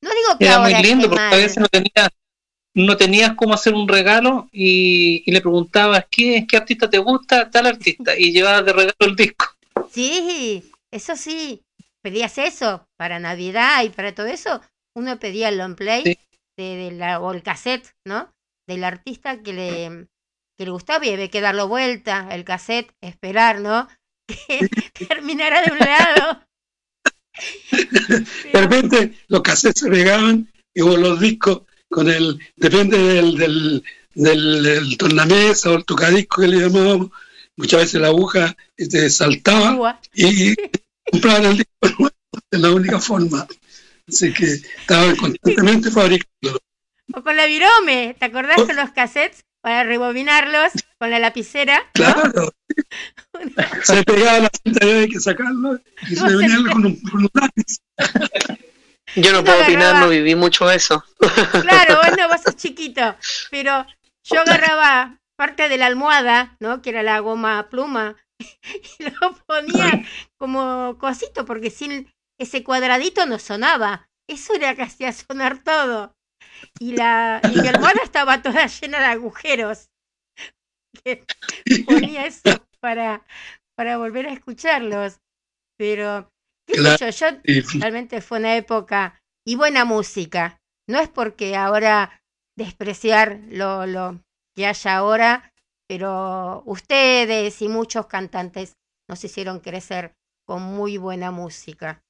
No 0.03 0.11
digo 0.11 0.41
que 0.41 0.47
Era 0.47 0.59
muy 0.59 0.75
ahora 0.75 0.81
lindo 0.83 1.07
esté 1.07 1.09
porque 1.09 1.35
a 1.35 1.39
veces 1.39 1.59
no 1.59 1.69
tenías 1.69 2.09
no 2.75 2.97
tenías 2.97 3.35
cómo 3.35 3.55
hacer 3.55 3.75
un 3.75 3.89
regalo 3.89 4.49
y, 4.53 5.23
y 5.27 5.33
le 5.33 5.41
preguntabas 5.41 6.07
¿qué, 6.11 6.47
qué 6.49 6.57
artista 6.59 6.91
te 6.91 6.99
gusta, 6.99 7.51
tal 7.51 7.67
artista, 7.67 8.17
y 8.19 8.33
llevabas 8.33 8.65
de 8.67 8.73
regalo 8.73 8.95
el 9.01 9.17
disco. 9.17 9.47
Sí, 9.87 10.71
eso 10.91 11.17
sí. 11.17 11.65
Pedías 12.03 12.39
eso 12.39 12.89
para 12.97 13.19
Navidad 13.19 13.83
y 13.85 13.91
para 13.91 14.15
todo 14.15 14.27
eso. 14.27 14.61
Uno 14.95 15.19
pedía 15.19 15.49
el 15.49 15.59
long 15.59 15.75
play 15.77 16.05
Sí. 16.05 16.17
de, 16.57 16.77
de 16.77 16.91
la, 16.93 17.21
o 17.21 17.33
el 17.33 17.43
cassette, 17.43 17.95
¿no? 18.05 18.33
Del 18.67 18.85
artista 18.85 19.43
que 19.43 19.53
le, 19.53 20.09
que 20.57 20.65
le 20.65 20.71
gustaba 20.71 21.05
y 21.07 21.11
había 21.13 21.31
que 21.31 21.41
darlo 21.41 21.69
vuelta, 21.69 22.29
el 22.31 22.45
cassette, 22.45 22.93
esperar, 23.01 23.61
¿no? 23.61 23.89
Que 24.29 24.69
terminara 25.07 25.63
de 25.63 25.73
un 25.73 25.79
lado. 25.79 26.43
De 28.53 28.61
repente 28.61 29.15
los 29.29 29.43
cassettes 29.43 29.81
se 29.81 29.91
pegaban 29.91 30.51
y 30.75 30.83
hubo 30.83 30.97
los 30.97 31.21
discos 31.21 31.63
con 31.89 32.09
el, 32.09 32.39
depende 32.57 32.99
del, 32.99 33.37
del, 33.37 33.85
del, 34.15 34.63
del 34.63 34.99
tornamesa 34.99 35.71
o 35.71 35.75
el 35.77 35.85
tocadisco 35.85 36.43
que 36.43 36.49
le 36.49 36.61
llamábamos, 36.61 37.11
muchas 37.59 37.81
veces 37.81 38.01
la 38.01 38.09
aguja 38.09 38.57
este, 38.77 39.11
saltaba 39.11 40.01
y 40.15 40.55
compraban 41.11 41.45
el 41.45 41.57
disco 41.59 41.89
nuevo, 41.99 42.15
de 42.51 42.59
la 42.59 42.71
única 42.71 42.99
forma. 43.01 43.47
Así 44.09 44.33
que 44.33 44.45
estaban 44.45 45.17
constantemente 45.17 45.91
fabricando. 45.91 46.59
O 47.13 47.23
con 47.23 47.37
la 47.37 47.47
virome, 47.47 48.17
¿te 48.19 48.25
acordás 48.25 48.57
con 48.63 48.77
los 48.77 48.91
cassettes 48.91 49.45
para 49.61 49.83
rebobinarlos 49.83 50.73
con 50.99 51.11
la 51.11 51.19
lapicera? 51.19 51.79
¿no? 51.79 51.91
Claro, 51.93 52.53
se 53.83 54.03
pegaba 54.05 54.39
la 54.39 54.51
cinta 54.63 54.87
y 54.87 54.91
había 54.91 55.09
que 55.09 55.21
sacarlo 55.21 55.81
y 56.09 56.15
No 56.15 56.29
se 56.29 56.37
venía 56.37 56.73
con 56.73 56.87
un, 56.87 57.01
con 57.03 57.21
un 57.23 57.31
lápiz. 57.35 57.79
Yo 59.17 59.33
no 59.33 59.43
puedo 59.43 59.63
opinar, 59.63 59.97
no 59.97 60.09
viví 60.09 60.35
mucho 60.35 60.71
eso. 60.71 61.03
Claro, 61.63 61.99
bueno, 62.03 62.29
vos 62.29 62.41
sos 62.45 62.57
chiquito, 62.57 63.17
pero 63.51 63.87
yo 64.25 64.41
agarraba 64.41 65.19
parte 65.39 65.69
de 65.69 65.79
la 65.79 65.87
almohada, 65.87 66.57
¿no? 66.59 66.83
Que 66.83 66.91
era 66.91 67.03
la 67.03 67.21
goma 67.21 67.69
pluma, 67.71 68.17
y 68.99 69.05
lo 69.05 69.35
ponía 69.47 70.05
como 70.37 70.99
cosito, 70.99 71.45
porque 71.45 71.71
sin 71.71 72.13
ese 72.39 72.65
cuadradito 72.65 73.25
no 73.25 73.39
sonaba. 73.39 74.09
Eso 74.29 74.55
era 74.55 74.75
que 74.75 74.83
hacía 74.83 75.13
sonar 75.13 75.63
todo. 75.63 76.15
Y, 76.81 76.97
la, 76.97 77.41
y 77.45 77.61
mi 77.61 77.69
almohada 77.69 78.01
estaba 78.05 78.43
toda 78.43 78.67
llena 78.67 78.99
de 78.99 79.07
agujeros. 79.07 79.91
Que 81.05 81.25
ponía 81.87 82.27
eso 82.27 82.67
para, 82.81 83.25
para 83.77 83.97
volver 83.97 84.27
a 84.27 84.33
escucharlos. 84.33 85.21
Pero, 85.79 86.29
qué 86.67 86.83
sé 86.99 87.13
yo, 87.13 87.29
yo 87.45 87.63
realmente 87.79 88.21
fue 88.21 88.39
una 88.39 88.57
época 88.57 89.21
y 89.47 89.55
buena 89.55 89.85
música. 89.85 90.61
No 90.89 90.99
es 90.99 91.09
porque 91.09 91.57
ahora 91.57 92.23
despreciar 92.57 93.41
lo, 93.49 93.87
lo 93.87 94.21
que 94.59 94.67
haya 94.67 94.97
ahora, 94.97 95.53
pero 95.87 96.65
ustedes 96.67 97.63
y 97.63 97.69
muchos 97.69 98.07
cantantes 98.07 98.73
nos 99.09 99.23
hicieron 99.23 99.61
crecer 99.61 100.17
con 100.45 100.63
muy 100.63 100.97
buena 100.97 101.31
música. 101.31 102.03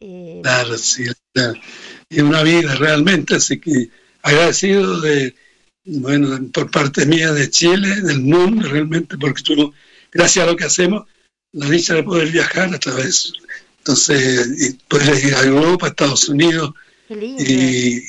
Eh, 0.00 0.40
Claro, 0.42 0.78
sí. 0.78 1.04
Y 2.08 2.20
una 2.22 2.42
vida 2.42 2.74
realmente, 2.76 3.34
así 3.34 3.60
que 3.60 3.90
agradecido 4.22 4.98
de, 5.02 5.36
bueno, 5.84 6.48
por 6.54 6.70
parte 6.70 7.04
mía 7.04 7.32
de 7.32 7.50
Chile, 7.50 8.00
del 8.00 8.20
mundo, 8.20 8.66
realmente, 8.66 9.18
porque 9.18 9.42
tuvimos, 9.42 9.74
gracias 10.10 10.42
a 10.42 10.50
lo 10.50 10.56
que 10.56 10.64
hacemos, 10.64 11.06
la 11.52 11.68
dicha 11.68 11.92
de 11.92 12.02
poder 12.02 12.30
viajar 12.30 12.74
a 12.74 12.78
través, 12.78 13.30
entonces, 13.76 14.70
y 14.70 14.72
poder 14.88 15.22
ir 15.22 15.34
a 15.34 15.42
Europa, 15.42 15.84
a 15.84 15.90
Estados 15.90 16.30
Unidos, 16.30 16.72
qué 17.08 17.14
lindo. 17.14 17.42
y 17.42 18.02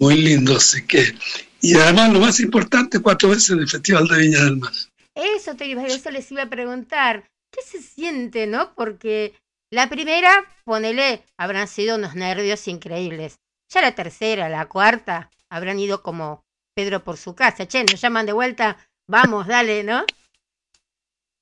muy 0.00 0.16
lindo, 0.16 0.56
así 0.56 0.84
que, 0.84 1.14
y 1.62 1.74
además 1.74 2.12
lo 2.12 2.20
más 2.20 2.40
importante, 2.40 3.00
cuatro 3.00 3.30
veces 3.30 3.50
en 3.50 3.60
el 3.60 3.68
Festival 3.68 4.06
de 4.08 4.18
Viña 4.18 4.44
del 4.44 4.56
Mar. 4.58 4.72
Eso, 5.14 5.54
te 5.56 5.66
iba, 5.66 5.86
eso 5.86 6.10
les 6.10 6.30
iba 6.32 6.42
a 6.42 6.50
preguntar. 6.50 7.24
¿Qué 7.50 7.62
se 7.62 7.82
siente, 7.82 8.46
no? 8.46 8.74
Porque 8.74 9.34
la 9.70 9.88
primera, 9.88 10.44
ponele, 10.64 11.22
habrán 11.38 11.68
sido 11.68 11.96
unos 11.96 12.14
nervios 12.14 12.66
increíbles. 12.68 13.36
Ya 13.72 13.80
la 13.80 13.94
tercera, 13.94 14.48
la 14.48 14.66
cuarta, 14.66 15.30
habrán 15.50 15.78
ido 15.78 16.02
como 16.02 16.42
Pedro 16.74 17.04
por 17.04 17.16
su 17.16 17.34
casa. 17.34 17.66
Che, 17.66 17.84
nos 17.84 18.00
llaman 18.00 18.26
de 18.26 18.32
vuelta, 18.32 18.78
vamos, 19.08 19.46
dale, 19.46 19.84
¿no? 19.84 20.04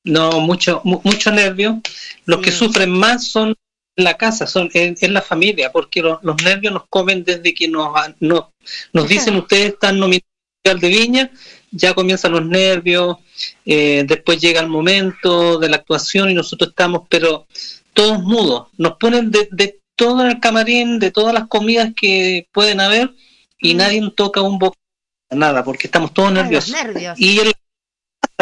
No, 0.04 0.40
mucho, 0.40 0.80
mu- 0.84 1.00
mucho 1.04 1.30
nervio. 1.30 1.80
Los 2.24 2.40
que 2.40 2.52
sufren 2.52 2.90
más 2.90 3.28
son 3.28 3.54
la 4.04 4.16
casa, 4.16 4.46
son 4.46 4.70
en, 4.74 4.96
en 5.00 5.14
la 5.14 5.22
familia, 5.22 5.70
porque 5.72 6.00
lo- 6.02 6.20
los 6.22 6.42
nervios 6.42 6.72
nos 6.72 6.86
comen 6.88 7.24
desde 7.24 7.54
que 7.54 7.68
nos, 7.68 7.92
nos, 8.20 8.44
nos 8.92 9.08
dicen 9.08 9.36
ustedes 9.36 9.74
están 9.74 9.98
nominados 9.98 10.24
de 10.80 10.88
Viña, 10.88 11.30
ya 11.70 11.94
comienzan 11.94 12.32
los 12.32 12.44
nervios, 12.44 13.16
eh, 13.64 14.04
después 14.06 14.40
llega 14.40 14.60
el 14.60 14.68
momento 14.68 15.58
de 15.58 15.68
la 15.68 15.76
actuación 15.76 16.30
y 16.30 16.34
nosotros 16.34 16.70
estamos, 16.70 17.02
pero 17.08 17.46
todos 17.94 18.22
mudos, 18.22 18.68
nos 18.78 18.92
ponen 18.98 19.30
de, 19.30 19.48
de 19.50 19.80
todo 19.96 20.26
el 20.26 20.40
camarín, 20.40 20.98
de 20.98 21.10
todas 21.10 21.34
las 21.34 21.46
comidas 21.48 21.90
que 21.96 22.46
pueden 22.52 22.80
haber 22.80 23.10
y 23.58 23.74
Mm. 23.74 23.76
nadie 23.76 24.10
toca 24.16 24.40
un 24.40 24.58
boca, 24.58 24.78
nada, 25.30 25.62
porque 25.64 25.86
estamos 25.86 26.12
todos 26.14 26.30
Ah, 26.30 26.34
nerviosos. 26.42 26.70
nervios. 26.72 27.18
Y 27.20 27.38
el- 27.40 27.52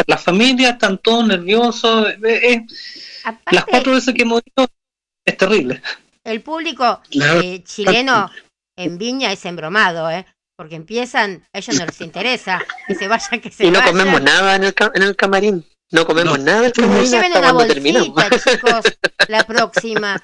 la 0.07 0.17
familia 0.17 0.69
están 0.71 0.97
todos 0.97 1.27
nerviosos. 1.27 2.07
eh, 2.09 2.17
eh, 2.23 2.65
las 2.67 3.35
Aparte, 3.35 3.63
cuatro 3.71 3.93
veces 3.93 4.13
que 4.13 4.21
hemos 4.21 4.41
ido 4.45 4.65
es 5.29 5.37
terrible. 5.37 5.81
el 6.23 6.41
público 6.41 7.01
eh, 7.11 7.63
chileno 7.63 8.29
en 8.77 8.97
Viña 8.97 9.31
es 9.31 9.45
embromado, 9.45 10.09
¿eh? 10.09 10.25
Porque 10.57 10.75
empiezan, 10.75 11.47
a 11.53 11.59
ellos 11.59 11.77
no 11.79 11.85
les 11.85 12.01
interesa 12.01 12.61
que 12.87 12.95
se 12.95 13.07
vayan, 13.07 13.39
que 13.41 13.49
se 13.49 13.65
Y 13.65 13.71
no 13.71 13.79
vayan. 13.79 13.93
comemos 13.97 14.21
nada 14.21 14.55
en 14.55 14.63
el, 14.65 14.73
ca- 14.73 14.91
en 14.93 15.03
el 15.03 15.15
camarín. 15.15 15.65
No 15.91 16.05
comemos 16.05 16.37
No. 16.37 16.45
nada 16.45 16.59
en 16.59 16.65
el 16.65 16.73
camarín 16.73 17.11
Lleven 17.11 17.31
una 17.31 17.39
cuando 17.53 17.65
terminamos. 17.73 18.09
bolsita, 18.13 18.51
chicos, 18.51 18.97
la 19.27 19.43
próxima. 19.45 20.21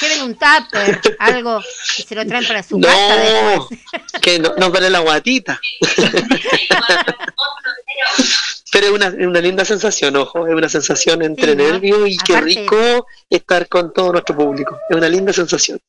Lleven 0.00 0.22
un 0.22 0.34
tupper, 0.34 1.00
algo, 1.18 1.60
y 1.96 2.02
se 2.02 2.14
lo 2.14 2.26
traen 2.26 2.46
para 2.46 2.62
su 2.62 2.78
casa 2.80 2.94
No, 2.94 3.68
después. 3.68 3.80
que 4.20 4.38
no, 4.38 4.54
nos 4.56 4.70
duele 4.70 4.90
la 4.90 4.98
guatita. 5.00 5.60
Pero 8.70 8.86
es 8.86 8.92
una, 8.92 9.08
una 9.08 9.40
linda 9.40 9.64
sensación, 9.64 10.14
ojo, 10.16 10.46
es 10.46 10.54
una 10.54 10.68
sensación 10.68 11.22
entre 11.22 11.52
Sí, 11.52 11.56
¿no? 11.56 11.64
nervios 11.64 12.08
y 12.08 12.16
qué 12.18 12.40
rico 12.40 13.06
estar 13.30 13.66
con 13.68 13.92
todo 13.92 14.12
nuestro 14.12 14.36
público. 14.36 14.78
Es 14.90 14.96
una 14.96 15.08
linda 15.08 15.32
sensación. 15.32 15.80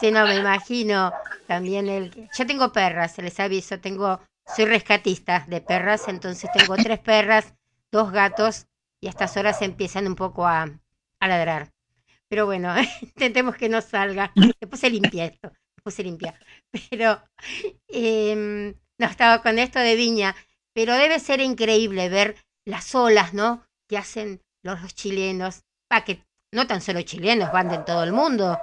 Sí, 0.00 0.10
no, 0.10 0.26
me 0.26 0.36
imagino 0.36 1.12
también 1.46 1.88
el... 1.88 2.28
Yo 2.36 2.46
tengo 2.46 2.72
perras, 2.72 3.18
les 3.18 3.38
aviso, 3.38 3.78
tengo... 3.80 4.20
Soy 4.54 4.64
rescatista 4.64 5.44
de 5.48 5.60
perras, 5.60 6.08
entonces 6.08 6.48
tengo 6.54 6.76
tres 6.76 7.00
perras, 7.00 7.52
dos 7.90 8.12
gatos, 8.12 8.66
y 9.00 9.08
a 9.08 9.10
estas 9.10 9.36
horas 9.36 9.60
empiezan 9.60 10.06
un 10.06 10.14
poco 10.14 10.46
a, 10.46 10.68
a 11.20 11.28
ladrar. 11.28 11.70
Pero 12.28 12.46
bueno, 12.46 12.74
intentemos 13.02 13.56
que 13.56 13.68
no 13.68 13.80
salga. 13.80 14.32
Después 14.60 14.80
se 14.80 14.90
limpia 14.90 15.26
esto, 15.26 15.52
después 15.76 15.94
se 15.94 16.02
limpia. 16.04 16.38
Pero 16.90 17.22
em, 17.88 18.74
no 18.98 19.06
estaba 19.06 19.42
con 19.42 19.58
esto 19.58 19.78
de 19.78 19.96
viña, 19.96 20.34
pero 20.74 20.94
debe 20.94 21.18
ser 21.20 21.40
increíble 21.40 22.08
ver 22.08 22.36
las 22.66 22.94
olas, 22.94 23.32
¿no? 23.34 23.64
Que 23.88 23.96
hacen 23.98 24.40
los, 24.62 24.80
los 24.82 24.94
chilenos. 24.94 25.62
Pa, 25.88 26.04
que 26.04 26.22
no 26.52 26.66
tan 26.66 26.80
solo 26.80 27.00
chilenos, 27.02 27.52
van 27.52 27.68
de 27.68 27.78
todo 27.78 28.02
el 28.02 28.12
mundo 28.12 28.58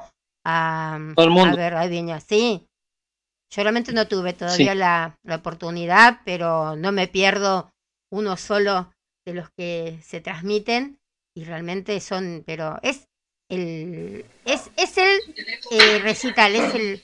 a, 0.46 1.00
Todo 1.16 1.26
el 1.26 1.32
mundo. 1.32 1.54
a 1.54 1.56
ver 1.56 1.74
a 1.76 1.88
Viña. 1.88 2.20
Sí. 2.20 2.68
Yo 3.52 3.62
realmente 3.64 3.94
no 3.94 4.08
tuve 4.08 4.34
todavía 4.34 4.74
Sí. 4.74 4.78
la, 4.78 5.16
la 5.24 5.36
oportunidad, 5.36 6.20
pero 6.26 6.76
no 6.76 6.92
me 6.92 7.08
pierdo 7.08 7.72
uno 8.12 8.36
solo 8.36 8.92
de 9.26 9.34
los 9.34 9.50
que 9.58 10.00
se 10.04 10.22
transmiten 10.22 11.00
y 11.36 11.46
realmente 11.46 12.00
son, 12.02 12.44
pero 12.46 12.78
es 12.82 13.08
el 13.54 14.26
es, 14.46 14.70
es 14.78 14.98
el 14.98 15.20
eh, 15.72 16.00
recital, 16.00 16.56
es 16.56 16.76
el 16.76 17.04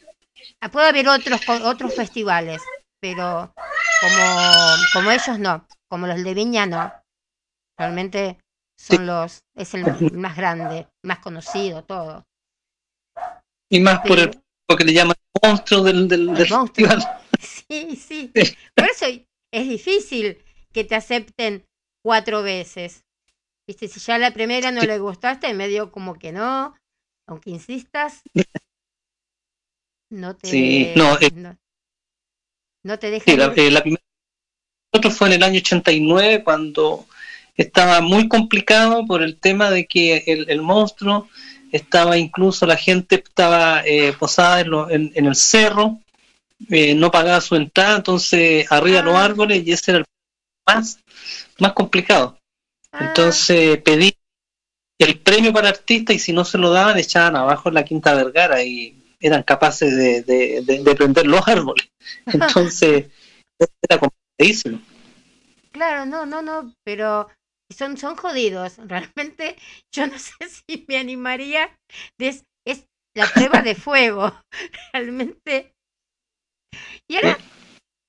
ah, 0.62 0.70
puede 0.70 0.88
haber 0.90 1.08
otros 1.08 1.42
otros 1.64 1.96
festivales, 1.96 2.62
pero 3.02 3.54
como 4.02 4.76
como 4.94 5.12
ellos 5.12 5.40
no, 5.40 5.68
como 5.90 6.08
los 6.08 6.24
de 6.24 6.34
Viña 6.34 6.66
no. 6.66 6.92
Realmente 7.78 8.38
son 8.78 9.06
los 9.06 9.40
es 9.56 9.74
el 9.74 10.12
más 10.14 10.36
grande, 10.36 10.88
más 11.06 11.20
conocido, 11.20 11.84
todo. 11.84 12.24
Y 13.72 13.80
más 13.80 14.00
por 14.02 14.20
el 14.20 14.30
Pero- 14.30 14.42
lo 14.70 14.78
que 14.78 14.84
le 14.84 14.94
llaman 14.94 15.16
monstruo 15.44 15.84
del, 15.84 16.08
del, 16.08 16.28
del 16.34 16.46
El 16.46 16.50
monstruo. 16.52 16.88
festival. 16.88 17.16
Sí, 17.40 17.96
sí. 17.96 18.32
Por 18.76 18.86
eso 18.90 19.06
es 19.54 19.70
difícil 19.70 20.44
que 20.74 20.84
te 20.84 20.96
acepten 20.96 21.64
cuatro 22.04 22.44
veces. 22.44 23.04
Viste, 23.70 23.88
si 23.88 24.00
ya 24.00 24.18
la 24.18 24.32
primera 24.34 24.72
no 24.72 24.82
Sí. 24.82 24.88
le 24.88 24.98
gustaste, 24.98 25.54
medio 25.54 25.92
como 25.92 26.16
que 26.18 26.32
no, 26.32 26.76
aunque 27.28 27.52
insistas, 27.52 28.24
no 30.10 30.36
te, 30.36 30.48
Sí, 30.48 30.94
no, 30.96 31.16
eh, 31.20 31.30
no, 31.36 31.56
no 32.84 32.98
te 32.98 33.12
dejan 33.12 33.32
Sí, 33.32 33.38
la, 33.38 33.54
eh, 33.56 33.70
la 33.70 33.82
primera 33.82 34.02
nosotros 34.92 35.16
fue 35.16 35.28
en 35.28 35.34
el 35.36 35.44
año 35.44 35.60
89 35.60 36.44
cuando 36.44 37.06
estaba 37.56 38.02
muy 38.02 38.28
complicado 38.28 39.06
por 39.06 39.22
el 39.22 39.40
tema 39.40 39.70
de 39.70 39.86
que 39.86 40.24
el, 40.26 40.50
el 40.50 40.64
monstruo 40.64 41.30
estaba 41.72 42.18
incluso 42.18 42.66
la 42.66 42.76
gente 42.76 43.18
estaba 43.24 43.84
eh, 43.86 44.14
posada 44.14 44.62
en, 44.62 44.70
lo- 44.72 44.90
en- 44.90 45.12
en 45.14 45.28
el 45.28 45.36
cerro 45.36 46.00
eh, 46.72 46.96
no 46.96 47.12
pagaba 47.12 47.40
su 47.40 47.56
entrada 47.56 47.98
entonces 47.98 48.66
arriba 48.72 48.98
de 48.98 49.04
los 49.04 49.16
Ah. 49.16 49.26
árboles 49.26 49.62
y 49.64 49.72
ese 49.74 49.92
era 49.92 50.00
el 50.00 50.06
más 50.66 50.98
más 51.60 51.74
complicado 51.74 52.39
Ah, 52.92 53.06
entonces 53.06 53.78
pedí 53.80 54.14
el 55.00 55.20
premio 55.20 55.54
para 55.54 55.70
artista 55.70 56.14
y 56.14 56.20
si 56.20 56.34
no 56.34 56.46
se 56.46 56.58
lo 56.58 56.72
daban 56.72 56.98
echaban 56.98 57.36
abajo 57.36 57.70
en 57.70 57.76
la 57.76 57.86
Quinta 57.86 58.14
Vergara 58.16 58.64
y 58.64 58.96
eran 59.20 59.44
capaces 59.44 59.96
de, 59.96 60.24
de, 60.24 60.62
de- 60.64 60.84
de 60.84 60.96
prender 60.96 61.28
los 61.28 61.48
árboles 61.48 61.90
entonces 62.34 63.08
era 63.90 64.00
complicadísimo 64.00 64.80
claro, 65.72 66.06
no, 66.06 66.26
no, 66.26 66.42
no, 66.42 66.74
pero 66.84 67.30
son, 67.72 67.98
son 67.98 68.16
jodidos. 68.16 68.78
Realmente 68.88 69.56
yo 69.94 70.08
no 70.08 70.18
sé 70.20 70.34
si 70.50 70.86
me 70.88 70.98
animaría. 70.98 71.70
Es, 72.20 72.44
es 72.66 72.86
la 73.16 73.28
prueba 73.28 73.62
de 73.62 73.76
fuego. 73.76 74.32
Realmente. 74.94 75.74
Y 77.08 77.16
ahora, 77.16 77.38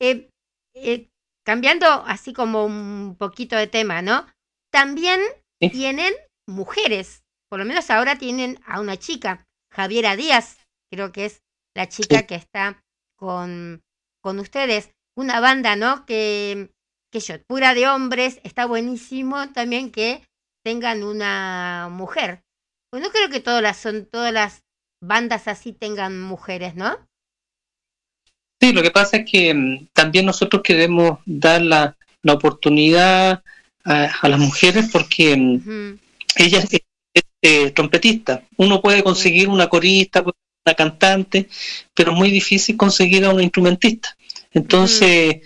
eh, 0.00 0.28
eh, 0.76 1.08
cambiando 1.46 1.86
así 1.86 2.32
como 2.32 2.64
un 2.64 3.16
poquito 3.18 3.56
de 3.56 3.66
tema, 3.66 4.02
¿no? 4.02 4.26
También 4.72 5.20
Sí. 5.60 5.70
tienen 5.70 6.12
mujeres. 6.48 7.22
Por 7.50 7.58
lo 7.58 7.64
menos 7.64 7.90
ahora 7.90 8.16
tienen 8.16 8.60
a 8.64 8.80
una 8.80 8.96
chica, 8.96 9.44
Javiera 9.72 10.16
Díaz, 10.16 10.58
creo 10.90 11.12
que 11.12 11.26
es 11.26 11.42
la 11.76 11.88
chica 11.88 12.20
Sí. 12.20 12.26
que 12.26 12.34
está 12.36 12.82
con, 13.18 13.82
con 14.22 14.38
ustedes. 14.38 14.90
Una 15.16 15.40
banda, 15.40 15.76
¿no? 15.76 16.06
Que, 16.06 16.70
que 17.12 17.20
yo, 17.20 17.34
pura 17.46 17.74
de 17.74 17.88
hombres, 17.88 18.40
está 18.44 18.66
buenísimo 18.66 19.52
también 19.52 19.90
que 19.90 20.24
tengan 20.64 21.02
una 21.02 21.88
mujer. 21.90 22.42
Pues 22.90 23.02
no 23.02 23.10
creo 23.10 23.28
que 23.28 23.40
todas 23.40 23.62
las, 23.62 23.76
son, 23.76 24.06
todas 24.06 24.32
las 24.32 24.62
bandas 25.02 25.48
así 25.48 25.72
tengan 25.72 26.20
mujeres, 26.22 26.74
¿no? 26.74 26.96
Sí, 28.60 28.72
lo 28.72 28.82
que 28.82 28.90
pasa 28.90 29.18
es 29.18 29.30
que 29.30 29.54
mm, 29.54 29.88
también 29.92 30.26
nosotros 30.26 30.62
queremos 30.62 31.18
dar 31.24 31.62
la, 31.62 31.96
la 32.22 32.32
oportunidad 32.34 33.42
a, 33.84 34.04
a 34.22 34.28
las 34.28 34.38
mujeres 34.38 34.88
porque 34.92 35.36
mm, 35.36 35.54
Ujú. 35.56 35.98
ella 36.36 36.58
es, 36.60 36.72
es, 37.14 37.22
eh, 37.42 37.70
trompetista. 37.70 38.42
Uno 38.56 38.80
puede 38.80 39.02
conseguir 39.02 39.48
una 39.48 39.68
corista, 39.68 40.22
una 40.22 40.74
cantante, 40.76 41.48
pero 41.94 42.12
es 42.12 42.18
muy 42.18 42.30
difícil 42.30 42.76
conseguir 42.76 43.24
a 43.24 43.30
una 43.30 43.42
instrumentista. 43.42 44.16
Entonces, 44.52 45.40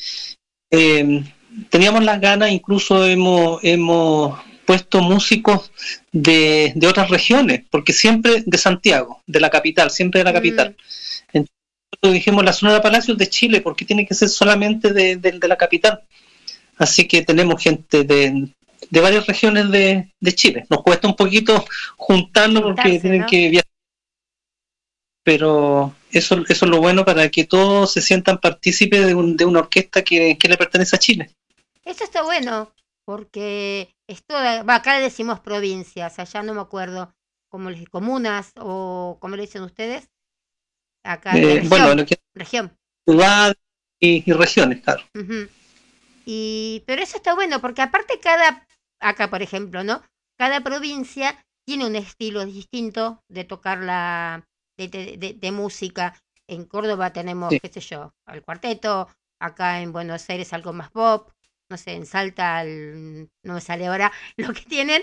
eh, 0.70 1.22
teníamos 1.70 2.04
las 2.04 2.20
ganas, 2.20 2.50
incluso 2.50 3.06
hemos, 3.06 3.62
hemos 3.62 4.38
puesto 4.64 5.00
músicos 5.02 5.70
de, 6.10 6.72
de 6.74 6.86
otras 6.86 7.10
regiones, 7.10 7.62
porque 7.70 7.92
siempre 7.92 8.42
de 8.46 8.58
Santiago, 8.58 9.22
de 9.26 9.40
la 9.40 9.50
capital, 9.50 9.90
siempre 9.90 10.20
de 10.20 10.24
la 10.24 10.32
capital. 10.32 10.76
Nosotros 11.32 12.12
dijimos 12.14 12.44
la 12.44 12.52
Sonora 12.52 12.82
Palacios 12.82 13.16
de 13.18 13.28
Chile, 13.28 13.60
porque 13.60 13.84
tiene 13.84 14.06
que 14.06 14.14
ser 14.14 14.28
solamente 14.28 14.92
de, 14.92 15.16
de- 15.16 15.38
de 15.38 15.48
la 15.48 15.56
capital. 15.56 16.02
Así 16.78 17.06
que 17.08 17.22
tenemos 17.22 17.62
gente 17.62 18.04
de, 18.04 18.52
de 18.90 19.00
varias 19.00 19.26
regiones 19.26 19.70
de, 19.70 20.12
de 20.20 20.32
Chile. 20.34 20.66
Nos 20.70 20.82
cuesta 20.82 21.06
un 21.08 21.16
poquito 21.16 21.64
juntarlo 21.96 22.62
porque 22.62 22.98
tienen 23.00 23.20
¿no? 23.22 23.26
que 23.26 23.48
viajar. 23.50 23.64
Pero 25.24 25.94
eso, 26.10 26.44
eso 26.48 26.64
es 26.66 26.70
lo 26.70 26.78
bueno 26.80 27.04
para 27.04 27.30
que 27.30 27.44
todos 27.44 27.92
se 27.92 28.02
sientan 28.02 28.38
partícipes 28.38 29.06
de, 29.06 29.14
un- 29.14 29.36
de 29.36 29.44
una 29.46 29.60
orquesta 29.60 30.02
que, 30.02 30.36
que 30.38 30.48
le 30.48 30.56
pertenece 30.58 30.96
a 30.96 30.98
Chile. 30.98 31.30
Eso 31.84 32.04
está 32.04 32.22
bueno, 32.22 32.72
porque 33.06 33.94
esto, 34.06 34.38
de- 34.38 34.62
va, 34.62 34.76
acá 34.76 34.96
le 34.98 35.04
decimos 35.04 35.40
provincias, 35.40 36.18
allá 36.18 36.42
no 36.42 36.52
me 36.54 36.60
acuerdo 36.60 37.14
cómo 37.50 37.70
les 37.70 37.88
comunas 37.88 38.52
o 38.58 39.16
cómo 39.20 39.36
le 39.36 39.42
dicen 39.42 39.62
ustedes. 39.62 40.08
Acá, 41.04 41.36
Eh, 41.38 41.40
región, 41.54 41.68
bueno, 41.68 41.94
lo 41.94 42.04
que 42.06 42.18
región. 42.34 42.72
ciudad 43.06 43.54
y, 44.00 44.28
y 44.28 44.32
regiones, 44.32 44.82
claro. 44.82 45.04
Ujú. 45.14 45.48
Y, 46.24 46.82
pero 46.86 47.02
eso 47.02 47.16
está 47.16 47.34
bueno, 47.34 47.60
porque 47.60 47.82
aparte 47.82 48.20
cada, 48.20 48.66
acá 49.00 49.30
por 49.30 49.42
ejemplo, 49.42 49.84
¿no? 49.84 50.02
Cada 50.38 50.60
provincia 50.62 51.44
tiene 51.66 51.86
un 51.86 51.96
estilo 51.96 52.44
distinto 52.44 53.22
de 53.28 53.44
tocar 53.44 53.78
la, 53.78 54.46
de, 54.78 54.88
de- 54.88 55.16
de- 55.16 55.34
de 55.34 55.52
música. 55.52 56.14
En 56.48 56.64
Córdoba 56.66 57.12
tenemos, 57.12 57.50
Sí. 57.50 57.60
qué 57.60 57.68
sé 57.68 57.80
yo, 57.80 58.14
al 58.26 58.42
cuarteto, 58.42 59.08
acá 59.40 59.80
en 59.80 59.92
Buenos 59.92 60.28
Aires 60.28 60.52
algo 60.52 60.72
más 60.72 60.90
pop, 60.90 61.30
no 61.70 61.76
sé, 61.78 61.92
en 61.94 62.06
Salta, 62.06 62.58
al- 62.58 63.30
no 63.42 63.54
me 63.54 63.60
sale 63.60 63.86
ahora 63.86 64.12
lo 64.36 64.52
que 64.52 64.62
tienen, 64.62 65.02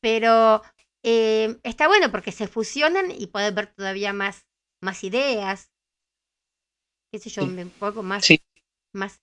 pero 0.00 0.62
eh, 1.02 1.58
está 1.62 1.88
bueno 1.88 2.10
porque 2.10 2.32
se 2.32 2.48
fusionan 2.48 3.10
y 3.10 3.26
pueden 3.28 3.54
ver 3.54 3.68
todavía 3.74 4.12
más, 4.12 4.46
más 4.82 5.04
ideas, 5.04 5.70
qué 7.10 7.18
sé 7.18 7.30
yo, 7.30 7.42
Sí. 7.42 7.48
un 7.48 7.70
poco 7.78 8.02
más, 8.02 8.24
Sí. 8.24 8.38
más, 8.94 9.20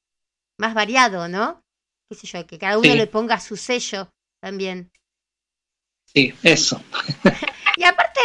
más 0.62 0.74
variado, 0.74 1.28
¿no? 1.28 1.62
Qué 2.08 2.16
sé 2.16 2.28
yo, 2.28 2.46
que 2.48 2.60
cada 2.60 2.78
uno 2.78 2.92
Sí. 2.92 2.98
le 2.98 3.08
ponga 3.08 3.40
su 3.40 3.58
sello 3.58 4.10
también. 4.42 4.92
Sí, 6.14 6.34
eso. 6.44 6.82
Y 7.78 7.84
aparte, 7.86 8.20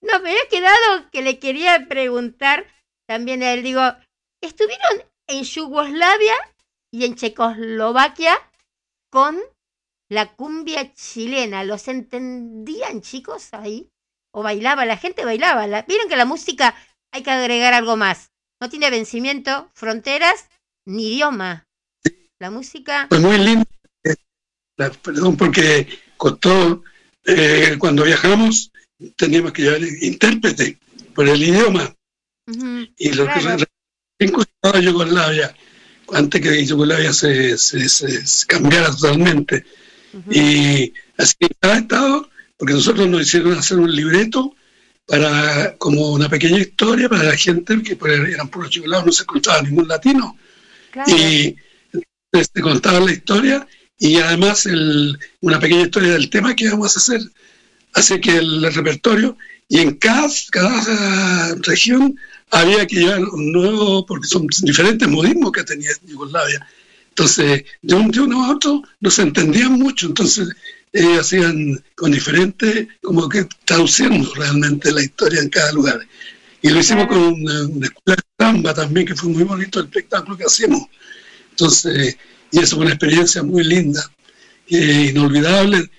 no, 0.00 0.20
me 0.20 0.30
había 0.30 0.48
quedado 0.48 1.10
que 1.10 1.22
le 1.22 1.38
quería 1.38 1.86
preguntar 1.88 2.66
también 3.06 3.42
a 3.42 3.52
él, 3.52 3.62
digo, 3.62 3.82
¿estuvieron 4.40 5.04
en 5.28 5.42
Yugoslavia 5.42 6.34
y 6.94 7.04
en 7.04 7.16
Checoslovaquia 7.16 8.38
con 9.10 9.38
la 10.08 10.34
cumbia 10.34 10.94
chilena? 10.94 11.64
¿Los 11.64 11.88
entendían 11.88 13.02
chicos 13.02 13.52
ahí? 13.52 13.90
o 14.32 14.44
bailaba, 14.44 14.86
la 14.86 14.96
gente 14.96 15.24
bailaba. 15.24 15.66
La, 15.66 15.82
Vieron 15.82 16.08
que 16.08 16.16
la 16.16 16.24
música 16.24 16.74
hay 17.12 17.24
que 17.24 17.32
agregar 17.32 17.74
algo 17.74 17.96
más. 17.96 18.30
No 18.62 18.68
tiene 18.70 18.88
vencimiento, 18.88 19.68
fronteras, 19.74 20.48
ni 20.86 21.14
idioma. 21.14 21.66
La 22.38 22.50
música... 22.50 23.06
Fue 23.08 23.18
muy 23.18 23.38
lindo, 23.38 23.64
eh, 24.04 24.14
perdón, 25.02 25.36
porque 25.36 25.86
costó, 26.16 26.82
eh, 27.26 27.76
cuando 27.78 28.04
viajamos, 28.04 28.70
teníamos 29.16 29.52
que 29.52 29.62
llevar 29.62 29.82
intérprete 29.82 30.78
por 31.14 31.28
el 31.28 31.42
idioma. 31.42 31.94
Ujú, 32.46 32.86
Y 32.96 33.12
lo 33.12 33.24
Claro. 33.26 33.64
que 34.18 34.30
cruzaba 34.32 34.80
Yugoslavia, 34.80 35.54
antes 36.12 36.40
que 36.40 36.64
Yugoslavia 36.66 37.12
se, 37.12 37.56
se- 37.58 37.88
se- 37.88 38.26
se 38.26 38.46
cambiara 38.46 38.90
totalmente. 38.90 39.64
Y 40.30 40.92
así 41.18 41.36
cada 41.60 41.78
estado, 41.78 42.28
porque 42.56 42.74
nosotros 42.74 43.06
nos 43.08 43.22
hicieron 43.22 43.56
hacer 43.58 43.78
un 43.78 43.94
libreto 43.94 44.56
para 45.06 45.76
como 45.78 46.10
una 46.12 46.28
pequeña 46.28 46.58
historia 46.58 47.08
para 47.08 47.24
la 47.24 47.36
gente 47.36 47.80
que 47.82 47.96
pues, 47.96 48.18
eran 48.18 48.48
puros 48.48 48.70
yugoslavos, 48.70 49.06
no 49.06 49.12
se 49.12 49.24
contaba 49.24 49.62
ningún 49.62 49.86
latino. 49.88 50.36
Y 51.06 51.56
te 52.52 52.60
contaban 52.60 53.06
la 53.06 53.12
historia 53.12 53.66
y 53.98 54.16
además 54.16 54.66
el- 54.66 55.18
una 55.40 55.58
pequeña 55.60 55.82
historia 55.82 56.12
del 56.12 56.30
tema 56.30 56.54
que 56.54 56.64
íbamos 56.64 56.96
a 56.96 57.00
hacer. 57.00 57.20
Hace 57.94 58.20
que 58.20 58.36
el 58.36 58.72
repertorio, 58.72 59.36
y 59.68 59.78
en 59.80 59.96
cada, 59.96 60.28
cada 60.50 61.54
región 61.62 62.16
había 62.50 62.86
que 62.86 62.96
llevar 62.96 63.20
un 63.24 63.52
nuevo, 63.52 64.06
porque 64.06 64.26
son 64.28 64.46
diferentes 64.62 65.08
modismos 65.08 65.52
que 65.52 65.64
tenía 65.64 65.90
Yugoslavia. 66.06 66.66
Entonces, 67.10 67.64
de, 67.82 67.94
un, 67.94 68.10
de 68.10 68.20
uno 68.20 68.44
a 68.44 68.52
otro 68.52 68.82
no 69.00 69.10
se 69.10 69.22
entendían 69.22 69.72
mucho, 69.72 70.06
entonces 70.06 70.48
ellos 70.92 71.20
hacían 71.20 71.82
con 71.94 72.12
diferentes, 72.12 72.88
como 73.02 73.28
que 73.28 73.46
traduciendo 73.64 74.32
realmente 74.34 74.90
la 74.92 75.02
historia 75.02 75.40
en 75.40 75.48
cada 75.50 75.72
lugar. 75.72 76.00
Y 76.62 76.68
lo 76.68 76.78
hicimos 76.78 77.06
con 77.06 77.18
una, 77.18 77.62
una 77.64 77.86
escuela 77.86 78.16
de 78.16 78.44
samba 78.44 78.74
también, 78.74 79.06
que 79.06 79.14
fue 79.14 79.30
muy 79.30 79.44
bonito 79.44 79.80
el 79.80 79.86
espectáculo 79.86 80.36
que 80.36 80.44
hacíamos. 80.44 80.88
Entonces, 81.50 82.16
y 82.50 82.58
eso 82.58 82.76
fue 82.76 82.84
una 82.84 82.94
experiencia 82.94 83.42
muy 83.42 83.64
linda, 83.64 84.02
eh, 84.68 85.08
inolvidable, 85.10 85.90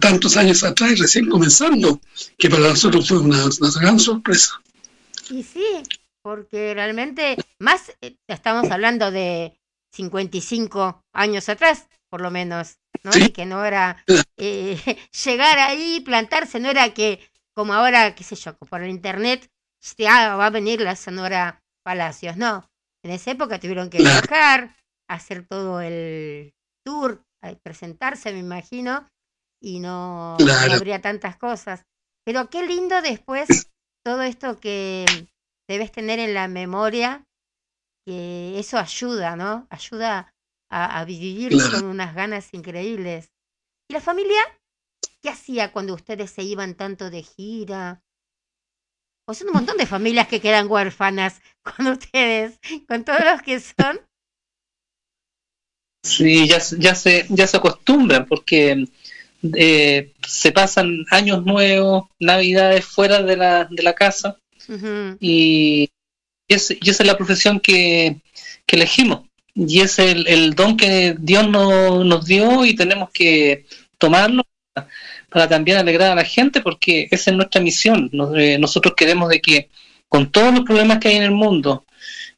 tantos 0.00 0.36
años 0.36 0.62
atrás, 0.64 0.98
recién 0.98 1.28
comenzando, 1.28 2.00
que 2.38 2.50
para 2.50 2.68
nosotros 2.68 3.08
fue 3.08 3.18
una, 3.18 3.44
una 3.44 3.80
gran 3.80 3.98
sorpresa. 3.98 4.60
Y 5.30 5.42
sí, 5.42 5.64
porque 6.22 6.74
realmente, 6.74 7.36
más 7.58 7.92
eh, 8.00 8.16
estamos 8.28 8.70
hablando 8.70 9.10
de 9.10 9.58
55 9.94 11.02
años 11.12 11.48
atrás, 11.48 11.86
por 12.08 12.20
lo 12.20 12.30
menos, 12.30 12.78
¿no? 13.02 13.12
Sí. 13.12 13.24
Y 13.24 13.28
que 13.30 13.46
no 13.46 13.64
era 13.64 14.04
eh, 14.36 14.78
llegar 15.24 15.58
ahí, 15.58 16.00
plantarse, 16.00 16.60
no 16.60 16.70
era 16.70 16.92
que, 16.94 17.20
como 17.54 17.72
ahora, 17.72 18.14
qué 18.14 18.24
sé 18.24 18.36
yo, 18.36 18.56
por 18.56 18.82
el 18.82 18.90
internet, 18.90 19.48
ah, 20.08 20.36
va 20.36 20.46
a 20.46 20.50
venir 20.50 20.80
la 20.80 20.96
Sonora 20.96 21.60
Palacios, 21.84 22.36
no. 22.36 22.66
En 23.04 23.10
esa 23.10 23.32
época 23.32 23.58
tuvieron 23.58 23.90
que 23.90 23.98
viajar, 23.98 24.74
hacer 25.08 25.46
todo 25.46 25.80
el 25.80 26.54
tour, 26.84 27.22
presentarse, 27.62 28.32
me 28.32 28.38
imagino, 28.38 29.08
y 29.60 29.80
no, 29.80 30.36
habría 30.38 31.00
tantas 31.00 31.36
cosas. 31.36 31.82
Pero 32.24 32.48
qué 32.50 32.66
lindo 32.66 33.02
después 33.02 33.66
todo 34.04 34.22
esto 34.22 34.58
que 34.60 35.04
debes 35.68 35.90
tener 35.92 36.18
en 36.18 36.34
la 36.34 36.48
memoria, 36.48 37.24
que 38.06 38.58
eso 38.58 38.78
ayuda, 38.78 39.36
¿no? 39.36 39.66
Ayuda 39.70 40.32
a, 40.70 41.00
a 41.00 41.04
vivir 41.04 41.50
Claro. 41.50 41.70
con 41.70 41.84
unas 41.84 42.14
ganas 42.14 42.52
increíbles. 42.54 43.30
¿Y 43.88 43.94
la 43.94 44.00
familia? 44.00 44.40
¿Qué 45.22 45.30
hacía 45.30 45.72
cuando 45.72 45.94
ustedes 45.94 46.30
se 46.30 46.42
iban 46.42 46.74
tanto 46.74 47.10
de 47.10 47.22
gira? 47.22 48.02
O 49.28 49.34
son 49.34 49.48
un 49.48 49.54
montón 49.54 49.76
de 49.76 49.86
familias 49.86 50.26
que 50.28 50.40
quedan 50.40 50.70
huérfanas 50.70 51.40
con 51.62 51.86
ustedes, 51.86 52.58
con 52.88 53.04
todos 53.04 53.20
los 53.24 53.42
que 53.42 53.60
son. 53.60 54.00
Sí, 56.04 56.48
ya, 56.48 56.58
se- 56.60 56.78
ya, 56.80 56.94
se, 56.94 57.26
ya 57.28 57.46
se 57.46 57.56
acostumbran 57.56 58.26
porque 58.26 58.86
eh, 59.56 60.12
se 60.26 60.52
pasan 60.52 61.04
años 61.10 61.44
nuevos, 61.44 62.06
navidades 62.18 62.84
fuera 62.84 63.22
de 63.22 63.36
la, 63.36 63.64
de 63.70 63.82
la 63.82 63.94
casa. 63.94 64.38
Ujú, 64.68 65.16
y, 65.20 65.88
y 66.48 66.54
es- 66.54 66.70
y 66.80 66.90
esa 66.90 67.02
es 67.02 67.06
la 67.06 67.16
profesión 67.16 67.60
que, 67.60 68.20
que 68.66 68.76
elegimos. 68.76 69.28
Y 69.54 69.80
es 69.80 69.98
el, 69.98 70.26
el 70.26 70.54
don 70.54 70.76
que 70.76 71.14
Dios 71.18 71.48
no- 71.48 72.02
nos 72.04 72.26
dio 72.26 72.64
y 72.64 72.74
tenemos 72.74 73.10
que 73.10 73.66
tomarlo 73.98 74.42
para, 75.32 75.48
también 75.48 75.78
alegrar 75.78 76.12
a 76.12 76.14
la 76.14 76.24
gente 76.24 76.60
porque 76.60 77.08
esa 77.10 77.30
es 77.30 77.36
nuestra 77.36 77.60
misión. 77.60 78.10
Eh, 78.36 78.58
nosotros 78.58 78.94
queremos 78.96 79.28
de 79.28 79.40
que 79.40 79.68
con 80.08 80.30
todos 80.30 80.52
los 80.52 80.64
problemas 80.64 80.98
que 80.98 81.08
hay 81.08 81.16
en 81.16 81.22
el 81.22 81.30
mundo, 81.30 81.84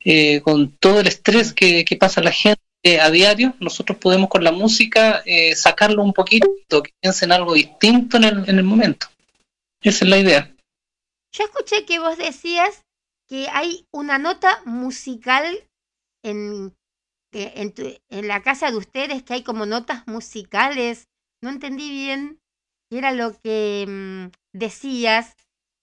eh, 0.05 0.41
con 0.43 0.71
todo 0.77 1.01
el 1.01 1.07
estrés 1.07 1.53
que, 1.53 1.85
que 1.85 1.97
pasa 1.97 2.23
la 2.23 2.31
gente 2.31 2.61
a 3.01 3.11
diario, 3.11 3.55
nosotros 3.61 3.99
podemos 3.99 4.29
con 4.29 4.45
la 4.45 4.53
música 4.53 5.23
eh, 5.25 5.57
sacarlo 5.57 6.03
un 6.03 6.13
poquito, 6.13 6.49
que 6.83 6.93
piensen 7.01 7.33
algo 7.33 7.55
distinto 7.55 8.19
en 8.19 8.25
el, 8.25 8.49
en 8.49 8.59
el 8.59 8.65
momento. 8.65 9.09
Esa 9.83 10.05
es 10.05 10.11
la 10.11 10.19
idea. 10.19 10.55
Yo 11.33 11.45
escuché 11.45 11.85
que 11.85 11.99
vos 11.99 12.17
decías 12.17 12.83
que 13.29 13.49
hay 13.51 13.87
una 13.91 14.19
nota 14.19 14.61
musical 14.67 15.65
en, 16.23 16.75
en, 17.33 17.73
tu- 17.73 17.97
en 18.11 18.29
la 18.29 18.43
casa 18.43 18.71
de 18.71 18.77
ustedes, 18.77 19.23
que 19.23 19.35
hay 19.35 19.43
como 19.43 19.67
notas 19.67 20.07
musicales. 20.07 21.09
No 21.43 21.51
entendí 21.51 21.91
bien 21.91 22.39
era 22.91 23.13
lo 23.13 23.39
que 23.41 23.85
mm, 23.89 24.33
decías, 24.53 25.35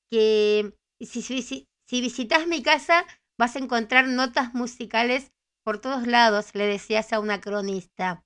que 0.09 0.73
si, 0.99 1.21
si, 1.21 1.41
si, 1.41 1.67
si 1.89 2.01
visitas 2.01 2.47
mi 2.47 2.61
casa 2.61 3.05
vas 3.39 3.55
a 3.55 3.59
encontrar 3.59 4.07
notas 4.07 4.53
musicales 4.53 5.31
por 5.63 5.79
todos 5.79 6.07
lados, 6.07 6.53
le 6.53 6.65
decías 6.65 7.13
a 7.13 7.19
una 7.19 7.39
cronista. 7.39 8.23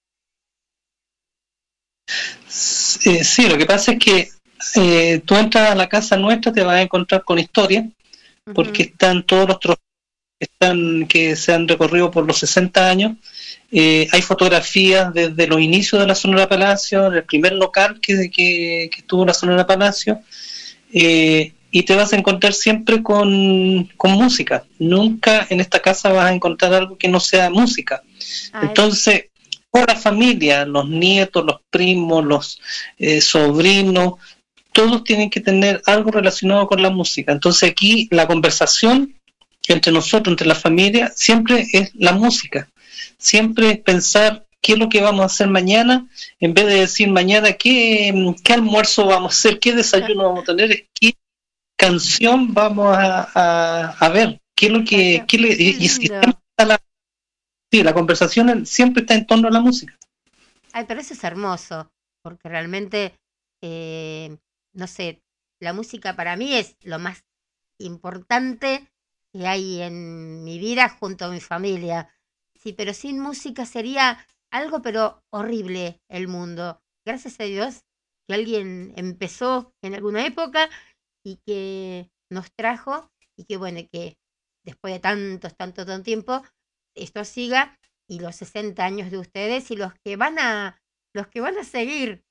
Eh, 3.06 3.24
sí, 3.24 3.48
lo 3.50 3.58
que 3.58 3.66
pasa 3.66 3.94
es 3.94 4.00
que 4.00 4.30
eh, 4.76 5.22
tú 5.26 5.36
entras 5.36 5.72
a 5.72 5.76
la 5.76 5.90
casa 5.90 6.18
nuestra, 6.18 6.52
te 6.52 6.64
vas 6.64 6.76
a 6.76 6.82
encontrar 6.82 7.24
con 7.24 7.40
historia, 7.40 7.90
porque 8.54 8.84
están 8.84 9.24
todos 9.24 9.48
los 9.48 9.60
que, 11.08 11.36
se 11.36 11.54
han 11.54 11.68
recorrido 11.68 12.12
por 12.12 12.26
los 12.26 12.38
60 12.40 12.90
años. 12.90 13.14
Eh, 13.72 14.08
hay 14.12 14.22
fotografías 14.22 15.14
desde 15.14 15.48
los 15.48 15.60
inicios 15.60 16.02
de 16.02 16.08
la 16.08 16.16
Sonora 16.16 16.48
Palacio, 16.48 17.10
del 17.10 17.24
primer 17.24 17.54
local 17.54 18.00
que, 18.00 18.30
que, 18.30 18.90
que 18.92 18.98
estuvo 18.98 19.26
la 19.26 19.34
Sonora 19.34 19.68
Palacio, 19.68 20.20
eh, 20.94 21.54
y 21.72 21.84
te 21.84 21.96
vas 21.96 22.14
a 22.14 22.16
encontrar 22.16 22.54
siempre 22.54 23.04
con, 23.04 23.90
con 23.98 24.12
música. 24.12 24.64
Nunca 24.80 25.46
en 25.50 25.60
esta 25.60 25.82
casa 25.82 26.14
vas 26.14 26.28
a 26.28 26.34
encontrar 26.34 26.74
algo 26.74 26.98
que 26.98 27.10
no 27.10 27.20
sea 27.20 27.50
música. 27.50 28.02
Ay, 28.54 28.68
Entonces, 28.70 29.26
toda 29.72 29.88
la 29.88 29.96
familia, 29.96 30.66
los 30.66 30.88
nietos, 30.88 31.44
los 31.46 31.60
primos, 31.70 32.24
los 32.24 32.62
eh, 32.98 33.20
sobrinos, 33.20 34.14
todos 34.72 35.04
tienen 35.04 35.30
que 35.30 35.42
tener 35.42 35.82
algo 35.86 36.12
relacionado 36.12 36.68
con 36.68 36.82
la 36.82 36.90
música. 36.90 37.32
Entonces 37.32 37.72
aquí 37.72 38.08
la 38.12 38.28
conversación 38.28 39.15
entre 39.74 39.92
nosotros, 39.94 40.32
entre 40.34 40.48
la 40.48 40.56
familia, 40.56 41.12
siempre 41.16 41.66
es 41.74 41.92
la 41.96 42.12
música. 42.14 42.70
Siempre 43.18 43.72
es 43.72 43.80
pensar 43.80 44.46
qué 44.62 44.74
es 44.74 44.80
lo 44.80 44.90
que 44.90 45.02
vamos 45.02 45.22
a 45.22 45.26
hacer 45.26 45.48
mañana, 45.48 46.08
en 46.40 46.54
vez 46.54 46.66
de 46.66 46.76
decir 46.82 47.10
mañana 47.10 47.54
qué, 47.54 48.34
qué 48.44 48.54
almuerzo 48.54 49.06
vamos 49.06 49.34
a 49.34 49.38
hacer, 49.38 49.60
qué 49.60 49.74
desayuno 49.74 50.24
vamos 50.24 50.44
a 50.44 50.56
tener, 50.56 50.88
qué 51.00 51.14
canción 51.78 52.54
vamos 52.54 52.96
a, 52.98 53.30
a- 53.34 53.90
a 54.00 54.10
ver, 54.10 54.40
qué 54.56 54.68
es 54.68 54.72
lo 54.72 54.84
que... 54.84 55.24
Qué 55.28 55.38
le- 55.38 55.54
y- 55.54 55.78
y 55.86 56.08
la, 56.08 56.80
sí, 57.72 57.84
la 57.84 57.94
conversación 57.94 58.66
siempre 58.66 59.02
está 59.02 59.14
en 59.16 59.26
torno 59.26 59.48
a 59.48 59.52
la 59.52 59.60
música. 59.62 59.96
Ay, 60.74 60.86
pero 60.88 61.00
eso 61.02 61.14
es 61.14 61.24
hermoso, 61.24 61.90
porque 62.24 62.50
realmente, 62.50 63.14
eh, 63.64 64.36
no 64.74 64.88
sé, 64.88 65.20
la 65.62 65.74
música 65.74 66.16
para 66.16 66.36
mí 66.36 66.54
es 66.54 66.76
lo 66.84 67.00
más 67.00 67.24
importante 67.80 68.88
que 69.36 69.48
hay 69.48 69.82
en 69.82 70.44
mi 70.46 70.60
vida 70.60 70.88
junto 70.88 71.26
a 71.26 71.30
mi 71.30 71.42
familia. 71.42 72.10
Sí, 72.56 72.72
pero 72.72 72.94
sin 72.94 73.20
música 73.20 73.66
sería 73.66 74.26
algo, 74.50 74.82
pero 74.82 75.24
horrible 75.30 76.02
el 76.10 76.30
mundo. 76.30 76.82
Gracias 77.06 77.40
a 77.42 77.44
Dios 77.44 77.82
que 78.28 78.34
alguien 78.34 78.94
empezó 78.96 79.74
en 79.84 79.94
alguna 79.94 80.26
época 80.26 80.70
y 81.24 81.38
que 81.46 82.10
nos 82.32 82.52
trajo 82.54 83.12
y 83.38 83.44
que 83.44 83.58
bueno, 83.58 83.82
que 83.92 84.18
después 84.64 84.94
de 84.94 85.00
tantos, 85.02 85.56
tanto, 85.58 85.86
tanto 85.86 86.04
tiempo, 86.04 86.42
esto 86.96 87.26
siga 87.26 87.78
y 88.10 88.20
los 88.20 88.38
60 88.38 88.86
años 88.86 89.12
de 89.12 89.18
ustedes 89.18 89.70
y 89.70 89.76
los 89.76 89.94
que 89.96 90.16
van 90.16 90.40
a 90.40 90.82
los 91.14 91.28
que 91.28 91.42
van 91.42 91.58
a 91.58 91.66
seguir. 91.66 92.24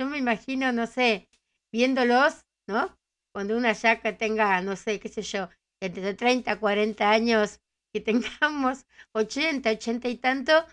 Yo 0.00 0.06
me 0.06 0.18
imagino, 0.18 0.72
no 0.72 0.86
sé, 0.86 1.28
viéndolos, 1.72 2.44
¿no? 2.68 2.96
Cuando 3.32 3.56
una 3.56 3.72
ya 3.72 4.00
que 4.00 4.12
tenga, 4.12 4.60
no 4.60 4.76
sé, 4.76 5.00
qué 5.00 5.08
sé 5.08 5.22
yo, 5.22 5.48
entre 5.86 6.14
30, 6.14 6.58
40 6.60 7.10
años, 7.10 7.60
que 7.92 8.00
tengamos 8.00 8.86
80, 9.14 9.70
80 9.70 10.08
y 10.08 10.16
tanto, 10.18 10.64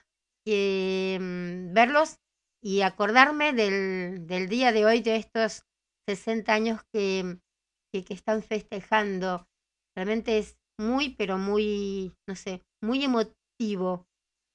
que 0.45 1.17
mm, 1.19 1.73
verlos 1.73 2.17
y 2.63 2.81
acordarme 2.81 3.53
del, 3.53 4.27
del 4.27 4.47
día 4.49 4.71
de 4.71 4.85
hoy, 4.85 5.01
de 5.01 5.15
estos 5.17 5.63
60 6.07 6.53
años 6.53 6.81
que, 6.93 7.37
que, 7.91 8.03
que 8.03 8.13
están 8.13 8.43
festejando. 8.43 9.47
Realmente 9.95 10.37
es 10.37 10.57
muy, 10.79 11.09
pero 11.15 11.37
muy, 11.37 12.13
no 12.27 12.35
sé, 12.35 12.63
muy 12.81 13.03
emotivo. 13.03 14.07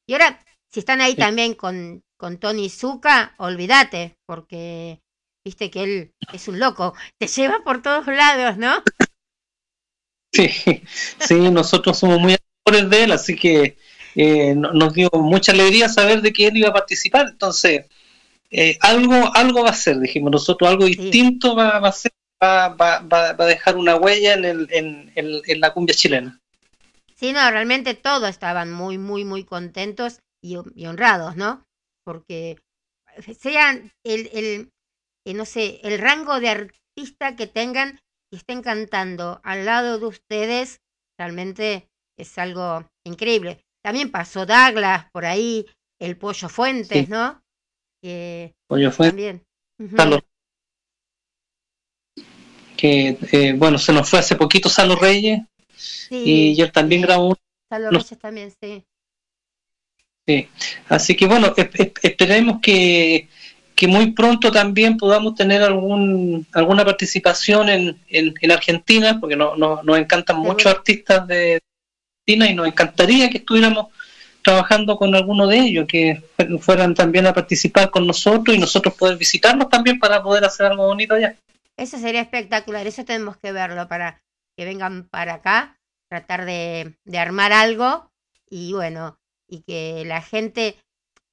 Y 0.09 0.15
ahora, 0.15 0.45
si 0.71 0.81
están 0.81 1.01
ahí 1.01 1.17
Sí. 1.17 1.17
también 1.17 1.55
con, 1.55 2.05
con 2.19 2.39
Tony 2.39 2.69
Zuka, 2.71 3.35
olvídate, 3.39 4.17
porque 4.27 5.03
viste 5.45 5.71
que 5.71 5.85
él 5.85 6.15
es 6.33 6.49
un 6.49 6.59
loco, 6.61 6.95
te 7.19 7.27
lleva 7.29 7.63
por 7.65 7.83
todos 7.83 8.07
lados, 8.07 8.57
¿no? 8.59 8.83
Sí, 10.37 10.83
sí, 11.19 11.35
nosotros 11.51 11.99
somos 11.99 12.19
muy 12.21 12.37
amores 12.67 12.91
de 12.91 13.05
él, 13.05 13.13
así 13.13 13.37
que 13.37 13.77
eh, 14.15 14.55
no- 14.55 14.73
nos 14.73 14.93
dio 14.95 15.09
mucha 15.13 15.53
alegría 15.53 15.89
saber 15.89 16.23
de 16.23 16.33
que 16.33 16.47
él 16.47 16.57
iba 16.57 16.69
a 16.71 16.73
participar. 16.73 17.27
Entonces, 17.31 17.87
eh, 18.51 18.79
algo, 18.81 19.31
algo 19.35 19.65
va 19.65 19.71
a 19.71 19.75
ser, 19.75 19.99
dijimos 20.01 20.33
nosotros, 20.33 20.71
algo 20.71 20.87
distinto 20.87 21.57
va, 21.57 21.79
va 21.81 21.89
a 21.89 21.93
ser, 21.93 22.13
va, 22.43 22.69
va, 22.71 23.01
va, 23.01 23.33
va 23.35 23.45
a 23.45 23.49
dejar 23.49 23.77
una 23.77 23.97
huella 23.97 24.35
en, 24.35 24.45
el, 24.45 24.69
en, 24.71 25.13
en- 25.15 25.43
en 25.47 25.61
la 25.61 25.73
cumbia 25.73 25.95
chilena. 25.95 26.41
Sí, 27.15 27.33
no, 27.33 27.51
realmente 27.51 27.95
todos 27.95 28.29
estaban 28.29 28.73
muy, 28.73 28.99
muy, 28.99 29.25
muy 29.25 29.45
contentos 29.45 30.21
y, 30.43 30.57
hon- 30.57 30.73
y 30.75 30.87
honrados, 30.87 31.37
¿no? 31.37 31.65
Porque 32.05 32.59
sean 33.39 33.93
el, 34.05 34.31
el, 34.33 34.71
eh, 35.25 35.35
no 35.35 35.45
sé, 35.45 35.81
el 35.83 35.99
rango 35.99 36.41
de 36.41 36.51
artista 36.51 37.37
que 37.37 37.47
tengan 37.47 38.01
y 38.33 38.37
estén 38.37 38.63
cantando 38.63 39.41
al 39.45 39.65
lado 39.65 39.99
de 39.99 40.07
ustedes, 40.07 40.81
realmente 41.19 41.89
es 42.19 42.37
algo 42.39 42.87
increíble. 43.05 43.61
También 43.85 44.11
pasó 44.11 44.47
Douglas 44.47 45.07
por 45.13 45.25
ahí, 45.27 45.67
el 46.01 46.17
Pollo 46.17 46.49
Fuentes, 46.49 47.07
Sí. 47.07 47.11
¿no? 47.11 47.41
Que 48.03 48.55
Oye, 48.69 48.91
fue 48.91 49.09
también. 49.09 49.43
Salo, 49.97 50.21
que 52.77 53.17
eh, 53.33 53.53
bueno, 53.57 53.79
se 53.79 53.93
nos 53.93 54.09
fue 54.09 54.19
hace 54.19 54.37
poquito 54.37 54.69
Salo 54.69 54.97
Reyes 54.97 55.41
Sí, 55.77 56.55
y 56.57 56.61
él 56.61 56.73
también 56.73 57.03
grabó 57.03 57.37
Salo 57.71 57.91
Reyes 57.91 58.19
también, 58.19 58.53
sí. 58.63 58.85
Sí, 60.27 60.49
así 60.89 61.17
que 61.17 61.27
bueno, 61.27 61.55
es- 61.57 61.69
es- 61.75 61.93
esperemos 62.03 62.61
que, 62.61 63.29
que 63.77 63.87
muy 63.87 64.13
pronto 64.13 64.51
también 64.51 64.97
podamos 64.97 65.35
tener 65.35 65.63
algún 65.63 66.47
alguna 66.53 66.85
participación 66.85 67.69
en, 67.69 67.99
en, 68.09 68.35
en 68.41 68.51
Argentina, 68.51 69.19
porque 69.21 69.37
no, 69.37 69.55
no- 69.57 69.83
nos 69.83 69.99
encantan 69.99 70.39
muchos 70.39 70.73
artistas 70.73 71.27
de 71.29 71.61
Argentina 72.27 72.51
y 72.51 72.55
nos 72.55 72.67
encantaría 72.67 73.31
que 73.31 73.39
estuviéramos 73.39 73.89
trabajando 74.43 74.97
con 74.97 75.15
alguno 75.15 75.47
de 75.47 75.59
ellos, 75.59 75.87
que 75.87 76.23
fu- 76.37 76.59
fueran 76.59 76.95
también 76.95 77.27
a 77.27 77.35
participar 77.35 77.91
con 77.91 78.07
nosotros 78.07 78.57
y 78.57 78.61
nosotros 78.61 78.95
poder 78.95 79.19
visitarlos 79.19 79.69
también 79.69 79.99
para 79.99 80.23
poder 80.23 80.45
hacer 80.45 80.67
algo 80.67 80.87
bonito 80.87 81.15
allá. 81.15 81.37
Eso 81.77 81.99
sería 81.99 82.23
espectacular, 82.23 82.87
eso 82.87 83.05
tenemos 83.05 83.37
que 83.37 83.53
verlo 83.53 83.87
para 83.89 84.23
que 84.57 84.65
vengan 84.65 85.05
para 85.11 85.35
acá, 85.35 85.77
tratar 86.09 86.47
de, 86.47 86.95
de 87.05 87.19
armar 87.19 87.53
algo 87.53 88.11
y 88.49 88.73
bueno, 88.73 89.19
y 89.49 89.61
que 89.61 90.05
la 90.07 90.23
gente, 90.23 90.77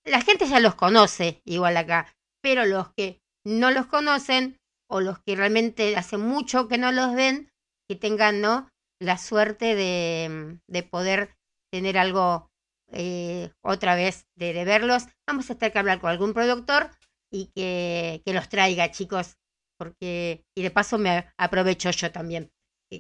la 0.04 0.20
gente 0.22 0.46
ya 0.46 0.60
los 0.60 0.76
conoce 0.76 1.40
igual 1.46 1.78
acá, 1.78 2.14
pero 2.44 2.66
los 2.66 2.94
que 2.94 3.22
no 3.46 3.72
los 3.72 3.88
conocen 3.88 4.60
o 4.90 5.02
los 5.02 5.20
que 5.20 5.36
realmente 5.36 5.96
hace 5.96 6.18
mucho 6.18 6.68
que 6.68 6.78
no 6.78 6.92
los 6.92 7.16
ven, 7.16 7.52
que 7.90 7.96
tengan 7.96 8.42
¿no? 8.42 8.70
la 9.02 9.18
suerte 9.18 9.76
de, 9.76 10.60
de 10.68 10.84
poder 10.84 11.36
tener 11.72 11.98
algo 11.98 12.52
eh, 12.92 13.52
otra 13.64 13.96
vez 13.96 14.28
de, 14.36 14.54
de 14.54 14.66
verlos. 14.66 15.06
Vamos 15.28 15.50
a 15.50 15.56
tener 15.56 15.74
que 15.74 15.80
hablar 15.80 16.00
con 16.00 16.10
algún 16.12 16.34
productor 16.34 16.92
y 17.32 17.52
que, 17.56 18.22
que 18.26 18.34
los 18.34 18.50
traiga, 18.50 18.92
chicos, 18.92 19.38
porque, 19.78 20.46
y 20.56 20.62
de 20.64 20.72
paso 20.72 20.98
me 21.00 21.28
aprovecho 21.38 21.90
yo 21.92 22.12
también, 22.12 22.52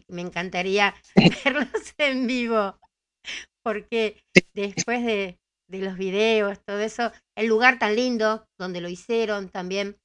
me 0.07 0.21
encantaría 0.21 0.95
verlos 1.45 1.69
en 1.97 2.25
vivo, 2.27 2.79
porque 3.63 4.21
después 4.53 5.05
de, 5.05 5.39
de 5.79 5.85
los 5.85 5.97
videos, 5.97 6.59
todo 6.63 6.79
eso, 6.79 7.11
el 7.35 7.47
lugar 7.47 7.79
tan 7.79 7.95
lindo 7.95 8.47
donde 8.57 8.81
lo 8.81 8.89
hicieron 8.89 9.49
también, 9.49 9.97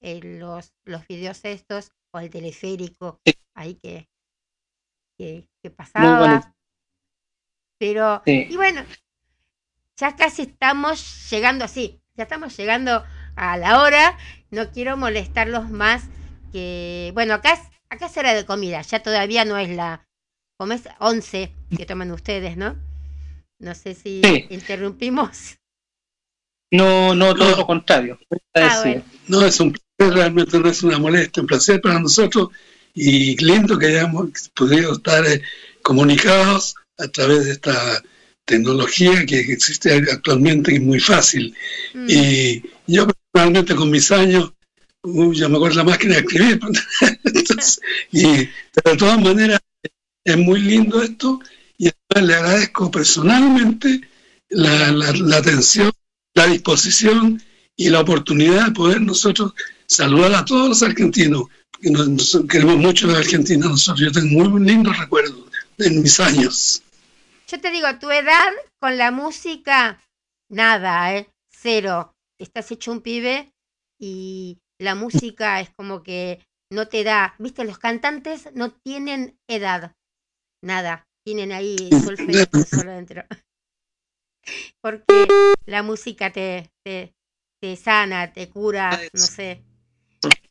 eh, 0.00 0.20
los, 0.22 0.72
los 0.84 1.06
videos 1.06 1.44
estos, 1.44 1.90
o 2.12 2.18
el 2.18 2.30
teleférico, 2.30 3.20
ahí 3.54 3.74
que, 3.74 4.08
que, 5.18 5.48
que 5.62 5.70
pasaba. 5.70 6.52
Pero, 7.78 8.22
Sí. 8.24 8.46
y 8.50 8.56
bueno, 8.56 8.82
ya 9.96 10.16
casi 10.16 10.42
estamos 10.42 11.30
llegando 11.30 11.64
así, 11.64 12.00
ya 12.14 12.24
estamos 12.24 12.56
llegando 12.56 13.04
a 13.34 13.56
la 13.56 13.82
hora, 13.82 14.16
no 14.50 14.70
quiero 14.70 14.96
molestarlos 14.96 15.70
más, 15.70 16.04
que, 16.52 17.10
bueno, 17.14 17.34
acá 17.34 17.58
acá 17.88 18.10
hora 18.16 18.34
de 18.34 18.46
comida, 18.46 18.82
ya 18.82 19.02
todavía 19.02 19.44
no 19.44 19.56
es 19.58 19.68
la, 19.70 20.08
como 20.58 20.72
es 20.72 20.88
11 20.98 21.52
que 21.76 21.86
toman 21.86 22.10
ustedes, 22.12 22.56
¿no? 22.56 22.76
No 23.58 23.74
sé 23.74 23.94
si 23.94 24.20
Sí. 24.22 24.46
interrumpimos. 24.50 25.56
No, 26.72 27.14
no, 27.14 27.34
todo 27.34 27.50
No. 27.50 27.56
lo 27.58 27.66
contrario. 27.66 28.18
Ah, 28.54 28.80
bueno. 28.84 29.02
No, 29.28 29.44
es 29.44 29.58
un 29.60 29.72
placer, 29.72 30.14
realmente 30.14 30.58
no 30.58 30.68
es 30.68 30.82
una 30.82 30.98
molestia, 30.98 31.40
un 31.40 31.46
placer 31.46 31.80
para 31.80 32.00
nosotros 32.00 32.48
y 32.94 33.36
lindo 33.44 33.78
que 33.78 33.86
hayamos 33.86 34.30
podido 34.54 34.92
estar 34.94 35.24
eh, 35.26 35.42
comunicados 35.82 36.74
a 36.98 37.08
través 37.08 37.44
de 37.44 37.52
esta 37.52 38.02
tecnología 38.44 39.24
que 39.26 39.40
existe 39.40 39.92
actualmente 39.92 40.72
y 40.72 40.76
es 40.76 40.82
muy 40.82 41.00
fácil. 41.00 41.54
Mm, 41.94 42.06
Y 42.08 42.62
yo 42.86 43.06
personalmente 43.06 43.74
con 43.74 43.90
mis 43.90 44.10
años, 44.12 44.52
uh, 45.02 45.32
ya 45.32 45.48
me 45.48 45.56
acuerdo 45.56 45.78
la 45.78 45.84
máquina 45.84 46.14
de 46.14 46.20
escribir. 46.20 46.60
Entonces, 47.24 47.80
y 48.12 48.48
pero 48.72 48.92
de 48.92 48.96
todas 48.96 49.20
maneras 49.20 49.60
es 50.24 50.36
muy 50.36 50.60
lindo 50.60 51.02
esto 51.02 51.40
y 51.78 51.90
le 52.20 52.34
agradezco 52.34 52.90
personalmente 52.90 54.00
la, 54.48 54.92
la, 54.92 55.12
la 55.12 55.36
atención, 55.36 55.90
la 56.34 56.46
disposición 56.46 57.42
y 57.76 57.90
la 57.90 58.00
oportunidad 58.00 58.66
de 58.66 58.72
poder 58.72 59.00
nosotros 59.00 59.52
saludar 59.86 60.34
a 60.34 60.44
todos 60.44 60.68
los 60.68 60.82
argentinos, 60.82 61.44
que 61.80 61.90
nos, 61.90 62.08
nos- 62.08 62.42
queremos 62.48 62.76
mucho 62.76 63.10
a 63.14 63.18
Argentina 63.18 63.66
nosotros. 63.66 64.00
Yo 64.00 64.12
tengo 64.12 64.48
muy 64.48 64.66
lindos 64.66 64.98
recuerdos 64.98 65.50
de 65.76 65.90
mis 65.90 66.18
años. 66.20 66.82
Yo 67.48 67.60
te 67.60 67.70
digo, 67.70 67.86
tu 68.00 68.10
edad 68.10 68.50
con 68.80 68.96
la 68.96 69.10
música, 69.10 70.00
nada, 70.50 71.14
¿eh? 71.14 71.28
Cero. 71.52 72.12
Estás 72.38 72.70
hecho 72.70 72.92
un 72.92 73.00
pibe 73.00 73.50
y 74.00 74.58
la 74.78 74.94
música 74.94 75.60
es 75.60 75.70
como 75.76 76.02
que 76.02 76.40
no 76.70 76.88
te 76.88 77.04
da, 77.04 77.34
viste, 77.38 77.64
los 77.64 77.78
cantantes 77.78 78.50
no 78.54 78.72
tienen 78.72 79.38
edad, 79.48 79.92
nada, 80.62 81.05
tienen 81.26 81.50
ahí 81.50 81.76
el 81.90 82.00
solfeo 82.00 82.46
solo 82.64 82.92
dentro. 82.92 83.24
Porque 84.80 85.26
la 85.66 85.82
música 85.82 86.30
te, 86.30 86.70
te, 86.84 87.12
te 87.60 87.74
sana, 87.74 88.32
te 88.32 88.48
cura, 88.48 88.96
no 89.12 89.20
sé. 89.20 89.60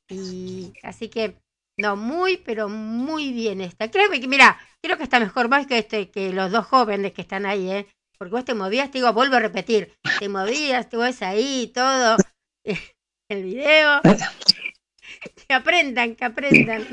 Y 0.10 0.74
así 0.84 1.08
que, 1.08 1.38
no, 1.78 1.96
muy, 1.96 2.36
pero 2.36 2.68
muy 2.68 3.32
bien 3.32 3.62
está. 3.62 3.90
Creo 3.90 4.10
que, 4.12 4.28
mira, 4.28 4.60
creo 4.84 4.98
que 4.98 5.04
está 5.04 5.22
mejor 5.22 5.48
más 5.48 5.66
que 5.66 5.78
este, 5.78 6.12
que 6.12 6.34
los 6.34 6.52
dos 6.52 6.66
jóvenes 6.66 7.14
que 7.14 7.22
están 7.22 7.46
ahí, 7.46 7.72
¿eh? 7.72 7.88
Porque 8.18 8.34
vos 8.34 8.44
te 8.44 8.54
movías, 8.54 8.92
te 8.92 8.98
digo, 8.98 9.14
vuelvo 9.14 9.38
a 9.38 9.40
repetir, 9.40 9.94
te 10.20 10.28
movías, 10.28 10.90
tú 10.90 11.00
ves 11.00 11.22
ahí 11.22 11.72
todo, 11.74 12.18
el 13.30 13.44
video. 13.44 14.02
Que 15.48 15.54
aprendan, 15.54 16.16
que 16.16 16.26
aprendan. 16.26 16.88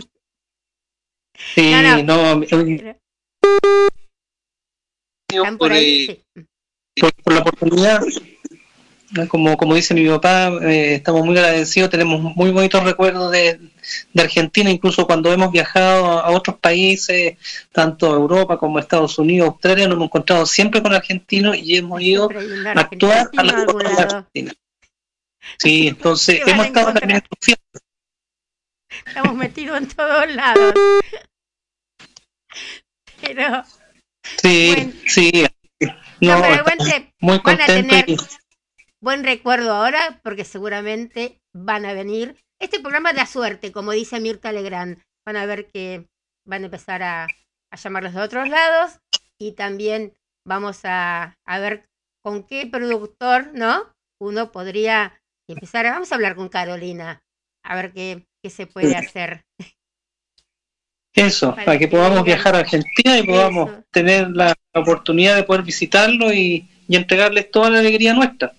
Sí, 1.54 1.70
No, 1.72 2.02
no, 2.02 2.42
Están 2.42 3.02
por 5.28 5.58
por, 5.58 5.72
ahí, 5.72 6.10
eh, 6.10 6.24
sí. 6.34 7.00
por, 7.00 7.12
por 7.14 7.32
la 7.32 7.40
oportunidad. 7.40 8.02
Como, 9.28 9.58
como 9.58 9.74
dice 9.74 9.92
mi 9.92 10.08
papá, 10.08 10.48
eh, 10.62 10.94
estamos 10.94 11.22
muy 11.22 11.36
agradecidos, 11.36 11.90
tenemos 11.90 12.34
muy 12.34 12.50
bonitos 12.50 12.82
recuerdos 12.82 13.30
de, 13.30 13.60
de 14.10 14.22
Argentina, 14.22 14.70
incluso 14.70 15.06
cuando 15.06 15.30
hemos 15.30 15.52
viajado 15.52 16.18
a 16.18 16.30
otros 16.30 16.56
países, 16.56 17.36
tanto 17.72 18.14
Europa 18.14 18.56
como 18.56 18.78
Estados 18.78 19.18
Unidos, 19.18 19.50
Australia, 19.50 19.86
nos 19.86 19.96
hemos 19.96 20.06
encontrado 20.06 20.46
siempre 20.46 20.80
con 20.80 20.94
argentinos 20.94 21.58
y 21.58 21.76
hemos 21.76 22.00
ido 22.00 22.30
a 22.74 22.80
actuar 22.80 23.28
a 23.36 23.44
la 23.44 23.52
de. 23.66 24.02
Argentina. 24.02 24.52
Sí, 25.58 25.88
entonces 25.88 26.40
hemos 26.46 26.66
estado 26.66 26.94
también. 26.94 27.22
Estamos 29.06 29.34
metidos 29.34 29.76
en 29.76 29.88
todos 29.88 30.34
lados. 30.34 30.74
Pero, 33.22 33.64
Sí, 34.40 34.72
Bueno. 34.74 34.92
sí. 35.06 35.46
no, 36.20 36.36
No, 36.36 36.42
pero 36.42 36.64
muy 37.20 37.38
van 37.38 37.60
a 37.60 37.66
tener 37.66 38.08
y- 38.08 38.16
buen 39.02 39.24
recuerdo 39.24 39.72
ahora 39.72 40.20
porque 40.22 40.44
seguramente 40.44 41.38
van 41.54 41.84
a 41.86 41.92
venir. 41.92 42.36
Este 42.60 42.78
programa 42.80 43.12
da 43.12 43.26
suerte, 43.26 43.72
como 43.72 43.90
dice 43.92 44.20
Mirta 44.20 44.52
Legrand. 44.52 45.02
Van 45.26 45.36
a 45.36 45.46
ver 45.46 45.66
que 45.72 46.06
van 46.46 46.62
a 46.62 46.66
empezar 46.66 47.02
a, 47.02 47.24
a 47.24 47.76
llamarlos 47.76 48.14
de 48.14 48.20
otros 48.20 48.48
lados 48.48 48.98
y 49.40 49.52
también 49.52 50.14
vamos 50.46 50.80
a, 50.84 51.34
a 51.46 51.58
ver 51.58 51.86
con 52.24 52.44
qué 52.44 52.66
productor, 52.66 53.52
¿no? 53.54 53.92
Uno 54.20 54.52
podría 54.52 55.18
empezar. 55.48 55.86
a- 55.86 55.92
Vamos 55.92 56.12
a 56.12 56.14
hablar 56.14 56.36
con 56.36 56.48
Carolina. 56.48 57.20
a 57.64 57.76
ver 57.76 57.92
qué, 57.92 58.24
qué 58.44 58.50
se 58.50 58.66
puede 58.66 58.96
hacer. 58.96 59.42
Eso, 61.14 61.50
Para 61.50 61.64
para, 61.66 61.78
que 61.78 61.84
que 61.86 61.88
podamos 61.88 62.24
viajar 62.24 62.54
a 62.54 62.58
Argentina 62.60 63.18
y 63.18 63.22
podamos 63.24 63.70
Eso. 63.70 63.82
tener 63.90 64.30
la 64.30 64.54
oportunidad 64.74 65.36
de 65.36 65.42
poder 65.44 65.62
visitarlo 65.62 66.32
y, 66.32 66.66
y 66.88 66.96
entregarles 66.96 67.50
toda 67.50 67.70
la 67.70 67.80
alegría 67.80 68.14
nuestra. 68.14 68.52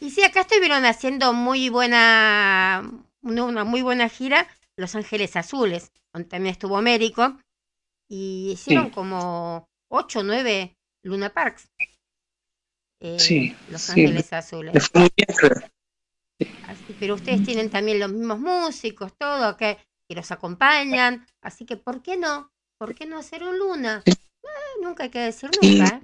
Y 0.00 0.10
sí, 0.10 0.22
acá 0.22 0.40
estuvieron 0.42 0.84
haciendo 0.84 1.32
muy 1.32 1.68
buena, 1.68 2.90
una, 3.22 3.64
muy 3.64 3.82
buena 3.82 4.08
gira, 4.08 4.46
Los 4.76 4.94
Ángeles 4.94 5.36
Azules, 5.36 5.90
donde 6.12 6.28
también 6.28 6.52
estuvo 6.52 6.76
Américo, 6.76 7.38
y 8.08 8.50
hicieron 8.52 8.86
Sí. 8.86 8.92
como 8.92 9.66
8 9.90 10.20
o 10.20 10.22
9 10.22 10.74
Luna 11.02 11.30
Parks. 11.30 11.68
eh, 13.00 13.18
Sí, 13.18 13.54
Los 13.70 13.80
sí. 13.82 14.02
Ángeles 14.02 14.32
Azules. 14.32 14.74
Así, 16.68 16.96
pero 16.98 17.14
ustedes 17.14 17.42
tienen 17.42 17.68
también 17.70 17.98
los 18.00 18.10
mismos 18.10 18.38
músicos, 18.38 19.12
todo, 19.18 19.56
que, 19.56 19.78
que 20.10 20.16
los 20.16 20.32
acompañan. 20.32 21.24
Así 21.40 21.64
que, 21.64 21.76
¿por 21.76 22.02
qué 22.02 22.16
no? 22.16 22.50
¿Por 22.78 22.96
qué 22.96 23.06
no 23.06 23.16
hacer 23.16 23.44
un 23.44 23.56
Luna? 23.56 24.02
Eh, 24.04 24.12
nunca 24.82 25.04
hay 25.04 25.10
que 25.10 25.20
decir 25.20 25.50
nunca. 25.62 25.86
¿eh? 25.86 26.00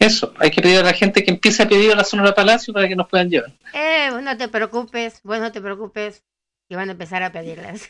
Eso, 0.00 0.34
hay 0.40 0.50
que 0.50 0.60
pedir 0.60 0.78
a 0.80 0.82
la 0.82 0.92
gente 0.92 1.22
que 1.22 1.30
empiece 1.30 1.62
a 1.62 1.68
pedir 1.68 1.92
a 1.92 1.94
la 1.94 2.02
Sonora 2.02 2.34
Palacio 2.34 2.74
para 2.74 2.88
que 2.88 2.96
nos 2.96 3.08
puedan 3.08 3.30
llevar. 3.30 3.52
Eh, 3.72 4.08
vos 4.10 4.20
no 4.20 4.36
te 4.36 4.48
preocupes, 4.48 5.20
vos 5.22 5.38
no 5.38 5.52
te 5.52 5.60
preocupes, 5.60 6.24
que 6.68 6.74
van 6.74 6.88
a 6.88 6.92
empezar 6.92 7.22
a 7.22 7.30
pedirlas. 7.30 7.88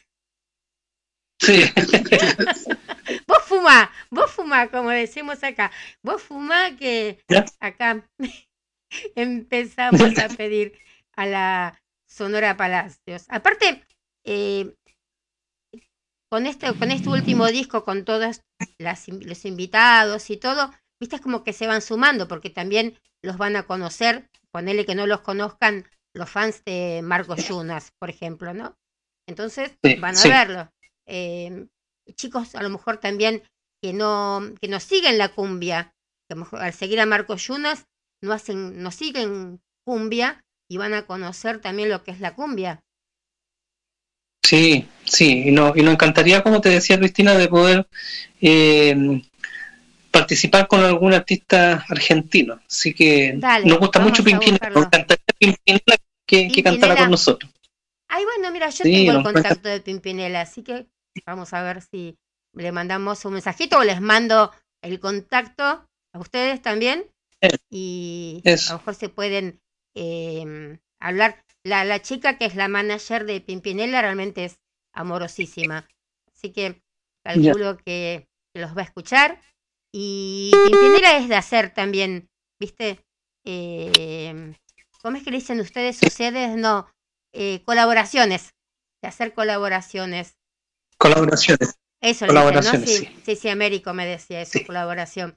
Sí, 1.41 1.63
Vos 3.27 3.43
fumá, 3.45 3.91
vos 4.11 4.31
fumá, 4.31 4.69
como 4.69 4.91
decimos 4.91 5.43
acá. 5.43 5.71
Vos 6.03 6.23
fumá 6.23 6.77
que 6.77 7.19
Ya. 7.29 7.47
acá 7.61 8.07
empezamos 9.17 10.19
a 10.19 10.29
pedir 10.29 10.79
a 11.17 11.27
la 11.27 11.83
Sonora 12.07 12.57
Palacios. 12.57 13.25
Aparte, 13.29 13.83
eh, 14.25 14.75
con 16.31 16.47
este, 16.47 16.73
con 16.75 16.91
este 16.91 17.09
último 17.09 17.47
disco, 17.47 17.85
con 17.85 18.05
todos 18.05 18.41
las 18.79 19.09
los 19.09 19.45
invitados 19.45 20.31
y 20.31 20.37
todo, 20.37 20.71
viste, 21.01 21.17
es 21.17 21.23
como 21.23 21.45
que 21.45 21.53
se 21.53 21.67
van 21.67 21.83
sumando, 21.83 22.29
porque 22.29 22.51
también 22.51 22.99
los 23.23 23.37
van 23.39 23.57
a 23.57 23.65
conocer, 23.67 24.29
ponele 24.51 24.85
que 24.85 24.95
no 24.95 25.07
los 25.07 25.21
conozcan 25.21 25.87
los 26.15 26.31
fans 26.31 26.63
de 26.65 27.01
Marcos 27.03 27.49
Yunas, 27.49 27.93
por 27.99 28.11
ejemplo, 28.11 28.55
¿no? 28.55 28.77
Entonces 29.29 29.79
Sí, 29.83 29.97
van 29.97 30.19
a 30.19 30.27
sí. 30.27 30.29
verlo. 30.29 30.71
Eh, 31.07 31.67
chicos, 32.15 32.55
a 32.55 32.63
lo 32.63 32.71
mejor 32.71 32.99
también 32.99 33.43
que 33.83 33.93
no, 33.93 34.43
que 34.61 34.69
no 34.69 34.81
siguen 34.81 35.19
la 35.19 35.29
cumbia, 35.31 35.93
que 36.29 36.37
al 36.57 36.73
seguir 36.73 37.01
a 37.01 37.07
Marcos 37.07 37.47
Yunas, 37.47 37.87
no 38.23 38.33
hacen, 38.33 38.83
no 38.83 38.91
siguen 38.91 39.61
cumbia 39.85 40.45
y 40.69 40.79
van 40.79 40.95
a 40.95 41.07
conocer 41.07 41.61
también 41.61 41.91
lo 41.91 42.03
que 42.03 42.11
es 42.11 42.21
la 42.21 42.35
cumbia. 42.35 42.84
Sí, 44.45 44.87
sí. 45.05 45.45
Y, 45.49 45.51
no, 45.51 45.73
y 45.75 45.83
nos 45.83 45.95
encantaría, 45.95 46.43
como 46.43 46.61
te 46.61 46.69
decía 46.69 46.99
Cristina, 46.99 47.35
de 47.35 47.49
poder 47.49 47.89
eh, 48.41 49.23
participar 50.11 50.69
con 50.69 50.81
algún 50.81 51.13
artista 51.15 51.85
argentino. 51.89 52.61
Así 52.69 52.95
que 52.95 53.35
Dale, 53.37 53.67
nos 53.67 53.79
gusta 53.79 54.01
mucho 54.01 54.23
Pimpinela. 54.23 54.71
Nos 54.71 54.87
encantaría 54.87 55.25
Pimpinela 55.39 55.97
que, 56.27 56.49
que 56.49 56.63
cantara 56.63 56.95
Pimpinela. 56.95 57.01
con 57.01 57.11
nosotros. 57.11 57.51
Ay, 58.09 58.25
bueno, 58.25 58.53
mira, 58.53 58.71
yo 58.71 58.85
Sí, 58.85 58.93
tengo 58.93 59.11
el 59.11 59.15
nos 59.17 59.23
cuenta- 59.25 59.43
contacto 59.49 59.69
de 59.69 59.81
Pimpinela, 59.81 60.41
así 60.43 60.63
que 60.63 60.87
vamos 61.27 61.53
a 61.53 61.63
ver 61.63 61.83
si 61.83 62.17
le 62.55 62.71
mandamos 62.71 63.25
un 63.25 63.33
mensajito 63.33 63.79
o 63.79 63.85
les 63.85 64.01
mando 64.01 64.53
el 64.83 65.01
contacto 65.01 65.65
a 65.65 66.19
ustedes 66.19 66.63
también. 66.63 67.07
Eso. 67.41 67.57
Y 67.71 68.41
Eso. 68.45 68.71
a 68.71 68.73
lo 68.75 68.79
mejor 68.79 68.95
se 68.95 69.09
pueden 69.09 69.59
eh, 69.97 70.79
hablar. 71.01 71.41
La, 71.65 71.85
la 71.85 72.03
chica 72.03 72.37
que 72.39 72.45
es 72.45 72.55
la 72.57 72.69
manager 72.69 73.25
de 73.25 73.41
Pimpinela 73.41 74.03
realmente 74.03 74.45
es 74.45 74.57
amorosísima. 74.93 75.89
Así 76.33 76.53
que 76.53 76.83
calculo 77.25 77.79
que 77.79 78.27
los 78.55 78.77
va 78.77 78.83
a 78.83 78.85
escuchar. 78.85 79.41
Y 79.93 80.51
Pimpinela 80.53 81.17
es 81.17 81.29
de 81.29 81.37
hacer 81.37 81.73
también, 81.73 82.29
¿viste? 82.61 83.01
Eh, 83.47 84.55
¿Cómo 85.03 85.17
es 85.17 85.23
que 85.23 85.31
le 85.31 85.39
dicen 85.39 85.61
ustedes? 85.61 86.03
Ustedes 86.03 86.57
no. 86.57 86.89
eh, 87.33 87.63
colaboraciones. 87.65 88.51
De 89.03 89.09
hacer 89.09 89.35
colaboraciones. 89.35 90.37
Colaboraciones. 90.99 91.75
Eso 92.01 92.27
le 92.27 92.33
dicen, 92.33 92.35
¿no? 92.35 92.41
Colaboraciones, 92.45 92.91
Sí, 92.91 92.99
sí. 93.07 93.23
sí, 93.25 93.37
sí, 93.37 93.49
Américo 93.49 93.93
me 93.95 94.07
decía 94.07 94.41
eso, 94.41 94.53
Sí. 94.59 94.65
colaboración. 94.65 95.37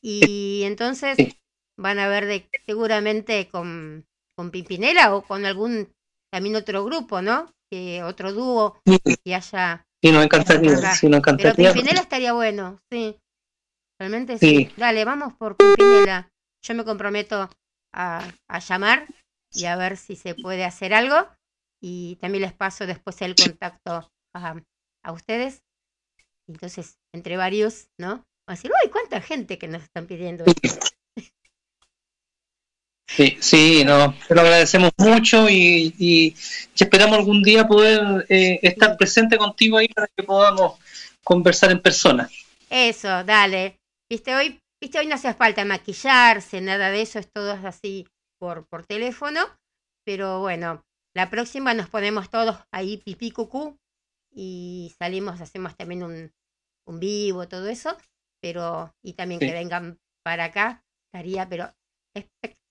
Y 0.00 0.62
entonces 0.64 1.16
Sí. 1.16 1.36
van 1.76 1.98
a 1.98 2.08
ver 2.08 2.26
de 2.26 2.48
seguramente 2.66 3.48
con, 3.48 4.06
con 4.42 4.50
Pimpinela 4.50 5.14
o 5.14 5.22
con 5.22 5.46
algún 5.46 5.88
también 6.32 6.56
otro 6.56 6.84
grupo, 6.84 7.22
¿no? 7.22 7.48
Que 7.70 8.02
otro 8.02 8.32
dúo 8.32 8.80
Sí, 8.84 8.98
que 9.24 9.34
haya. 9.36 9.84
sí, 10.02 10.10
nos 10.10 10.24
encantaría. 10.24 10.76
Sí, 10.76 10.76
nos 10.80 10.98
Pero 10.98 11.16
encantaría. 11.18 11.72
Pimpinela 11.72 12.00
estaría 12.00 12.32
bueno, 12.32 12.80
sí. 12.90 13.16
Realmente 14.00 14.38
sí. 14.38 14.66
Sí. 14.66 14.74
Dale, 14.76 15.04
vamos 15.04 15.34
por 15.34 15.56
Pimpinela. 15.56 16.28
Yo 16.64 16.74
me 16.74 16.84
comprometo 16.84 17.48
a, 17.94 18.28
a 18.50 18.58
llamar 18.58 19.06
y 19.52 19.66
a 19.66 19.76
ver 19.76 19.96
si 19.96 20.16
se 20.16 20.34
puede 20.34 20.64
hacer 20.64 20.92
algo. 20.92 21.28
Y 21.80 22.16
también 22.16 22.42
les 22.42 22.52
paso 22.52 22.84
después 22.86 23.22
el 23.22 23.36
contacto 23.36 24.10
a, 24.34 24.60
a 25.04 25.12
ustedes. 25.12 25.62
Entonces, 26.48 26.96
entre 27.14 27.36
varios, 27.36 27.86
¿no? 27.96 28.08
Van 28.48 28.48
a 28.48 28.52
decir, 28.54 28.72
uy, 28.84 28.90
cuánta 28.90 29.20
gente 29.20 29.56
que 29.58 29.68
nos 29.68 29.82
están 29.84 30.06
pidiendo 30.06 30.44
esto. 30.46 30.86
Sí, 33.16 33.36
sí, 33.40 33.84
no, 33.84 34.14
te 34.26 34.34
lo 34.34 34.40
agradecemos 34.40 34.90
mucho 34.96 35.48
y, 35.48 35.94
y- 35.98 36.34
esperamos 36.78 37.18
algún 37.18 37.42
día 37.42 37.66
poder 37.68 38.26
eh, 38.28 38.58
estar 38.62 38.96
presente 38.96 39.36
contigo 39.38 39.76
ahí 39.78 39.88
para 39.88 40.08
que 40.16 40.22
podamos 40.24 40.78
conversar 41.22 41.70
en 41.70 41.80
persona. 41.80 42.28
Eso, 42.70 43.24
dale. 43.24 43.78
Viste, 44.10 44.34
hoy, 44.34 44.58
viste, 44.80 44.98
hoy 44.98 45.06
no 45.06 45.14
hace 45.14 45.32
falta 45.34 45.64
maquillarse, 45.64 46.60
nada 46.60 46.90
de 46.90 47.02
eso, 47.02 47.18
es 47.18 47.30
todo 47.30 47.52
así 47.66 48.06
por, 48.38 48.66
por 48.66 48.86
teléfono. 48.86 49.40
Pero 50.04 50.40
bueno, 50.40 50.82
la 51.14 51.30
próxima 51.30 51.74
nos 51.74 51.88
ponemos 51.88 52.30
todos 52.30 52.56
ahí 52.72 52.96
pipí 52.98 53.30
cucú 53.30 53.76
y 54.34 54.92
salimos, 54.98 55.40
hacemos 55.40 55.76
también 55.76 56.02
un, 56.02 56.32
un 56.86 57.00
vivo, 57.00 57.46
todo 57.48 57.68
eso. 57.68 57.96
Pero, 58.40 58.92
y 59.04 59.12
también 59.12 59.40
Sí. 59.40 59.46
que 59.46 59.52
vengan 59.52 59.98
para 60.24 60.44
acá, 60.44 60.82
estaría, 61.06 61.48
pero 61.48 61.72
espectacular. 62.14 62.61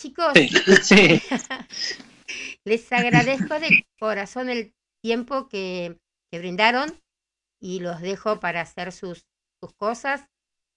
Chicos, 0.00 0.32
Sí, 0.34 0.48
sí, 0.82 1.22
les 2.64 2.92
agradezco 2.92 3.58
de 3.58 3.84
corazón 3.98 4.48
el 4.48 4.72
tiempo 5.02 5.48
que, 5.48 5.98
que 6.30 6.38
brindaron 6.38 6.92
y 7.60 7.80
los 7.80 8.00
dejo 8.00 8.38
para 8.40 8.60
hacer 8.60 8.92
sus, 8.92 9.26
sus 9.60 9.74
cosas. 9.74 10.24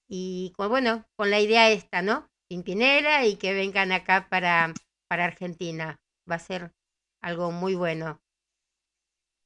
Y 0.08 0.54
con, 0.58 0.70
bueno, 0.70 1.06
con 1.16 1.30
la 1.30 1.39
idea 1.39 1.70
esta, 1.70 2.02
¿no? 2.02 2.28
Pimpinela 2.50 3.26
y 3.26 3.36
que 3.36 3.54
vengan 3.54 3.92
acá 3.92 4.28
para, 4.30 4.74
para 5.08 5.26
Argentina. 5.26 6.00
Va 6.30 6.36
a 6.36 6.39
ser 6.39 6.74
algo 7.22 7.52
muy 7.52 7.76
bueno. 7.76 8.20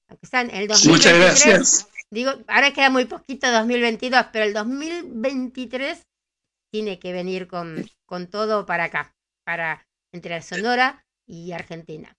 Aunque 0.07 0.27
el 0.33 0.67
Muchas 0.67 0.83
2023, 0.83 1.19
gracias. 1.19 1.89
Digo, 2.09 2.31
ahora 2.47 2.71
queda 2.71 2.89
muy 2.89 3.05
poquito 3.05 3.51
2022, 3.51 4.27
pero 4.31 4.45
el 4.45 4.53
2023 4.53 6.05
tiene 6.71 6.99
que 6.99 7.13
venir 7.13 7.47
con, 7.47 7.85
con 8.05 8.27
todo 8.27 8.65
para 8.65 8.85
acá, 8.85 9.13
para 9.45 9.85
entre 10.13 10.41
Sonora 10.41 11.05
y 11.27 11.51
Argentina. 11.51 12.13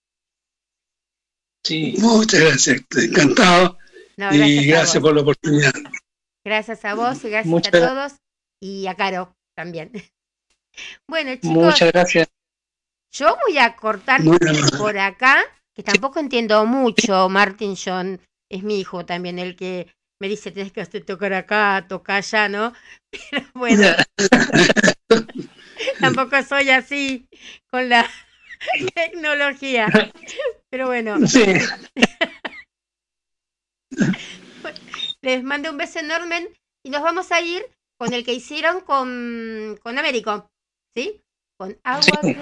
sí. 1.63 1.95
Muchas 1.99 2.39
gracias. 2.41 2.81
Encantado. 2.95 3.77
No, 4.17 4.33
y 4.33 4.65
gracias 4.65 5.01
por 5.01 5.13
la 5.13 5.21
oportunidad. 5.21 5.73
Gracias 6.43 6.85
a 6.85 6.95
vos 6.95 7.23
y 7.23 7.29
gracias 7.29 7.45
Muchas 7.45 7.73
a 7.73 7.87
todos 7.87 8.13
y 8.61 8.87
a 8.87 8.95
Caro 8.95 9.35
también. 9.55 9.91
Bueno, 11.09 11.33
chicos, 11.33 11.49
Muchas 11.49 11.91
gracias. 11.91 12.27
yo 13.11 13.35
voy 13.47 13.57
a 13.57 13.75
cortar 13.75 14.21
por 14.77 14.95
acá, 14.99 15.43
que 15.75 15.81
tampoco 15.81 16.19
entiendo 16.19 16.63
mucho. 16.67 17.29
Martin 17.29 17.75
John 17.75 18.21
es 18.47 18.61
mi 18.61 18.79
hijo 18.79 19.03
también, 19.03 19.39
el 19.39 19.55
que 19.55 19.87
me 20.19 20.27
dice, 20.27 20.51
tienes 20.51 20.71
que 20.71 20.85
tocar 21.01 21.33
acá, 21.33 21.85
tocar 21.87 22.17
allá, 22.17 22.49
¿no? 22.49 22.73
Pero 23.31 23.47
bueno, 23.53 23.87
tampoco 25.99 26.41
soy 26.43 26.69
así 26.69 27.27
con 27.69 27.89
la 27.89 28.09
tecnología. 28.95 29.87
Pero 30.69 30.87
bueno, 30.87 31.25
Sí, 31.27 31.43
les 35.21 35.43
mando 35.43 35.71
un 35.71 35.77
beso 35.77 35.99
enorme 35.99 36.49
y 36.85 36.89
nos 36.89 37.01
vamos 37.01 37.31
a 37.31 37.41
ir 37.41 37.65
con 37.99 38.13
el 38.13 38.23
que 38.23 38.33
hicieron 38.33 38.81
con, 38.81 39.79
con 39.81 39.97
Américo, 39.97 40.47
¿sí? 40.95 41.21
Con 41.59 41.79
agua 41.83 42.21
Sí. 42.21 42.35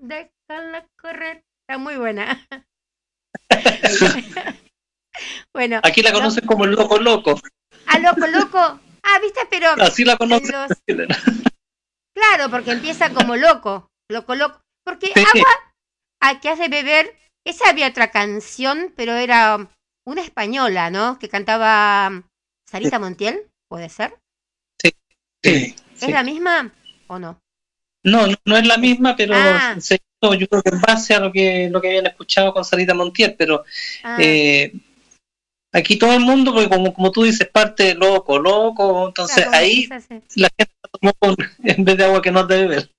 déjala 0.00 0.86
correr. 0.96 1.42
Está 1.66 1.78
muy 1.78 1.96
buena. 1.96 2.46
bueno, 5.54 5.80
aquí 5.82 6.02
la 6.02 6.10
no- 6.10 6.18
conocen 6.18 6.46
como 6.46 6.64
el 6.64 6.72
loco 6.72 6.98
loco. 6.98 7.40
a 7.86 7.98
loco 7.98 8.26
loco. 8.26 8.58
Ah, 9.02 9.18
viste, 9.22 9.40
pero 9.50 9.68
Así 9.80 10.04
la 10.04 10.12
en 10.12 10.18
conocen. 10.18 10.52
los- 10.52 10.78
claro, 12.14 12.50
porque 12.50 12.72
empieza 12.72 13.10
como 13.12 13.36
loco, 13.36 13.88
loco 14.10 14.34
loco. 14.34 14.60
Porque 14.84 15.08
Sí. 15.14 15.20
agua, 15.34 15.48
Ah, 16.22 16.38
que 16.40 16.50
has 16.50 16.58
de 16.58 16.68
beber. 16.68 17.16
Esa 17.46 17.70
había 17.70 17.88
otra 17.88 18.10
canción, 18.10 18.92
pero 18.94 19.14
era 19.14 19.68
una 20.06 20.20
española, 20.20 20.90
¿no? 20.90 21.18
Que 21.18 21.30
cantaba 21.30 22.22
Sarita 22.70 22.98
Montiel, 22.98 23.46
¿puede 23.70 23.88
ser? 23.88 24.14
Sí. 24.78 24.92
¿Es 25.42 25.74
sí. 25.94 26.12
la 26.12 26.22
misma 26.22 26.70
o 27.06 27.18
no? 27.18 27.40
No, 28.04 28.26
no, 28.26 28.34
no 28.44 28.56
es 28.58 28.66
la 28.66 28.76
misma, 28.76 29.16
pero 29.16 29.32
Ah. 29.34 29.76
se 29.80 29.98
yo 30.38 30.46
creo 30.48 30.62
que 30.62 30.68
en 30.68 30.80
base 30.82 31.14
a 31.14 31.20
lo 31.20 31.32
que, 31.32 31.70
lo 31.70 31.80
que 31.80 31.88
habían 31.88 32.06
escuchado 32.06 32.52
con 32.52 32.62
Sarita 32.66 32.92
Montiel, 32.92 33.34
pero 33.38 33.64
Ah, 34.04 34.18
eh, 34.20 34.70
aquí 35.72 35.98
todo 35.98 36.12
el 36.12 36.20
mundo, 36.20 36.52
porque 36.52 36.68
como, 36.68 36.92
como 36.94 37.10
tú 37.12 37.24
dices, 37.24 37.48
parte 37.48 37.84
de 37.84 37.94
loco, 37.94 38.38
loco, 38.38 39.08
entonces 39.08 39.46
claro, 39.46 39.56
ahí 39.56 39.88
la 40.36 40.48
gente 40.56 40.74
tomó 41.00 41.12
con- 41.18 41.36
en 41.64 41.84
vez 41.84 41.96
de 41.96 42.04
agua 42.04 42.22
que 42.22 42.30
no 42.30 42.44
debe 42.46 42.66
beber. 42.68 42.90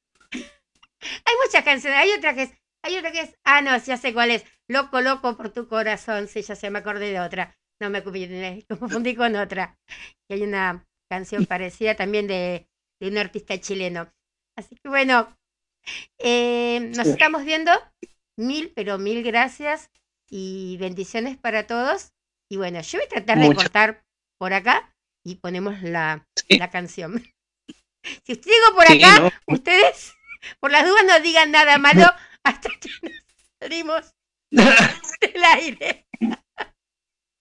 Hay 1.02 1.36
muchas 1.46 1.64
canciones, 1.64 2.00
hay 2.00 2.12
otra 2.12 2.34
que 2.36 2.44
es, 2.44 2.52
hay 2.84 2.98
otra 2.98 3.12
que 3.12 3.22
es, 3.22 3.36
ah, 3.44 3.62
no, 3.62 3.78
ya 3.78 3.98
sé 3.98 4.14
cuál 4.14 4.32
es, 4.32 4.46
Loco, 4.70 5.02
loco 5.02 5.36
por 5.36 5.50
tu 5.50 5.68
corazón, 5.68 6.28
sí, 6.30 6.42
ya 6.44 6.56
se 6.56 6.70
me 6.70 6.80
acordé 6.80 7.12
de 7.12 7.20
otra, 7.20 7.58
no 7.82 7.90
me 7.90 8.04
confundí, 8.04 8.64
confundí 8.70 9.16
con 9.16 9.36
otra, 9.36 9.78
y 10.30 10.36
hay 10.36 10.44
una 10.44 10.88
canción 11.10 11.46
parecida 11.46 11.96
también 11.96 12.28
de, 12.28 12.70
de 13.02 13.08
un 13.10 13.18
artista 13.18 13.60
chileno. 13.60 14.10
Así 14.58 14.76
que 14.82 14.88
bueno, 14.88 15.28
eh, 16.20 16.80
nos 16.96 17.08
Sí. 17.08 17.14
estamos 17.14 17.44
viendo, 17.44 17.72
mil, 18.38 18.72
pero 18.76 18.98
mil 18.98 19.24
gracias 19.24 19.90
y 20.30 20.78
bendiciones 20.80 21.38
para 21.38 21.68
todos. 21.68 22.14
Y 22.52 22.58
bueno, 22.58 22.82
yo 22.82 23.00
voy 23.00 23.06
a 23.06 23.10
tratar 23.10 23.40
de 23.40 23.56
cortar 23.56 24.04
por 24.38 24.52
acá 24.54 24.94
y 25.26 25.36
ponemos 25.36 25.82
la, 25.84 26.28
Sí. 26.36 26.58
la 26.58 26.70
canción. 26.70 27.24
Si 28.26 28.34
digo 28.34 28.76
por 28.76 28.88
Sí, 28.88 29.02
acá, 29.02 29.20
¿no? 29.20 29.32
ustedes, 29.54 30.14
por 30.60 30.72
las 30.72 30.86
dudas, 30.86 31.04
no 31.08 31.20
digan 31.20 31.52
nada 31.52 31.78
malo 31.78 32.04
hasta 32.44 32.70
que 32.80 32.90
nos 33.04 33.14
salimos 33.62 34.12
del 34.52 35.44
aire. 35.56 36.08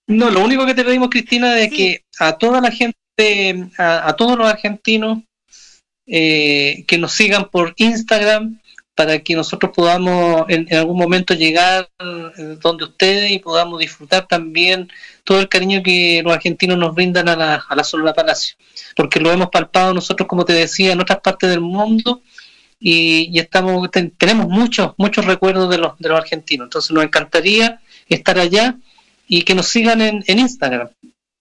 No, 0.07 0.31
lo 0.31 0.45
único 0.45 0.67
que 0.67 0.75
te 0.75 0.85
pedimos, 0.85 1.09
Cristina, 1.09 1.59
es 1.59 1.71
Sí. 1.71 1.77
que 1.77 2.05
a 2.19 2.37
toda 2.37 2.61
la 2.61 2.71
gente, 2.71 3.71
a, 3.79 4.09
a 4.11 4.17
todos 4.17 4.37
los 4.37 4.47
argentinos, 4.47 5.23
eh, 6.07 6.85
que 6.87 6.99
nos 6.99 7.13
sigan 7.15 7.49
por 7.51 7.73
Instagram 7.79 8.61
para 9.01 9.19
que 9.21 9.35
nosotros 9.35 9.73
podamos 9.75 10.45
en, 10.51 10.67
en 10.69 10.77
algún 10.77 10.99
momento 10.99 11.33
llegar 11.33 11.89
eh, 11.99 12.59
donde 12.61 12.85
ustedes 12.85 13.31
y 13.31 13.39
podamos 13.39 13.79
disfrutar 13.79 14.27
también 14.29 14.91
todo 15.25 15.41
el 15.41 15.49
cariño 15.49 15.83
que 15.83 16.21
los 16.23 16.35
argentinos 16.35 16.77
nos 16.77 16.95
brindan 16.95 17.27
a 17.31 17.35
la, 17.35 17.65
a 17.67 17.75
la 17.75 17.83
Sonora 17.83 18.13
Palacio. 18.13 18.57
Porque 18.95 19.19
lo 19.19 19.33
hemos 19.33 19.49
palpado 19.49 19.95
nosotros, 19.95 20.29
como 20.29 20.45
te 20.45 20.53
decía, 20.53 20.93
en 20.93 21.01
otras 21.01 21.21
partes 21.21 21.49
del 21.49 21.63
mundo 21.63 22.21
y, 22.79 23.31
y 23.35 23.39
estamos 23.39 23.91
ten- 23.91 24.11
tenemos 24.19 24.49
muchos 24.49 24.93
muchos 24.99 25.25
recuerdos 25.25 25.71
de 25.71 25.79
los, 25.79 25.97
de 25.99 26.09
los 26.11 26.19
argentinos. 26.19 26.67
Entonces 26.67 26.91
nos 26.91 27.03
encantaría 27.05 27.81
estar 28.07 28.39
allá 28.39 28.77
y 29.27 29.45
que 29.45 29.55
nos 29.55 29.67
sigan 29.69 30.03
en, 30.03 30.23
en 30.27 30.39
Instagram. 30.41 30.91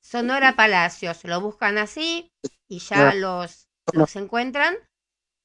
Sonora 0.02 0.56
Palacios, 0.56 1.18
lo 1.26 1.42
buscan 1.42 1.78
así 1.78 2.30
y 2.70 2.80
ya 2.80 3.12
Ya. 3.12 3.14
los, 3.16 3.66
los 3.92 4.16
encuentran. 4.16 4.76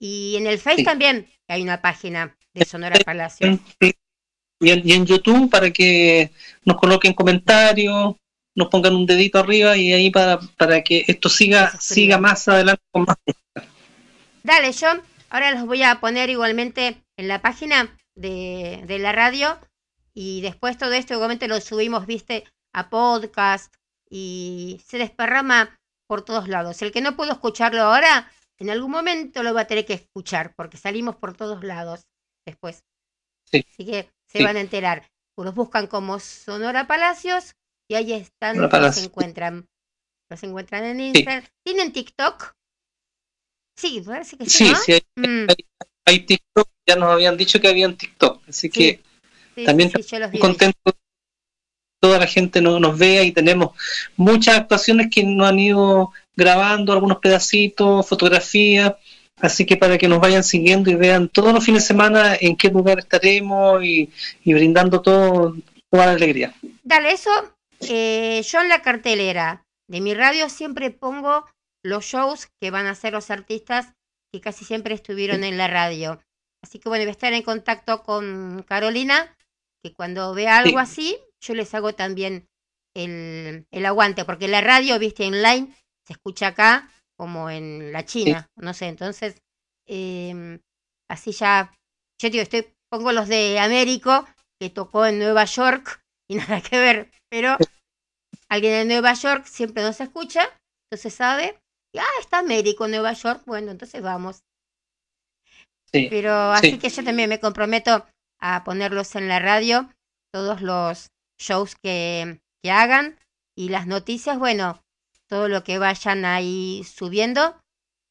Y 0.04 0.36
en 0.36 0.46
el 0.46 0.58
Face 0.58 0.76
Sí. 0.76 0.84
también 0.84 1.26
hay 1.48 1.62
una 1.62 1.80
página 1.80 2.36
de 2.52 2.66
Sonora 2.66 2.98
Palacios. 3.06 3.58
Sí. 3.80 3.94
Y 4.60 4.70
en, 4.70 4.86
y 4.86 4.92
en 4.92 5.06
YouTube 5.06 5.48
para 5.48 5.70
que 5.70 6.30
nos 6.66 6.76
coloquen 6.76 7.14
comentarios, 7.14 8.14
nos 8.54 8.68
pongan 8.68 8.94
un 8.96 9.06
dedito 9.06 9.38
arriba 9.38 9.78
y 9.78 9.94
ahí 9.94 10.10
para, 10.10 10.38
para 10.58 10.82
que 10.82 11.04
esto 11.08 11.30
siga, 11.30 11.72
siga 11.80 12.18
más 12.18 12.46
adelante 12.48 12.82
con 12.90 13.04
más. 13.04 13.16
Dale, 14.42 14.72
yo 14.72 14.88
ahora 15.30 15.52
los 15.52 15.64
voy 15.64 15.82
a 15.82 15.98
poner 16.00 16.28
igualmente 16.28 17.02
en 17.16 17.28
la 17.28 17.40
página 17.40 17.96
de, 18.14 18.82
de 18.86 18.98
la 18.98 19.12
radio 19.12 19.58
y 20.12 20.42
después 20.42 20.76
todo 20.76 20.92
esto 20.92 21.14
igualmente 21.14 21.48
lo 21.48 21.58
subimos, 21.62 22.04
viste, 22.06 22.44
a 22.74 22.90
podcast 22.90 23.72
y 24.10 24.82
se 24.86 24.98
desparrama 24.98 25.78
por 26.06 26.22
todos 26.26 26.46
lados. 26.46 26.82
El 26.82 26.92
que 26.92 27.00
no 27.00 27.16
pudo 27.16 27.32
escucharlo 27.32 27.80
ahora, 27.82 28.30
en 28.58 28.70
algún 28.70 28.90
momento 28.90 29.42
lo 29.42 29.52
va 29.54 29.62
a 29.62 29.66
tener 29.66 29.84
que 29.84 29.94
escuchar 29.94 30.54
porque 30.56 30.76
salimos 30.76 31.16
por 31.16 31.36
todos 31.36 31.62
lados 31.64 32.02
después. 32.46 32.82
Sí. 33.50 33.64
Así 33.72 33.84
que 33.86 34.10
se 34.30 34.38
Sí. 34.38 34.44
van 34.44 34.56
a 34.56 34.60
enterar. 34.60 35.06
Los 35.36 35.54
buscan 35.54 35.86
como 35.88 36.20
Sonora 36.20 36.86
Palacios 36.86 37.54
y 37.90 37.96
ahí 37.96 38.12
están, 38.12 38.60
los 38.60 38.98
encuentran. 38.98 39.66
Los 40.30 40.42
encuentran 40.42 40.84
en 40.84 41.00
Instagram. 41.00 41.44
¿Tienen 41.66 41.92
TikTok? 41.92 42.52
Sí, 43.76 44.02
parece 44.06 44.36
que 44.38 44.44
sí, 44.46 44.50
Sí, 44.66 44.70
¿no? 44.72 44.76
sí, 44.76 44.92
hay, 44.92 45.00
Mm, 45.16 45.46
hay- 45.50 45.66
hay 46.06 46.20
TikTok, 46.20 46.68
ya 46.88 46.96
nos 46.96 47.10
habían 47.12 47.36
dicho 47.36 47.60
que 47.60 47.68
habían 47.68 47.96
TikTok, 47.96 48.42
así 48.48 48.70
que 48.70 49.02
sí, 49.54 49.64
también 49.64 49.90
sí, 49.90 50.02
sí, 50.02 50.16
vi. 50.30 50.38
contento 50.38 50.78
que 50.84 50.98
toda 52.00 52.18
la 52.18 52.26
gente 52.26 52.60
no, 52.60 52.78
nos 52.78 52.96
vea 52.98 53.24
y 53.24 53.32
tenemos 53.32 53.76
muchas 54.16 54.58
actuaciones 54.58 55.08
que 55.10 55.24
nos 55.24 55.48
han 55.48 55.58
ido 55.58 56.12
grabando, 56.36 56.92
algunos 56.92 57.18
pedacitos, 57.18 58.08
fotografías, 58.08 58.94
así 59.40 59.64
que 59.66 59.76
para 59.76 59.98
que 59.98 60.08
nos 60.08 60.20
vayan 60.20 60.44
siguiendo 60.44 60.90
y 60.90 60.94
vean 60.94 61.28
todos 61.28 61.52
los 61.52 61.64
fines 61.64 61.82
de 61.82 61.86
semana 61.88 62.36
en 62.40 62.56
qué 62.56 62.68
lugar 62.68 62.98
estaremos 62.98 63.82
y, 63.84 64.10
y 64.44 64.54
brindando 64.54 65.00
todo, 65.02 65.56
toda 65.90 66.06
la 66.06 66.12
alegría. 66.12 66.54
Dale, 66.82 67.12
eso, 67.12 67.30
eh, 67.80 68.42
yo 68.46 68.60
en 68.60 68.68
la 68.68 68.82
cartelera 68.82 69.62
de 69.88 70.00
mi 70.00 70.14
radio 70.14 70.48
siempre 70.48 70.90
pongo 70.90 71.46
los 71.84 72.04
shows 72.04 72.48
que 72.60 72.70
van 72.70 72.86
a 72.86 72.90
hacer 72.92 73.12
los 73.12 73.30
artistas 73.30 73.92
que 74.32 74.40
casi 74.40 74.64
siempre 74.64 74.94
estuvieron 74.94 75.44
en 75.44 75.58
la 75.58 75.68
radio. 75.68 76.20
Así 76.64 76.78
que 76.78 76.88
bueno, 76.88 77.04
voy 77.04 77.10
a 77.10 77.12
estar 77.12 77.32
en 77.34 77.42
contacto 77.42 78.02
con 78.02 78.64
Carolina, 78.66 79.36
que 79.84 79.92
cuando 79.92 80.32
vea 80.34 80.56
algo 80.58 80.78
Sí. 80.78 80.82
así, 80.82 81.16
yo 81.42 81.54
les 81.54 81.74
hago 81.74 81.92
también 81.94 82.46
el, 82.96 83.66
el 83.70 83.86
aguante, 83.86 84.24
porque 84.24 84.48
la 84.48 84.62
radio, 84.62 84.98
viste, 84.98 85.26
online, 85.26 85.74
se 86.06 86.12
escucha 86.14 86.48
acá 86.48 86.90
como 87.18 87.48
en 87.50 87.92
la 87.92 88.04
China, 88.04 88.46
no 88.56 88.74
sé, 88.74 88.86
entonces, 88.88 89.36
em, 89.86 90.60
así 91.08 91.32
ya, 91.32 91.72
yo 92.20 92.30
digo, 92.30 92.42
estoy, 92.42 92.66
pongo 92.90 93.12
los 93.12 93.28
de 93.28 93.58
Américo, 93.60 94.26
que 94.60 94.70
tocó 94.70 95.06
en 95.06 95.18
Nueva 95.18 95.44
York, 95.44 96.00
y 96.30 96.36
nada 96.36 96.60
que 96.60 96.78
ver, 96.78 97.10
pero 97.30 97.56
alguien 98.48 98.72
de 98.72 98.84
Nueva 98.94 99.14
York 99.14 99.46
siempre 99.46 99.82
nos 99.82 100.00
escucha, 100.00 100.48
entonces 100.90 101.14
sabe, 101.14 101.58
y, 101.94 101.98
ah, 101.98 102.20
está 102.20 102.38
Américo 102.40 102.86
en 102.86 102.92
Nueva 102.92 103.12
York, 103.12 103.42
bueno, 103.46 103.70
entonces 103.70 104.02
vamos. 104.02 104.40
Sí. 105.92 106.08
Pero 106.10 106.32
así 106.32 106.72
Sí. 106.72 106.78
que 106.78 106.88
yo 106.88 107.04
también 107.04 107.28
me 107.28 107.38
comprometo 107.38 108.04
a 108.40 108.64
ponerlos 108.64 109.14
en 109.14 109.28
la 109.28 109.38
radio, 109.38 109.88
todos 110.32 110.60
los 110.60 111.08
shows 111.40 111.76
que, 111.80 112.40
que 112.62 112.70
hagan 112.72 113.16
y 113.56 113.68
las 113.68 113.86
noticias, 113.86 114.38
bueno, 114.38 114.80
todo 115.34 115.48
lo 115.48 115.64
que 115.64 115.78
vayan 115.78 116.24
ahí 116.24 116.84
subiendo, 116.84 117.60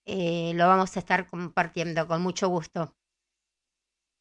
eh, 0.05 0.51
lo 0.55 0.67
vamos 0.67 0.97
a 0.97 0.99
estar 0.99 1.25
compartiendo 1.25 2.05
con 2.05 2.21
mucho 2.21 2.49
gusto. 2.49 2.93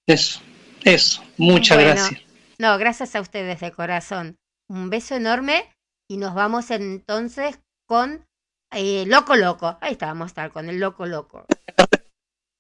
Eso, 0.07 0.41
eso, 0.85 1.21
muchas 1.37 1.79
Bueno. 1.79 1.95
gracias. 1.95 2.23
No, 2.61 2.79
gracias 2.79 3.17
a 3.17 3.21
ustedes 3.21 3.59
de 3.59 3.73
corazón. 3.73 4.37
Un 4.71 4.89
beso 4.89 5.17
enorme 5.17 5.69
y 6.09 6.17
nos 6.17 6.33
vamos 6.33 6.71
entonces 6.71 7.59
con 7.89 8.25
eh, 8.71 9.05
Loco 9.09 9.35
Loco. 9.35 9.77
Ahí 9.81 9.95
está, 9.95 10.07
vamos 10.07 10.27
a 10.27 10.29
estar 10.29 10.53
con 10.53 10.69
el 10.69 10.79
Loco 10.79 11.05
Loco. 11.05 11.45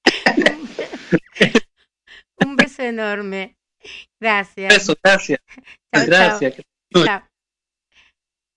Un 2.45 2.57
beso 2.57 2.83
enorme. 2.83 3.55
Gracias. 4.21 4.75
Eso, 4.75 4.97
gracias, 5.05 5.39
Chao, 5.95 6.07
gracias. 6.07 6.57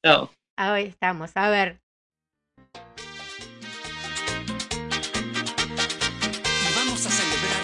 chao. 0.03 0.31
Ahí 0.57 0.87
estamos. 0.87 1.31
A 1.35 1.49
ver. 1.49 1.81
vamos 6.75 7.05
a 7.05 7.09
celebrar 7.09 7.61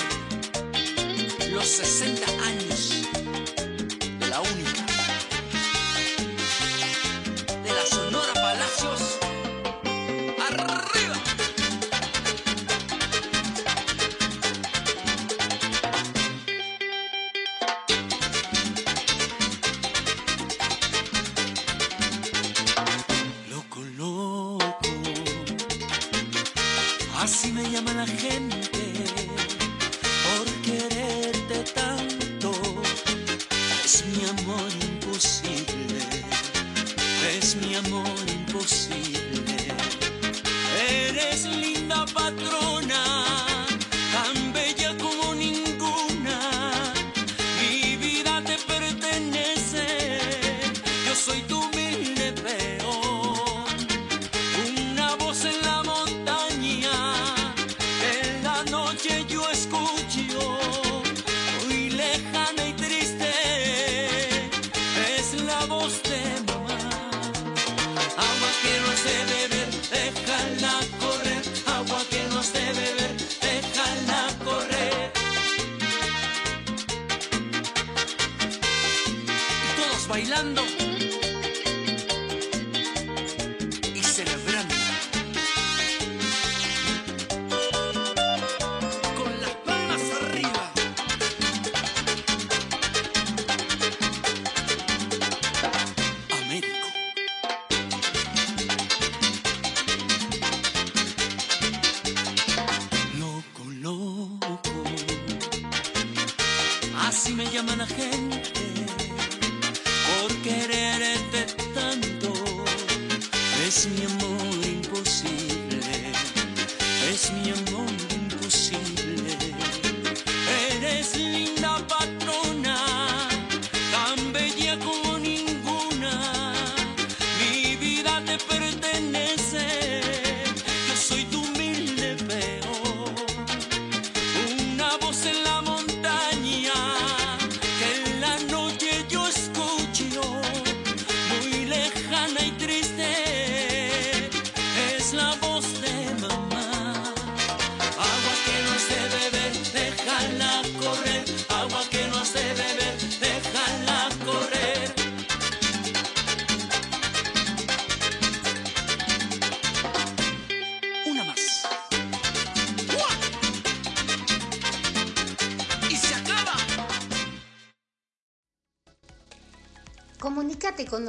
los 1.51 1.67
60 1.67 2.30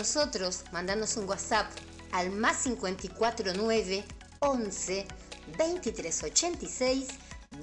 nosotros, 0.03 0.65
mandanos 0.73 1.17
un 1.17 1.29
WhatsApp 1.29 1.71
al 2.11 2.33
más 2.33 2.65
549 2.65 4.05
11 4.41 5.07
2386 5.57 7.07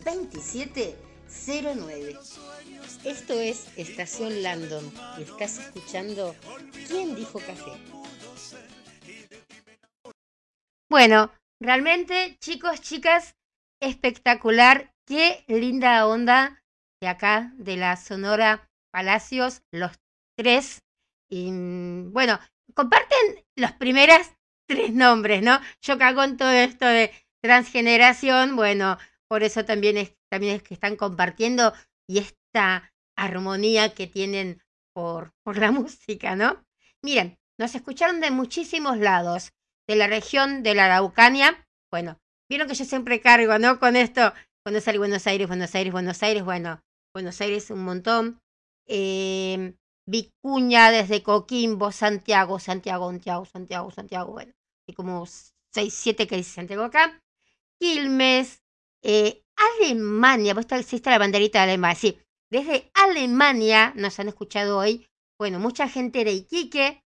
2709. 0.05 2.17
Esto 3.03 3.33
es 3.33 3.67
Estación 3.75 4.41
Landon 4.41 4.89
y 5.17 5.23
estás 5.23 5.59
escuchando 5.59 6.33
¿Quién 6.87 7.13
dijo 7.13 7.39
café? 7.39 7.73
Bueno, 10.89 11.33
realmente, 11.61 12.37
chicos, 12.39 12.79
chicas, 12.79 13.35
espectacular. 13.81 14.93
Qué 15.05 15.43
linda 15.49 16.07
onda 16.07 16.63
de 17.01 17.09
acá, 17.09 17.51
de 17.57 17.75
la 17.75 17.97
Sonora 17.97 18.65
Palacios, 18.93 19.61
los 19.73 19.91
tres. 20.37 20.79
Y 21.29 21.51
mm, 21.51 22.11
bueno, 22.11 22.39
comparten 22.73 23.45
los 23.55 23.71
primeros 23.73 24.19
tres 24.67 24.93
nombres, 24.93 25.41
¿no? 25.41 25.59
Yo 25.81 25.97
cago 25.97 26.23
en 26.23 26.37
todo 26.37 26.51
esto 26.51 26.85
de 26.85 27.11
transgeneración, 27.41 28.55
bueno, 28.55 28.97
por 29.27 29.43
eso 29.43 29.65
también 29.65 29.97
es, 29.97 30.15
también 30.29 30.55
es 30.55 30.63
que 30.63 30.73
están 30.73 30.95
compartiendo 30.95 31.73
y 32.07 32.19
esta 32.19 32.93
armonía 33.15 33.93
que 33.93 34.07
tienen 34.07 34.61
por, 34.93 35.33
por 35.43 35.57
la 35.57 35.71
música, 35.71 36.35
¿no? 36.35 36.65
Miren, 37.01 37.37
nos 37.57 37.75
escucharon 37.75 38.19
de 38.19 38.31
muchísimos 38.31 38.97
lados, 38.97 39.51
de 39.87 39.95
la 39.95 40.07
región 40.07 40.63
de 40.63 40.75
la 40.75 40.85
Araucanía. 40.85 41.67
Bueno, 41.91 42.19
vieron 42.49 42.67
que 42.67 42.75
yo 42.75 42.85
siempre 42.85 43.21
cargo, 43.21 43.57
¿no? 43.57 43.79
Con 43.79 43.95
esto, 43.95 44.33
cuando 44.63 44.81
sale 44.81 44.97
Buenos 44.97 45.25
Aires, 45.27 45.47
Buenos 45.47 45.73
Aires, 45.75 45.91
Buenos 45.91 46.21
Aires, 46.23 46.43
bueno, 46.43 46.81
Buenos 47.13 47.41
Aires 47.41 47.71
un 47.71 47.83
montón. 47.83 48.39
Eh, 48.87 49.73
Vicuña 50.09 50.91
desde 50.91 51.21
Coquimbo, 51.21 51.91
Santiago, 51.91 52.59
Santiago, 52.59 53.09
Santiago, 53.11 53.45
Santiago, 53.45 53.91
Santiago, 53.91 54.31
bueno, 54.31 54.53
y 54.87 54.93
como 54.93 55.25
seis, 55.73 55.93
siete 55.93 56.27
que 56.27 56.37
dice 56.37 56.55
Santiago 56.55 56.83
acá. 56.83 57.21
Quilmes, 57.79 58.61
eh, 59.03 59.43
Alemania, 59.55 60.53
vos 60.53 60.65
está, 60.71 61.11
la 61.11 61.19
banderita 61.19 61.59
de 61.59 61.71
Alemania, 61.71 61.95
sí. 61.95 62.19
Desde 62.51 62.89
Alemania 62.95 63.93
nos 63.95 64.19
han 64.19 64.29
escuchado 64.29 64.79
hoy, 64.79 65.05
bueno, 65.39 65.59
mucha 65.59 65.87
gente 65.87 66.23
de 66.25 66.31
Iquique, 66.31 67.03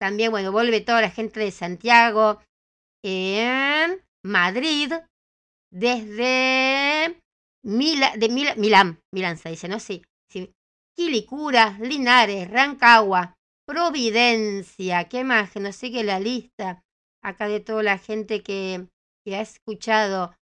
también, 0.00 0.30
bueno, 0.30 0.50
vuelve 0.50 0.80
toda 0.80 1.02
la 1.02 1.10
gente 1.10 1.40
de 1.40 1.50
Santiago, 1.50 2.40
en 3.04 4.02
Madrid, 4.24 4.92
desde 5.70 7.20
Mila, 7.62 8.16
de 8.16 8.28
Mila- 8.28 8.54
Milán, 8.56 9.00
Milán 9.12 9.36
se 9.36 9.50
dice, 9.50 9.68
¿no? 9.68 9.78
Sí. 9.80 10.02
Quilicura, 10.98 11.78
Linares, 11.78 12.50
Rancagua, 12.50 13.38
Providencia, 13.64 15.08
¿qué 15.08 15.22
más? 15.22 15.52
Que 15.52 15.60
no 15.60 15.70
sigue 15.70 16.02
la 16.02 16.18
lista 16.18 16.82
acá 17.22 17.46
de 17.46 17.60
toda 17.60 17.84
la 17.84 17.98
gente 17.98 18.42
que, 18.42 18.88
que 19.24 19.36
ha 19.36 19.40
escuchado. 19.40 20.34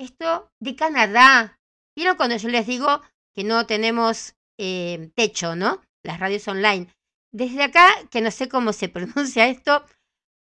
Esto 0.00 0.50
de 0.60 0.76
Canadá. 0.76 1.60
¿Vieron 1.94 2.16
cuando 2.16 2.38
yo 2.38 2.48
les 2.48 2.66
digo 2.66 3.02
que 3.36 3.44
no 3.44 3.66
tenemos 3.66 4.34
eh, 4.58 5.10
techo, 5.14 5.56
¿no? 5.56 5.82
Las 6.02 6.20
radios 6.20 6.48
online. 6.48 6.88
Desde 7.30 7.64
acá, 7.64 7.86
que 8.10 8.22
no 8.22 8.30
sé 8.30 8.48
cómo 8.48 8.72
se 8.72 8.88
pronuncia 8.88 9.46
esto, 9.46 9.84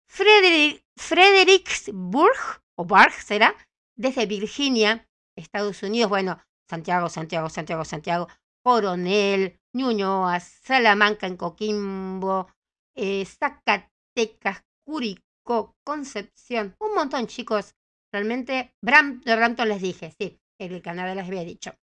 Frederick, 0.10 0.84
Fredericksburg, 0.98 2.61
o 2.77 2.84
Barg 2.84 3.14
será, 3.14 3.56
desde 3.95 4.26
Virginia, 4.26 5.07
Estados 5.38 5.84
Unidos, 5.84 6.10
bueno, 6.10 6.38
Santiago, 6.69 7.07
Santiago, 7.07 7.49
Santiago, 7.49 7.85
Santiago, 7.85 8.27
Coronel, 8.64 9.60
Ñuñoa, 9.76 10.40
Salamanca 10.40 11.27
en 11.27 11.38
Coquimbo, 11.38 12.48
eh, 12.95 13.26
Zacatecas, 13.26 14.64
Curicó, 14.85 15.76
Concepción, 15.85 16.76
un 16.80 16.95
montón, 16.95 17.27
chicos. 17.27 17.76
Realmente, 18.14 18.73
Bram, 18.81 19.22
de 19.22 19.35
Brampton 19.35 19.69
les 19.69 19.81
dije, 19.81 20.14
sí, 20.18 20.40
el 20.60 20.81
Canadá 20.81 21.15
les 21.15 21.27
había 21.27 21.44
dicho. 21.44 21.76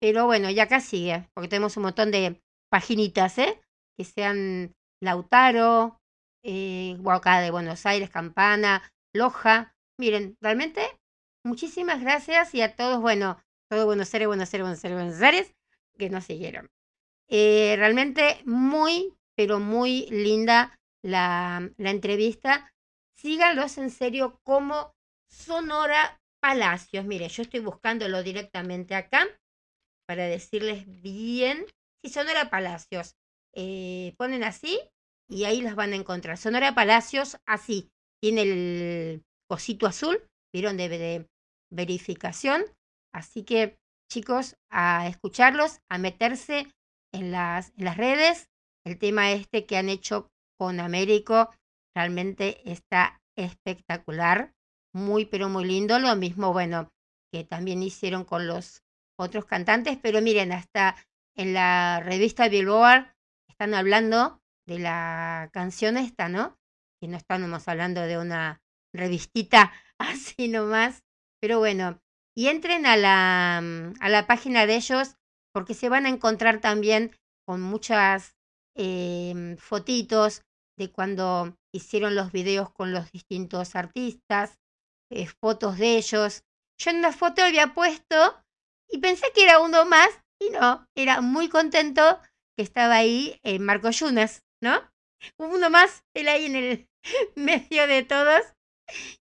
Pero 0.00 0.26
bueno, 0.26 0.50
ya 0.50 0.64
acá 0.64 0.80
sigue, 0.80 1.28
porque 1.34 1.48
tenemos 1.48 1.76
un 1.76 1.84
montón 1.84 2.10
de 2.10 2.42
paginitas, 2.70 3.38
¿eh? 3.38 3.60
Que 3.96 4.04
sean 4.04 4.74
Lautaro, 5.02 6.00
eh, 6.42 6.96
de 6.96 7.50
Buenos 7.50 7.86
Aires, 7.86 8.10
Campana, 8.10 8.82
Loja. 9.14 9.74
Miren, 9.98 10.36
realmente, 10.40 10.82
muchísimas 11.44 12.00
gracias 12.00 12.54
y 12.54 12.62
a 12.62 12.74
todos, 12.74 13.00
bueno, 13.00 13.38
todo 13.70 13.86
Buenos 13.86 14.12
Aires, 14.14 14.28
Buenos 14.28 14.52
Aires, 14.52 14.64
Buenos 14.64 14.84
Aires, 14.84 14.98
Buenos 14.98 15.22
Aires, 15.22 15.54
que 15.98 16.10
nos 16.10 16.24
siguieron. 16.24 16.70
Eh, 17.28 17.74
realmente 17.78 18.40
muy, 18.44 19.14
pero 19.36 19.60
muy 19.60 20.06
linda 20.10 20.78
la, 21.02 21.70
la 21.76 21.90
entrevista. 21.90 22.72
Síganlos 23.16 23.78
en 23.78 23.90
serio 23.90 24.38
como 24.42 24.92
Sonora 25.30 26.20
Palacios. 26.40 27.04
Mire, 27.06 27.28
yo 27.28 27.42
estoy 27.42 27.60
buscándolo 27.60 28.22
directamente 28.22 28.94
acá 28.94 29.26
para 30.06 30.24
decirles 30.24 30.84
bien. 31.00 31.66
Si 32.02 32.10
Sonora 32.10 32.50
Palacios, 32.50 33.16
eh, 33.54 34.14
ponen 34.18 34.44
así 34.44 34.78
y 35.28 35.44
ahí 35.44 35.62
las 35.62 35.74
van 35.74 35.92
a 35.92 35.96
encontrar. 35.96 36.36
Sonora 36.36 36.74
Palacios, 36.74 37.38
así. 37.46 37.90
Tiene 38.20 38.42
el 38.42 39.24
cosito 39.48 39.86
azul, 39.86 40.22
vieron 40.52 40.76
de 40.76 41.26
verificación. 41.70 42.64
Así 43.12 43.44
que, 43.44 43.78
chicos, 44.14 44.56
a 44.70 45.08
escucharlos, 45.08 45.80
a 45.88 45.98
meterse 45.98 46.68
en 47.12 47.32
las, 47.32 47.72
en 47.76 47.84
las 47.84 47.96
redes. 47.96 48.48
El 48.86 48.96
tema 48.96 49.32
este 49.32 49.66
que 49.66 49.76
han 49.76 49.88
hecho 49.88 50.28
con 50.56 50.78
Américo 50.78 51.50
realmente 51.96 52.60
está 52.70 53.20
espectacular. 53.36 54.54
Muy, 54.94 55.24
pero 55.24 55.48
muy 55.48 55.64
lindo. 55.64 55.98
Lo 55.98 56.14
mismo, 56.14 56.52
bueno, 56.52 56.92
que 57.32 57.42
también 57.42 57.82
hicieron 57.82 58.24
con 58.24 58.46
los 58.46 58.84
otros 59.18 59.46
cantantes. 59.46 59.98
Pero 60.00 60.22
miren, 60.22 60.52
hasta 60.52 60.94
en 61.36 61.52
la 61.52 62.00
revista 62.00 62.48
Billboard 62.48 63.12
están 63.48 63.74
hablando 63.74 64.40
de 64.68 64.78
la 64.78 65.50
canción 65.52 65.96
esta, 65.96 66.28
¿no? 66.28 66.56
Y 67.02 67.08
no 67.08 67.16
estamos 67.16 67.66
hablando 67.66 68.02
de 68.02 68.18
una 68.18 68.62
revistita 68.94 69.72
así 69.98 70.46
nomás. 70.46 71.02
Pero 71.40 71.58
bueno, 71.58 72.00
y 72.36 72.48
entren 72.48 72.86
a 72.86 72.96
la, 72.96 73.60
mm, 73.62 73.94
a 74.00 74.08
la 74.08 74.26
página 74.26 74.66
de 74.66 74.76
ellos 74.76 75.16
porque 75.52 75.74
se 75.74 75.88
van 75.88 76.06
a 76.06 76.08
encontrar 76.08 76.60
también 76.60 77.16
con 77.46 77.60
muchas 77.60 78.34
em, 78.76 79.56
fotitos 79.56 80.42
de 80.76 80.90
cuando 80.90 81.56
hicieron 81.72 82.16
los 82.16 82.32
videos 82.32 82.72
con 82.72 82.92
los 82.92 83.12
distintos 83.12 83.76
artistas, 83.76 84.58
eh, 85.10 85.26
fotos 85.26 85.78
de 85.78 85.96
ellos. 85.96 86.42
Yo 86.80 86.90
en 86.90 86.98
una 86.98 87.12
foto 87.12 87.44
había 87.44 87.72
puesto 87.72 88.16
y 88.90 88.98
pensé 88.98 89.26
que 89.32 89.44
era 89.44 89.60
uno 89.60 89.84
más 89.84 90.08
y 90.40 90.50
no, 90.50 90.86
era 90.96 91.20
muy 91.20 91.48
contento 91.48 92.20
que 92.56 92.64
estaba 92.64 92.96
ahí 92.96 93.38
eh, 93.44 93.60
Marco 93.60 93.90
Yunas, 93.90 94.42
¿no? 94.60 94.80
Uno 95.38 95.70
más, 95.70 96.02
él 96.14 96.28
ahí 96.28 96.46
en 96.46 96.56
el 96.56 96.88
medio 97.36 97.86
de 97.86 98.02
todos. 98.02 98.42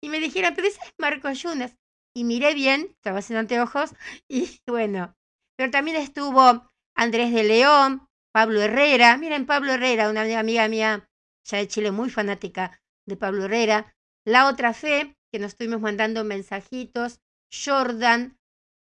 Y 0.02 0.10
me 0.10 0.19
dijeron, 0.19 0.53
pero 0.56 0.68
ese 0.68 0.80
es 0.84 0.94
Marco 0.98 1.31
Yunas. 1.31 1.76
Y 2.15 2.23
miré 2.23 2.53
bien, 2.53 2.88
estaba 2.91 3.22
sin 3.22 3.38
anteojos, 3.38 3.94
y 4.27 4.61
bueno. 4.68 5.15
Pero 5.57 5.72
también 5.72 5.98
estuvo 5.98 6.69
Andrés 6.95 7.34
de 7.34 7.44
León, 7.44 8.07
Pablo 8.34 8.61
Herrera. 8.61 9.18
Miren, 9.18 9.45
Pablo 9.45 9.73
Herrera, 9.73 10.10
una 10.10 10.22
amiga 10.22 10.68
mía 10.68 11.10
ya 11.44 11.57
de 11.57 11.68
Chile, 11.68 11.91
muy 11.91 12.10
fanática 12.10 12.81
de 13.06 13.18
Pablo 13.18 13.45
Herrera. 13.45 13.94
La 14.26 14.48
otra 14.48 14.73
fe, 14.73 15.18
que 15.31 15.40
nos 15.40 15.53
estuvimos 15.53 15.81
mandando 15.81 16.23
mensajitos. 16.23 17.19
Jordan, 17.52 18.38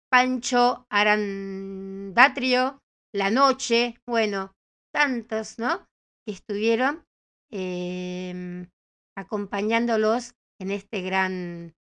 Pancho 0.09 0.85
Arandatrio, 0.89 2.81
La 3.13 3.31
Noche, 3.31 3.97
bueno, 4.05 4.53
tantos, 4.93 5.57
¿no? 5.57 5.87
Que 6.25 6.33
estuvieron 6.33 7.05
eh, 7.49 8.67
acompañándolos 9.17 10.35
en 10.59 10.71
este 10.71 11.01
gran, 11.01 11.73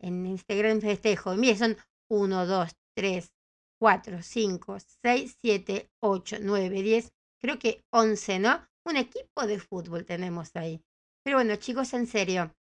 en 0.00 0.36
gran 0.48 0.80
festejo. 0.80 1.34
Mire, 1.36 1.56
son 1.56 1.76
1, 2.10 2.46
2, 2.46 2.70
3, 2.96 3.32
4, 3.78 4.22
5, 4.22 4.78
6, 5.02 5.36
7, 5.40 5.90
8, 6.02 6.36
9, 6.40 6.82
10, 6.82 7.12
creo 7.40 7.58
que 7.58 7.84
11, 7.92 8.38
¿no? 8.38 8.66
Un 8.84 8.96
equipo 8.96 9.46
de 9.46 9.58
fútbol 9.58 10.04
tenemos 10.04 10.50
ahí. 10.54 10.82
Pero 11.22 11.36
bueno, 11.36 11.56
chicos, 11.56 11.92
en 11.94 12.06
serio, 12.06 12.54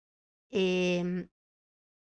eh, 0.51 1.29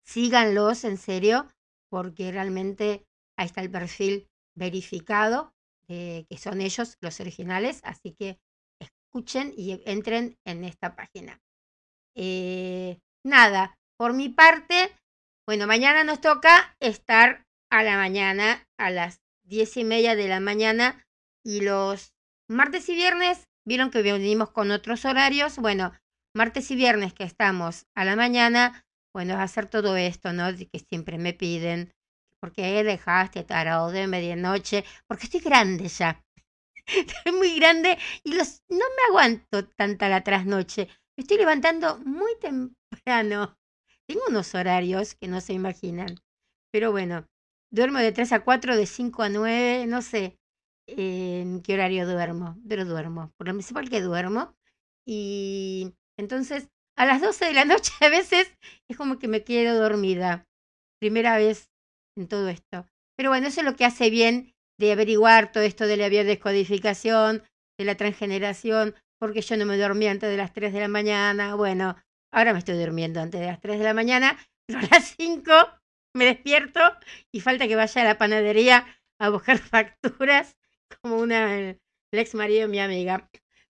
síganlos, 0.04 0.84
en 0.84 0.96
serio, 0.96 1.48
porque 1.90 2.32
realmente 2.32 3.06
ahí 3.36 3.46
está 3.46 3.60
el 3.60 3.70
perfil 3.70 4.28
verificado, 4.54 5.54
eh, 5.88 6.26
que 6.28 6.38
son 6.38 6.60
ellos 6.60 6.96
los 7.00 7.20
originales, 7.20 7.80
así 7.84 8.12
que 8.12 8.38
escuchen 8.78 9.52
y 9.56 9.82
entren 9.84 10.38
en 10.44 10.64
esta 10.64 10.94
página. 10.94 11.40
Eh, 12.14 13.00
nada, 13.24 13.78
por 13.96 14.14
mi 14.14 14.28
parte, 14.28 14.90
bueno, 15.50 15.66
mañana 15.66 16.04
nos 16.04 16.20
toca 16.20 16.76
estar 16.78 17.44
a 17.70 17.82
la 17.82 17.96
mañana, 17.96 18.68
a 18.78 18.88
las 18.88 19.20
diez 19.42 19.76
y 19.76 19.82
media 19.82 20.14
de 20.14 20.28
la 20.28 20.38
mañana, 20.38 21.04
y 21.42 21.60
los 21.62 22.14
martes 22.46 22.88
y 22.88 22.94
viernes, 22.94 23.48
vieron 23.64 23.90
que 23.90 24.00
venimos 24.00 24.52
con 24.52 24.70
otros 24.70 25.04
horarios, 25.04 25.56
bueno, 25.56 25.90
martes 26.36 26.70
y 26.70 26.76
viernes 26.76 27.14
que 27.14 27.24
estamos 27.24 27.88
a 27.96 28.04
la 28.04 28.14
mañana, 28.14 28.86
bueno, 29.12 29.40
hacer 29.40 29.66
todo 29.66 29.96
esto, 29.96 30.32
¿no? 30.32 30.54
Que 30.54 30.78
siempre 30.78 31.18
me 31.18 31.34
piden, 31.34 31.92
¿por 32.38 32.52
qué 32.52 32.84
dejaste 32.84 33.42
tarado 33.42 33.90
de 33.90 34.06
medianoche? 34.06 34.84
Porque 35.08 35.24
estoy 35.24 35.40
grande 35.40 35.88
ya. 35.88 36.24
Estoy 36.86 37.32
muy 37.32 37.56
grande 37.56 37.98
y 38.22 38.34
los, 38.34 38.62
no 38.68 38.76
me 38.76 39.02
aguanto 39.08 39.66
tanta 39.66 40.08
la 40.08 40.22
trasnoche. 40.22 40.86
Me 41.16 41.22
estoy 41.22 41.38
levantando 41.38 41.98
muy 42.04 42.38
temprano. 42.38 43.59
Tengo 44.10 44.22
unos 44.28 44.56
horarios 44.56 45.14
que 45.14 45.28
no 45.28 45.40
se 45.40 45.52
imaginan. 45.52 46.16
Pero 46.72 46.90
bueno, 46.90 47.28
duermo 47.72 48.00
de 48.00 48.10
3 48.10 48.32
a 48.32 48.42
4, 48.42 48.74
de 48.74 48.86
5 48.86 49.22
a 49.22 49.28
9, 49.28 49.86
no 49.86 50.02
sé 50.02 50.36
en 50.88 51.62
qué 51.62 51.74
horario 51.74 52.08
duermo, 52.08 52.58
pero 52.68 52.84
duermo. 52.84 53.32
Por 53.36 53.46
lo 53.46 53.54
principal 53.54 53.88
que 53.88 54.00
duermo. 54.00 54.56
Y 55.06 55.94
entonces 56.18 56.70
a 56.98 57.06
las 57.06 57.20
12 57.20 57.44
de 57.44 57.54
la 57.54 57.64
noche 57.64 57.92
a 58.00 58.08
veces 58.08 58.52
es 58.88 58.96
como 58.96 59.20
que 59.20 59.28
me 59.28 59.44
quedo 59.44 59.80
dormida. 59.80 60.44
Primera 60.98 61.36
vez 61.36 61.70
en 62.18 62.26
todo 62.26 62.48
esto. 62.48 62.86
Pero 63.16 63.30
bueno, 63.30 63.46
eso 63.46 63.60
es 63.60 63.64
lo 63.64 63.76
que 63.76 63.84
hace 63.84 64.10
bien 64.10 64.54
de 64.76 64.90
averiguar 64.90 65.52
todo 65.52 65.62
esto 65.62 65.86
de 65.86 65.96
la 65.96 66.08
biodescodificación, 66.08 67.44
de 67.78 67.84
la 67.84 67.94
transgeneración, 67.94 68.96
porque 69.20 69.42
yo 69.42 69.56
no 69.56 69.66
me 69.66 69.78
dormía 69.78 70.10
antes 70.10 70.28
de 70.28 70.36
las 70.36 70.52
3 70.52 70.72
de 70.72 70.80
la 70.80 70.88
mañana. 70.88 71.54
Bueno, 71.54 71.94
ahora 72.32 72.52
me 72.52 72.58
estoy 72.58 72.78
durmiendo 72.78 73.20
antes 73.20 73.40
de 73.40 73.46
las 73.46 73.60
3 73.60 73.78
de 73.78 73.84
la 73.84 73.94
mañana, 73.94 74.38
pero 74.66 74.78
a 74.80 74.88
las 74.90 75.14
5 75.16 75.52
me 76.14 76.24
despierto 76.24 76.80
y 77.32 77.40
falta 77.40 77.68
que 77.68 77.76
vaya 77.76 78.02
a 78.02 78.04
la 78.04 78.18
panadería 78.18 78.86
a 79.20 79.30
buscar 79.30 79.58
facturas 79.58 80.56
como 81.02 81.18
una 81.18 81.76
ex 82.12 82.34
marido 82.34 82.62
de 82.62 82.68
mi 82.68 82.80
amiga. 82.80 83.30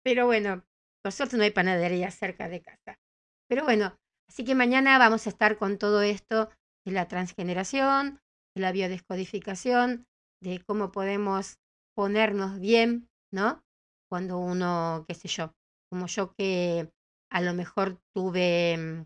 Pero 0.03 0.26
bueno, 0.26 0.64
nosotros 1.03 1.34
no 1.38 1.44
hay 1.44 1.52
panadería 1.52 2.10
cerca 2.11 2.48
de 2.48 2.61
casa. 2.61 2.99
Pero 3.48 3.64
bueno, 3.64 3.98
así 4.30 4.45
que 4.45 4.56
mañana 4.56 4.98
vamos 4.98 5.28
a 5.28 5.30
estar 5.30 5.57
con 5.57 5.78
todo 5.78 6.02
esto 6.02 6.49
de 6.86 6.94
la 6.94 7.07
transgeneración, 7.07 8.22
de 8.56 8.61
la 8.61 8.72
biodescodificación, 8.72 10.07
de 10.41 10.64
cómo 10.65 10.91
podemos 10.91 11.60
ponernos 11.95 12.60
bien, 12.60 13.10
¿no? 13.32 13.64
Cuando 14.10 14.40
uno, 14.40 15.06
qué 15.07 15.14
sé 15.14 15.28
yo, 15.28 15.53
como 15.90 16.07
yo 16.07 16.34
que 16.34 16.91
a 17.32 17.41
lo 17.41 17.53
mejor 17.53 17.99
tuve 18.16 18.78
mm, 18.78 19.06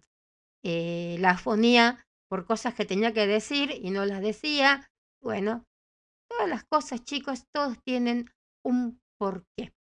eh, 0.65 1.17
la 1.19 1.31
afonía 1.31 2.05
por 2.29 2.45
cosas 2.45 2.73
que 2.73 2.85
tenía 2.85 3.13
que 3.13 3.27
decir 3.27 3.71
y 3.71 3.91
no 3.91 4.05
las 4.05 4.21
decía. 4.21 4.89
Bueno, 5.21 5.63
todas 6.29 6.49
las 6.49 6.63
cosas, 6.65 7.03
chicos, 7.03 7.45
todos 7.53 7.77
tienen 7.83 8.29
un 8.65 8.99
porqué. 9.19 9.73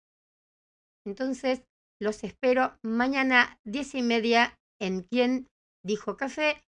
Entonces, 1.07 1.65
los 2.01 2.25
espero 2.25 2.77
mañana 2.83 3.59
diez 3.65 3.95
y 3.95 4.03
media 4.03 4.59
en 4.81 5.03
Quien 5.03 5.49
Dijo 5.85 6.17
Café 6.17 6.63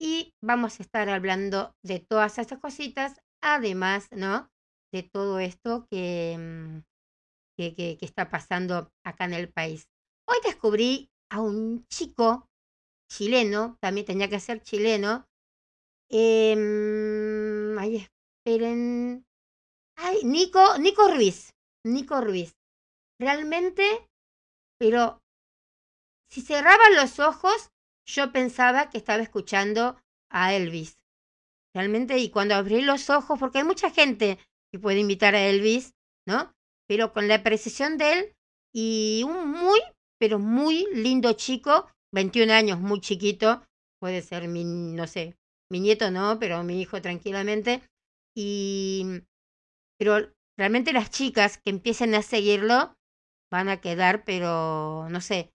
y 0.00 0.34
vamos 0.42 0.78
a 0.78 0.82
estar 0.82 1.08
hablando 1.08 1.72
de 1.82 1.98
todas 2.00 2.38
estas 2.38 2.58
cositas, 2.58 3.20
además, 3.42 4.08
¿no? 4.10 4.48
De 4.92 5.02
todo 5.02 5.38
esto 5.38 5.86
que, 5.90 6.36
mm, 6.38 6.78
que, 7.56 7.74
que, 7.74 7.98
está 8.00 8.30
pasando 8.30 8.90
acá 9.04 9.24
en 9.24 9.34
el 9.34 9.52
país. 9.52 9.86
Hoy 10.26 10.38
descubrí 10.44 11.08
a 11.30 11.40
un 11.40 11.86
chico 11.88 12.48
chileno, 13.10 13.76
también 13.80 14.06
tenía 14.06 14.28
que 14.28 14.40
ser 14.40 14.62
chileno. 14.62 15.26
Eh, 16.10 17.76
ahí 17.78 17.96
esperen. 17.96 19.24
Ay, 19.96 20.24
Nico, 20.24 20.78
Nico 20.78 21.08
Ruiz. 21.08 21.50
Nico 21.84 22.20
Ruiz. 22.20 22.52
Realmente 23.20 24.08
pero 24.78 25.22
si 26.30 26.42
cerraba 26.42 26.90
los 26.90 27.18
ojos, 27.20 27.70
yo 28.06 28.32
pensaba 28.32 28.90
que 28.90 28.98
estaba 28.98 29.22
escuchando 29.22 29.98
a 30.30 30.54
Elvis. 30.54 30.98
Realmente, 31.74 32.18
y 32.18 32.30
cuando 32.30 32.54
abrí 32.54 32.82
los 32.82 33.10
ojos, 33.10 33.38
porque 33.38 33.58
hay 33.58 33.64
mucha 33.64 33.90
gente 33.90 34.38
que 34.70 34.78
puede 34.78 35.00
invitar 35.00 35.34
a 35.34 35.46
Elvis, 35.46 35.94
¿no? 36.26 36.52
Pero 36.88 37.12
con 37.12 37.28
la 37.28 37.42
precisión 37.42 37.96
de 37.98 38.12
él 38.12 38.36
y 38.74 39.22
un 39.24 39.50
muy, 39.50 39.80
pero 40.18 40.38
muy 40.38 40.86
lindo 40.92 41.32
chico, 41.32 41.88
21 42.12 42.50
años, 42.52 42.80
muy 42.80 43.00
chiquito, 43.00 43.62
puede 44.00 44.22
ser 44.22 44.48
mi, 44.48 44.64
no 44.64 45.06
sé, 45.06 45.36
mi 45.70 45.80
nieto 45.80 46.10
no, 46.10 46.38
pero 46.38 46.62
mi 46.62 46.80
hijo 46.80 47.00
tranquilamente. 47.02 47.82
Y, 48.36 49.22
pero 49.98 50.32
realmente 50.58 50.92
las 50.92 51.10
chicas 51.10 51.58
que 51.58 51.70
empiecen 51.70 52.14
a 52.14 52.22
seguirlo, 52.22 52.94
van 53.50 53.68
a 53.68 53.80
quedar, 53.80 54.24
pero 54.24 55.08
no 55.10 55.20
sé, 55.20 55.52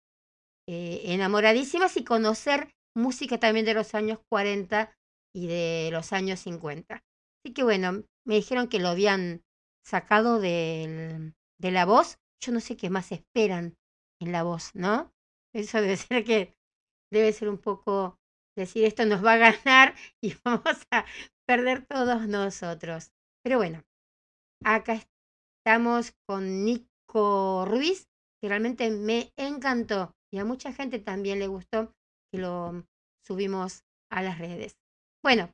eh, 0.67 1.01
enamoradísimas 1.05 1.97
y 1.97 2.03
conocer 2.03 2.69
música 2.95 3.39
también 3.39 3.65
de 3.65 3.73
los 3.73 3.95
años 3.95 4.19
40 4.29 4.93
y 5.33 5.47
de 5.47 5.89
los 5.91 6.13
años 6.13 6.39
50. 6.41 6.95
Así 6.95 7.53
que 7.53 7.63
bueno, 7.63 8.03
me 8.25 8.35
dijeron 8.35 8.67
que 8.67 8.79
lo 8.79 8.89
habían 8.89 9.41
sacado 9.85 10.39
de 10.39 11.33
la 11.59 11.85
voz. 11.85 12.17
Yo 12.41 12.51
no 12.51 12.59
sé 12.59 12.77
qué 12.77 12.89
más 12.89 13.11
esperan 13.11 13.75
en 14.19 14.31
la 14.31 14.43
voz, 14.43 14.75
¿no? 14.75 15.13
Eso 15.53 15.81
debe 15.81 15.97
ser 15.97 16.23
que 16.23 16.55
debe 17.11 17.33
ser 17.33 17.49
un 17.49 17.57
poco 17.57 18.19
decir 18.55 18.85
esto 18.85 19.05
nos 19.05 19.23
va 19.23 19.33
a 19.33 19.37
ganar 19.37 19.95
y 20.21 20.35
vamos 20.43 20.85
a 20.91 21.05
perder 21.47 21.85
todos 21.85 22.27
nosotros. 22.27 23.11
Pero 23.43 23.57
bueno, 23.57 23.83
acá 24.63 25.01
estamos 25.59 26.13
con 26.27 26.65
Nick 26.65 26.85
Ruiz, 27.11 28.07
que 28.39 28.49
realmente 28.49 28.89
me 28.91 29.33
encantó 29.35 30.15
y 30.31 30.37
a 30.37 30.45
mucha 30.45 30.71
gente 30.73 30.99
también 30.99 31.39
le 31.39 31.47
gustó 31.47 31.95
que 32.31 32.39
lo 32.39 32.85
subimos 33.25 33.83
a 34.11 34.21
las 34.21 34.37
redes. 34.37 34.77
Bueno, 35.23 35.53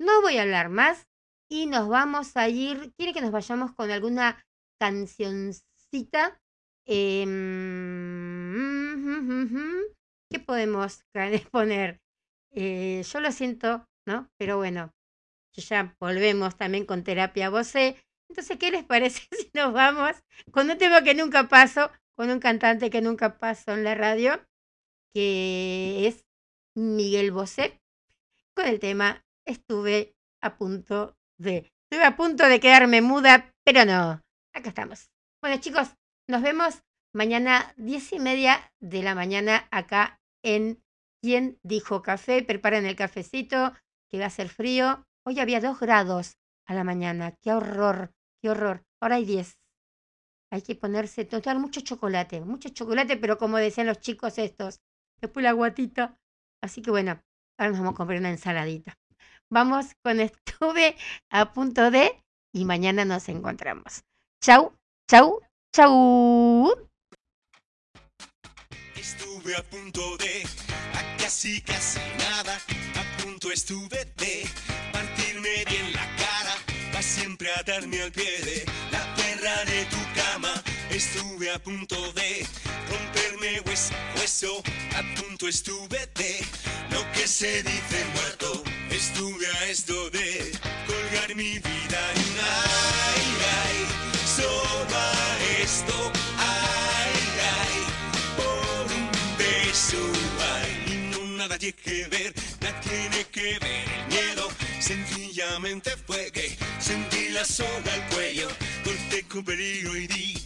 no 0.00 0.22
voy 0.22 0.38
a 0.38 0.42
hablar 0.42 0.68
más 0.68 1.08
y 1.50 1.66
nos 1.66 1.88
vamos 1.88 2.36
a 2.36 2.48
ir. 2.48 2.92
¿Quiere 2.96 3.12
que 3.12 3.20
nos 3.20 3.32
vayamos 3.32 3.72
con 3.72 3.90
alguna 3.90 4.44
cancioncita? 4.80 6.40
Eh, 6.86 7.24
¿Qué 10.30 10.40
podemos 10.40 11.04
poner? 11.50 12.00
Eh, 12.52 13.02
yo 13.04 13.20
lo 13.20 13.32
siento, 13.32 13.86
¿no? 14.06 14.30
Pero 14.38 14.56
bueno, 14.56 14.92
ya 15.54 15.94
volvemos 16.00 16.56
también 16.56 16.86
con 16.86 17.04
terapia 17.04 17.50
voce. 17.50 17.96
Entonces, 18.30 18.58
¿qué 18.58 18.70
les 18.70 18.84
parece 18.84 19.28
si 19.30 19.50
nos 19.54 19.72
vamos 19.72 20.16
con 20.50 20.70
un 20.70 20.78
tema 20.78 21.04
que 21.04 21.14
nunca 21.14 21.48
paso, 21.48 21.90
con 22.16 22.30
un 22.30 22.40
cantante 22.40 22.90
que 22.90 23.02
nunca 23.02 23.38
paso 23.38 23.72
en 23.72 23.84
la 23.84 23.94
radio, 23.94 24.44
que 25.14 26.06
es 26.06 26.24
Miguel 26.74 27.32
Bosé, 27.32 27.80
con 28.56 28.66
el 28.66 28.80
tema 28.80 29.24
Estuve 29.44 30.14
a 30.40 30.56
punto 30.56 31.16
de... 31.38 31.72
Estuve 31.90 32.06
a 32.06 32.16
punto 32.16 32.46
de 32.46 32.60
quedarme 32.60 33.02
muda, 33.02 33.52
pero 33.64 33.84
no. 33.84 34.22
Acá 34.54 34.68
estamos. 34.68 35.10
Bueno, 35.42 35.60
chicos, 35.60 35.88
nos 36.28 36.42
vemos 36.42 36.82
mañana 37.14 37.72
diez 37.76 38.12
y 38.12 38.18
media 38.18 38.72
de 38.80 39.02
la 39.02 39.14
mañana 39.14 39.68
acá 39.70 40.20
en 40.42 40.82
¿Quién 41.22 41.60
dijo 41.62 42.02
café? 42.02 42.42
Preparen 42.42 42.84
el 42.84 42.96
cafecito, 42.96 43.72
que 44.10 44.18
va 44.18 44.26
a 44.26 44.30
ser 44.30 44.48
frío. 44.48 45.06
Hoy 45.24 45.38
había 45.38 45.60
dos 45.60 45.78
grados 45.78 46.36
a 46.66 46.74
la 46.74 46.82
mañana. 46.82 47.36
Qué 47.40 47.52
horror, 47.52 48.10
qué 48.42 48.50
horror. 48.50 48.82
Ahora 49.00 49.16
hay 49.16 49.24
diez. 49.24 49.56
Hay 50.50 50.62
que 50.62 50.74
ponerse, 50.74 51.24
total, 51.24 51.60
mucho 51.60 51.80
chocolate, 51.80 52.40
mucho 52.40 52.70
chocolate, 52.70 53.16
pero 53.16 53.38
como 53.38 53.56
decían 53.58 53.86
los 53.86 54.00
chicos 54.00 54.36
estos, 54.36 54.80
después 55.20 55.44
la 55.44 55.52
guatita. 55.52 56.18
Así 56.60 56.82
que 56.82 56.90
bueno, 56.90 57.22
ahora 57.56 57.70
nos 57.70 57.78
vamos 57.78 57.94
a 57.94 57.96
comprar 57.96 58.18
una 58.18 58.30
ensaladita. 58.30 58.98
Vamos 59.48 59.94
con 60.02 60.18
estuve 60.20 60.96
a 61.30 61.52
punto 61.52 61.90
de 61.92 62.20
y 62.52 62.64
mañana 62.64 63.04
nos 63.04 63.28
encontramos. 63.28 64.02
Chau, 64.42 64.76
chau, 65.08 65.40
chau. 65.72 66.70
Estuve 68.94 69.56
a 69.56 69.62
punto 69.62 70.16
de, 70.18 70.44
a 70.94 71.16
casi 71.16 71.60
casi 71.62 71.98
nada, 72.18 72.56
a 73.00 73.22
punto 73.22 73.50
estuve 73.50 74.04
de 74.16 74.44
partirme 74.92 75.64
bien 75.66 75.92
la 75.92 76.06
cara, 76.16 76.54
va 76.94 77.02
siempre 77.02 77.48
a 77.52 77.62
darme 77.62 78.02
al 78.02 78.12
pie 78.12 78.38
de 78.44 78.64
la 78.92 79.14
perra 79.16 79.64
de 79.64 79.84
tu 79.86 79.98
cama. 80.14 80.52
Estuve 80.90 81.50
a 81.50 81.58
punto 81.58 81.96
de 82.12 82.46
romperme 82.90 83.60
hueso, 83.66 83.94
hueso, 84.16 84.62
a 84.94 85.20
punto 85.20 85.48
estuve 85.48 86.06
de 86.14 86.44
lo 86.90 87.00
que 87.12 87.26
se 87.26 87.62
dice 87.62 88.04
muerto. 88.14 88.62
Estuve 88.90 89.46
a 89.46 89.68
esto 89.68 90.10
de 90.10 90.52
colgar 90.86 91.34
mi 91.34 91.58
vida 91.58 92.00
en 92.14 92.20
un 92.20 92.38
ay, 93.64 93.86
solo 94.36 94.91
esto, 95.62 96.12
ay, 96.38 97.14
ay, 97.60 97.76
por 98.36 98.92
un 98.92 99.08
beso, 99.38 99.98
ay, 100.54 101.10
no 101.12 101.36
nada 101.36 101.56
tiene 101.56 101.74
que 101.74 102.08
ver, 102.08 102.34
nada 102.60 102.80
tiene 102.80 103.24
que 103.30 103.58
ver. 103.60 103.84
El 103.98 104.06
miedo, 104.08 104.48
sencillamente 104.80 105.90
fue 106.06 106.30
que 106.32 106.56
sentí 106.80 107.28
la 107.28 107.44
soga 107.44 107.94
al 107.94 108.06
cuello, 108.08 108.48
corté 108.84 109.22
con 109.28 109.44
peligro 109.44 109.96
y 109.96 110.06
di 110.08 110.42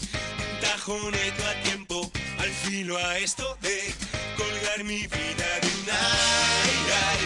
tajoneto 0.61 1.47
a 1.47 1.63
tiempo, 1.63 2.11
al 2.39 2.51
filo 2.51 2.99
a 2.99 3.19
esto 3.19 3.57
de 3.63 3.95
colgar 4.37 4.85
mi 4.85 5.07
vida 5.07 5.49
de 5.63 5.69
un 5.69 5.89
ay, 5.91 6.77
ay, 7.09 7.25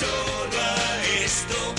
solo 0.00 0.60
a 0.60 1.04
esto, 1.24 1.74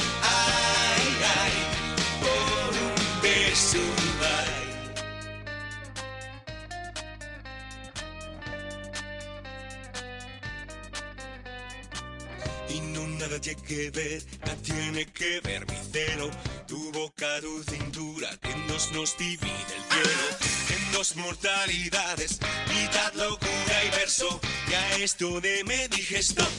nada 13.21 13.39
tiene 13.39 13.61
que 13.61 13.91
ver, 13.91 14.23
nada 14.39 14.57
tiene 14.63 15.05
que 15.05 15.39
ver 15.41 15.65
mi 15.67 15.77
celo. 15.91 16.29
Tu 16.67 16.91
boca, 16.91 17.39
tu 17.39 17.63
cintura, 17.63 18.29
que 18.41 18.53
nos 18.67 19.17
divide 19.17 19.73
el 19.77 19.83
cielo. 19.91 20.27
En 20.75 20.91
dos 20.91 21.15
mortalidades, 21.15 22.39
mitad 22.67 23.13
locura 23.13 23.85
y 23.85 23.89
verso. 23.91 24.39
Y 24.69 24.73
a 24.73 24.97
esto 24.97 25.39
de 25.39 25.63
me 25.63 25.87
dije 25.87 26.19
stop. 26.19 26.49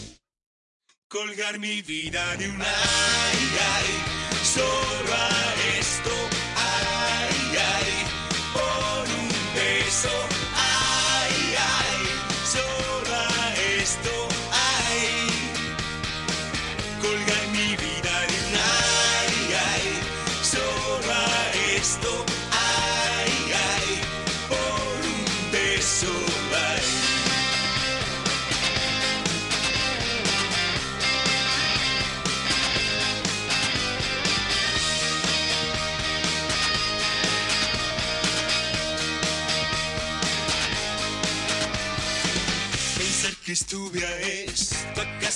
Colgar 1.09 1.59
mi 1.59 1.82
vida 1.82 2.36
de 2.36 2.48
un 2.48 2.62
ay, 2.62 3.43
ay, 3.74 3.90
solo 4.55 5.12
a 5.12 5.78
esto, 5.78 6.10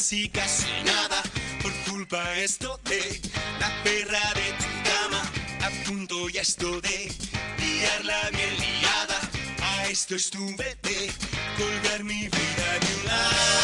casi 0.06 0.28
casi 0.28 0.66
nada 0.84 1.20
por 1.60 1.72
culpa 1.90 2.22
esto 2.36 2.78
de 2.84 3.20
la 3.58 3.68
perra 3.82 4.22
de 4.34 4.52
tu 4.52 4.70
cama. 4.88 5.22
A 5.66 5.70
punto 5.84 6.28
ya 6.28 6.42
esto 6.42 6.80
de 6.80 7.10
liarla 7.58 8.30
bien 8.30 8.54
liada. 8.56 9.18
A 9.62 9.88
esto 9.88 10.14
estuve 10.14 10.76
de 10.82 11.10
colgar 11.58 12.04
mi 12.04 12.22
vida 12.28 12.68
de 12.82 12.94
un 13.02 13.10
ay 13.10 13.55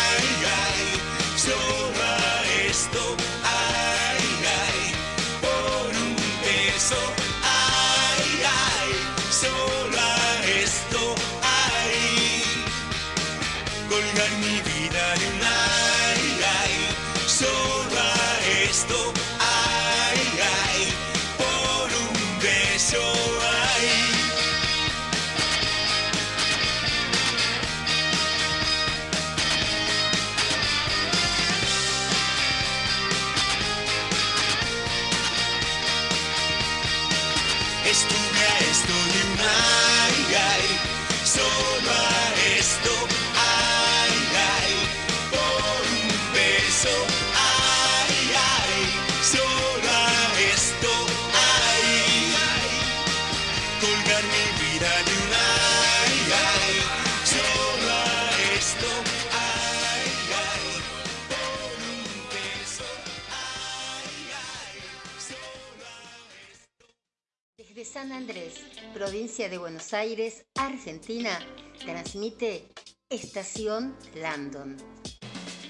San 68.02 68.10
Andrés, 68.10 68.54
provincia 68.92 69.48
de 69.48 69.58
Buenos 69.58 69.94
Aires, 69.94 70.44
Argentina, 70.56 71.38
transmite 71.78 72.66
Estación 73.08 73.96
Landon. 74.16 74.76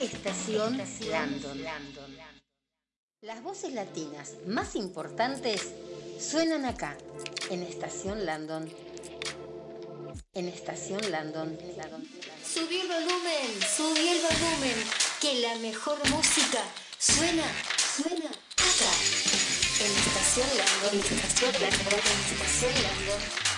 Estación 0.00 0.78
Landon. 1.10 1.62
Las 3.20 3.42
voces 3.42 3.74
latinas 3.74 4.36
más 4.46 4.76
importantes 4.76 5.74
suenan 6.18 6.64
acá, 6.64 6.96
en 7.50 7.64
Estación 7.64 8.24
Landon. 8.24 8.66
En 10.32 10.48
Estación 10.48 11.02
Landon. 11.10 11.58
Subí 12.42 12.80
el 12.80 12.88
volumen, 12.88 13.60
subí 13.76 14.08
el 14.08 14.22
volumen, 14.22 14.84
que 15.20 15.34
la 15.42 15.54
mejor 15.56 15.98
música 16.08 16.64
suena, 16.98 17.44
suena 17.94 18.30
acá. 18.30 19.21
Enlistación, 19.84 20.46
la 20.56 20.90
enlistación, 20.90 21.52
la 21.60 21.66
enlistación, 21.66 22.72
la 22.84 23.51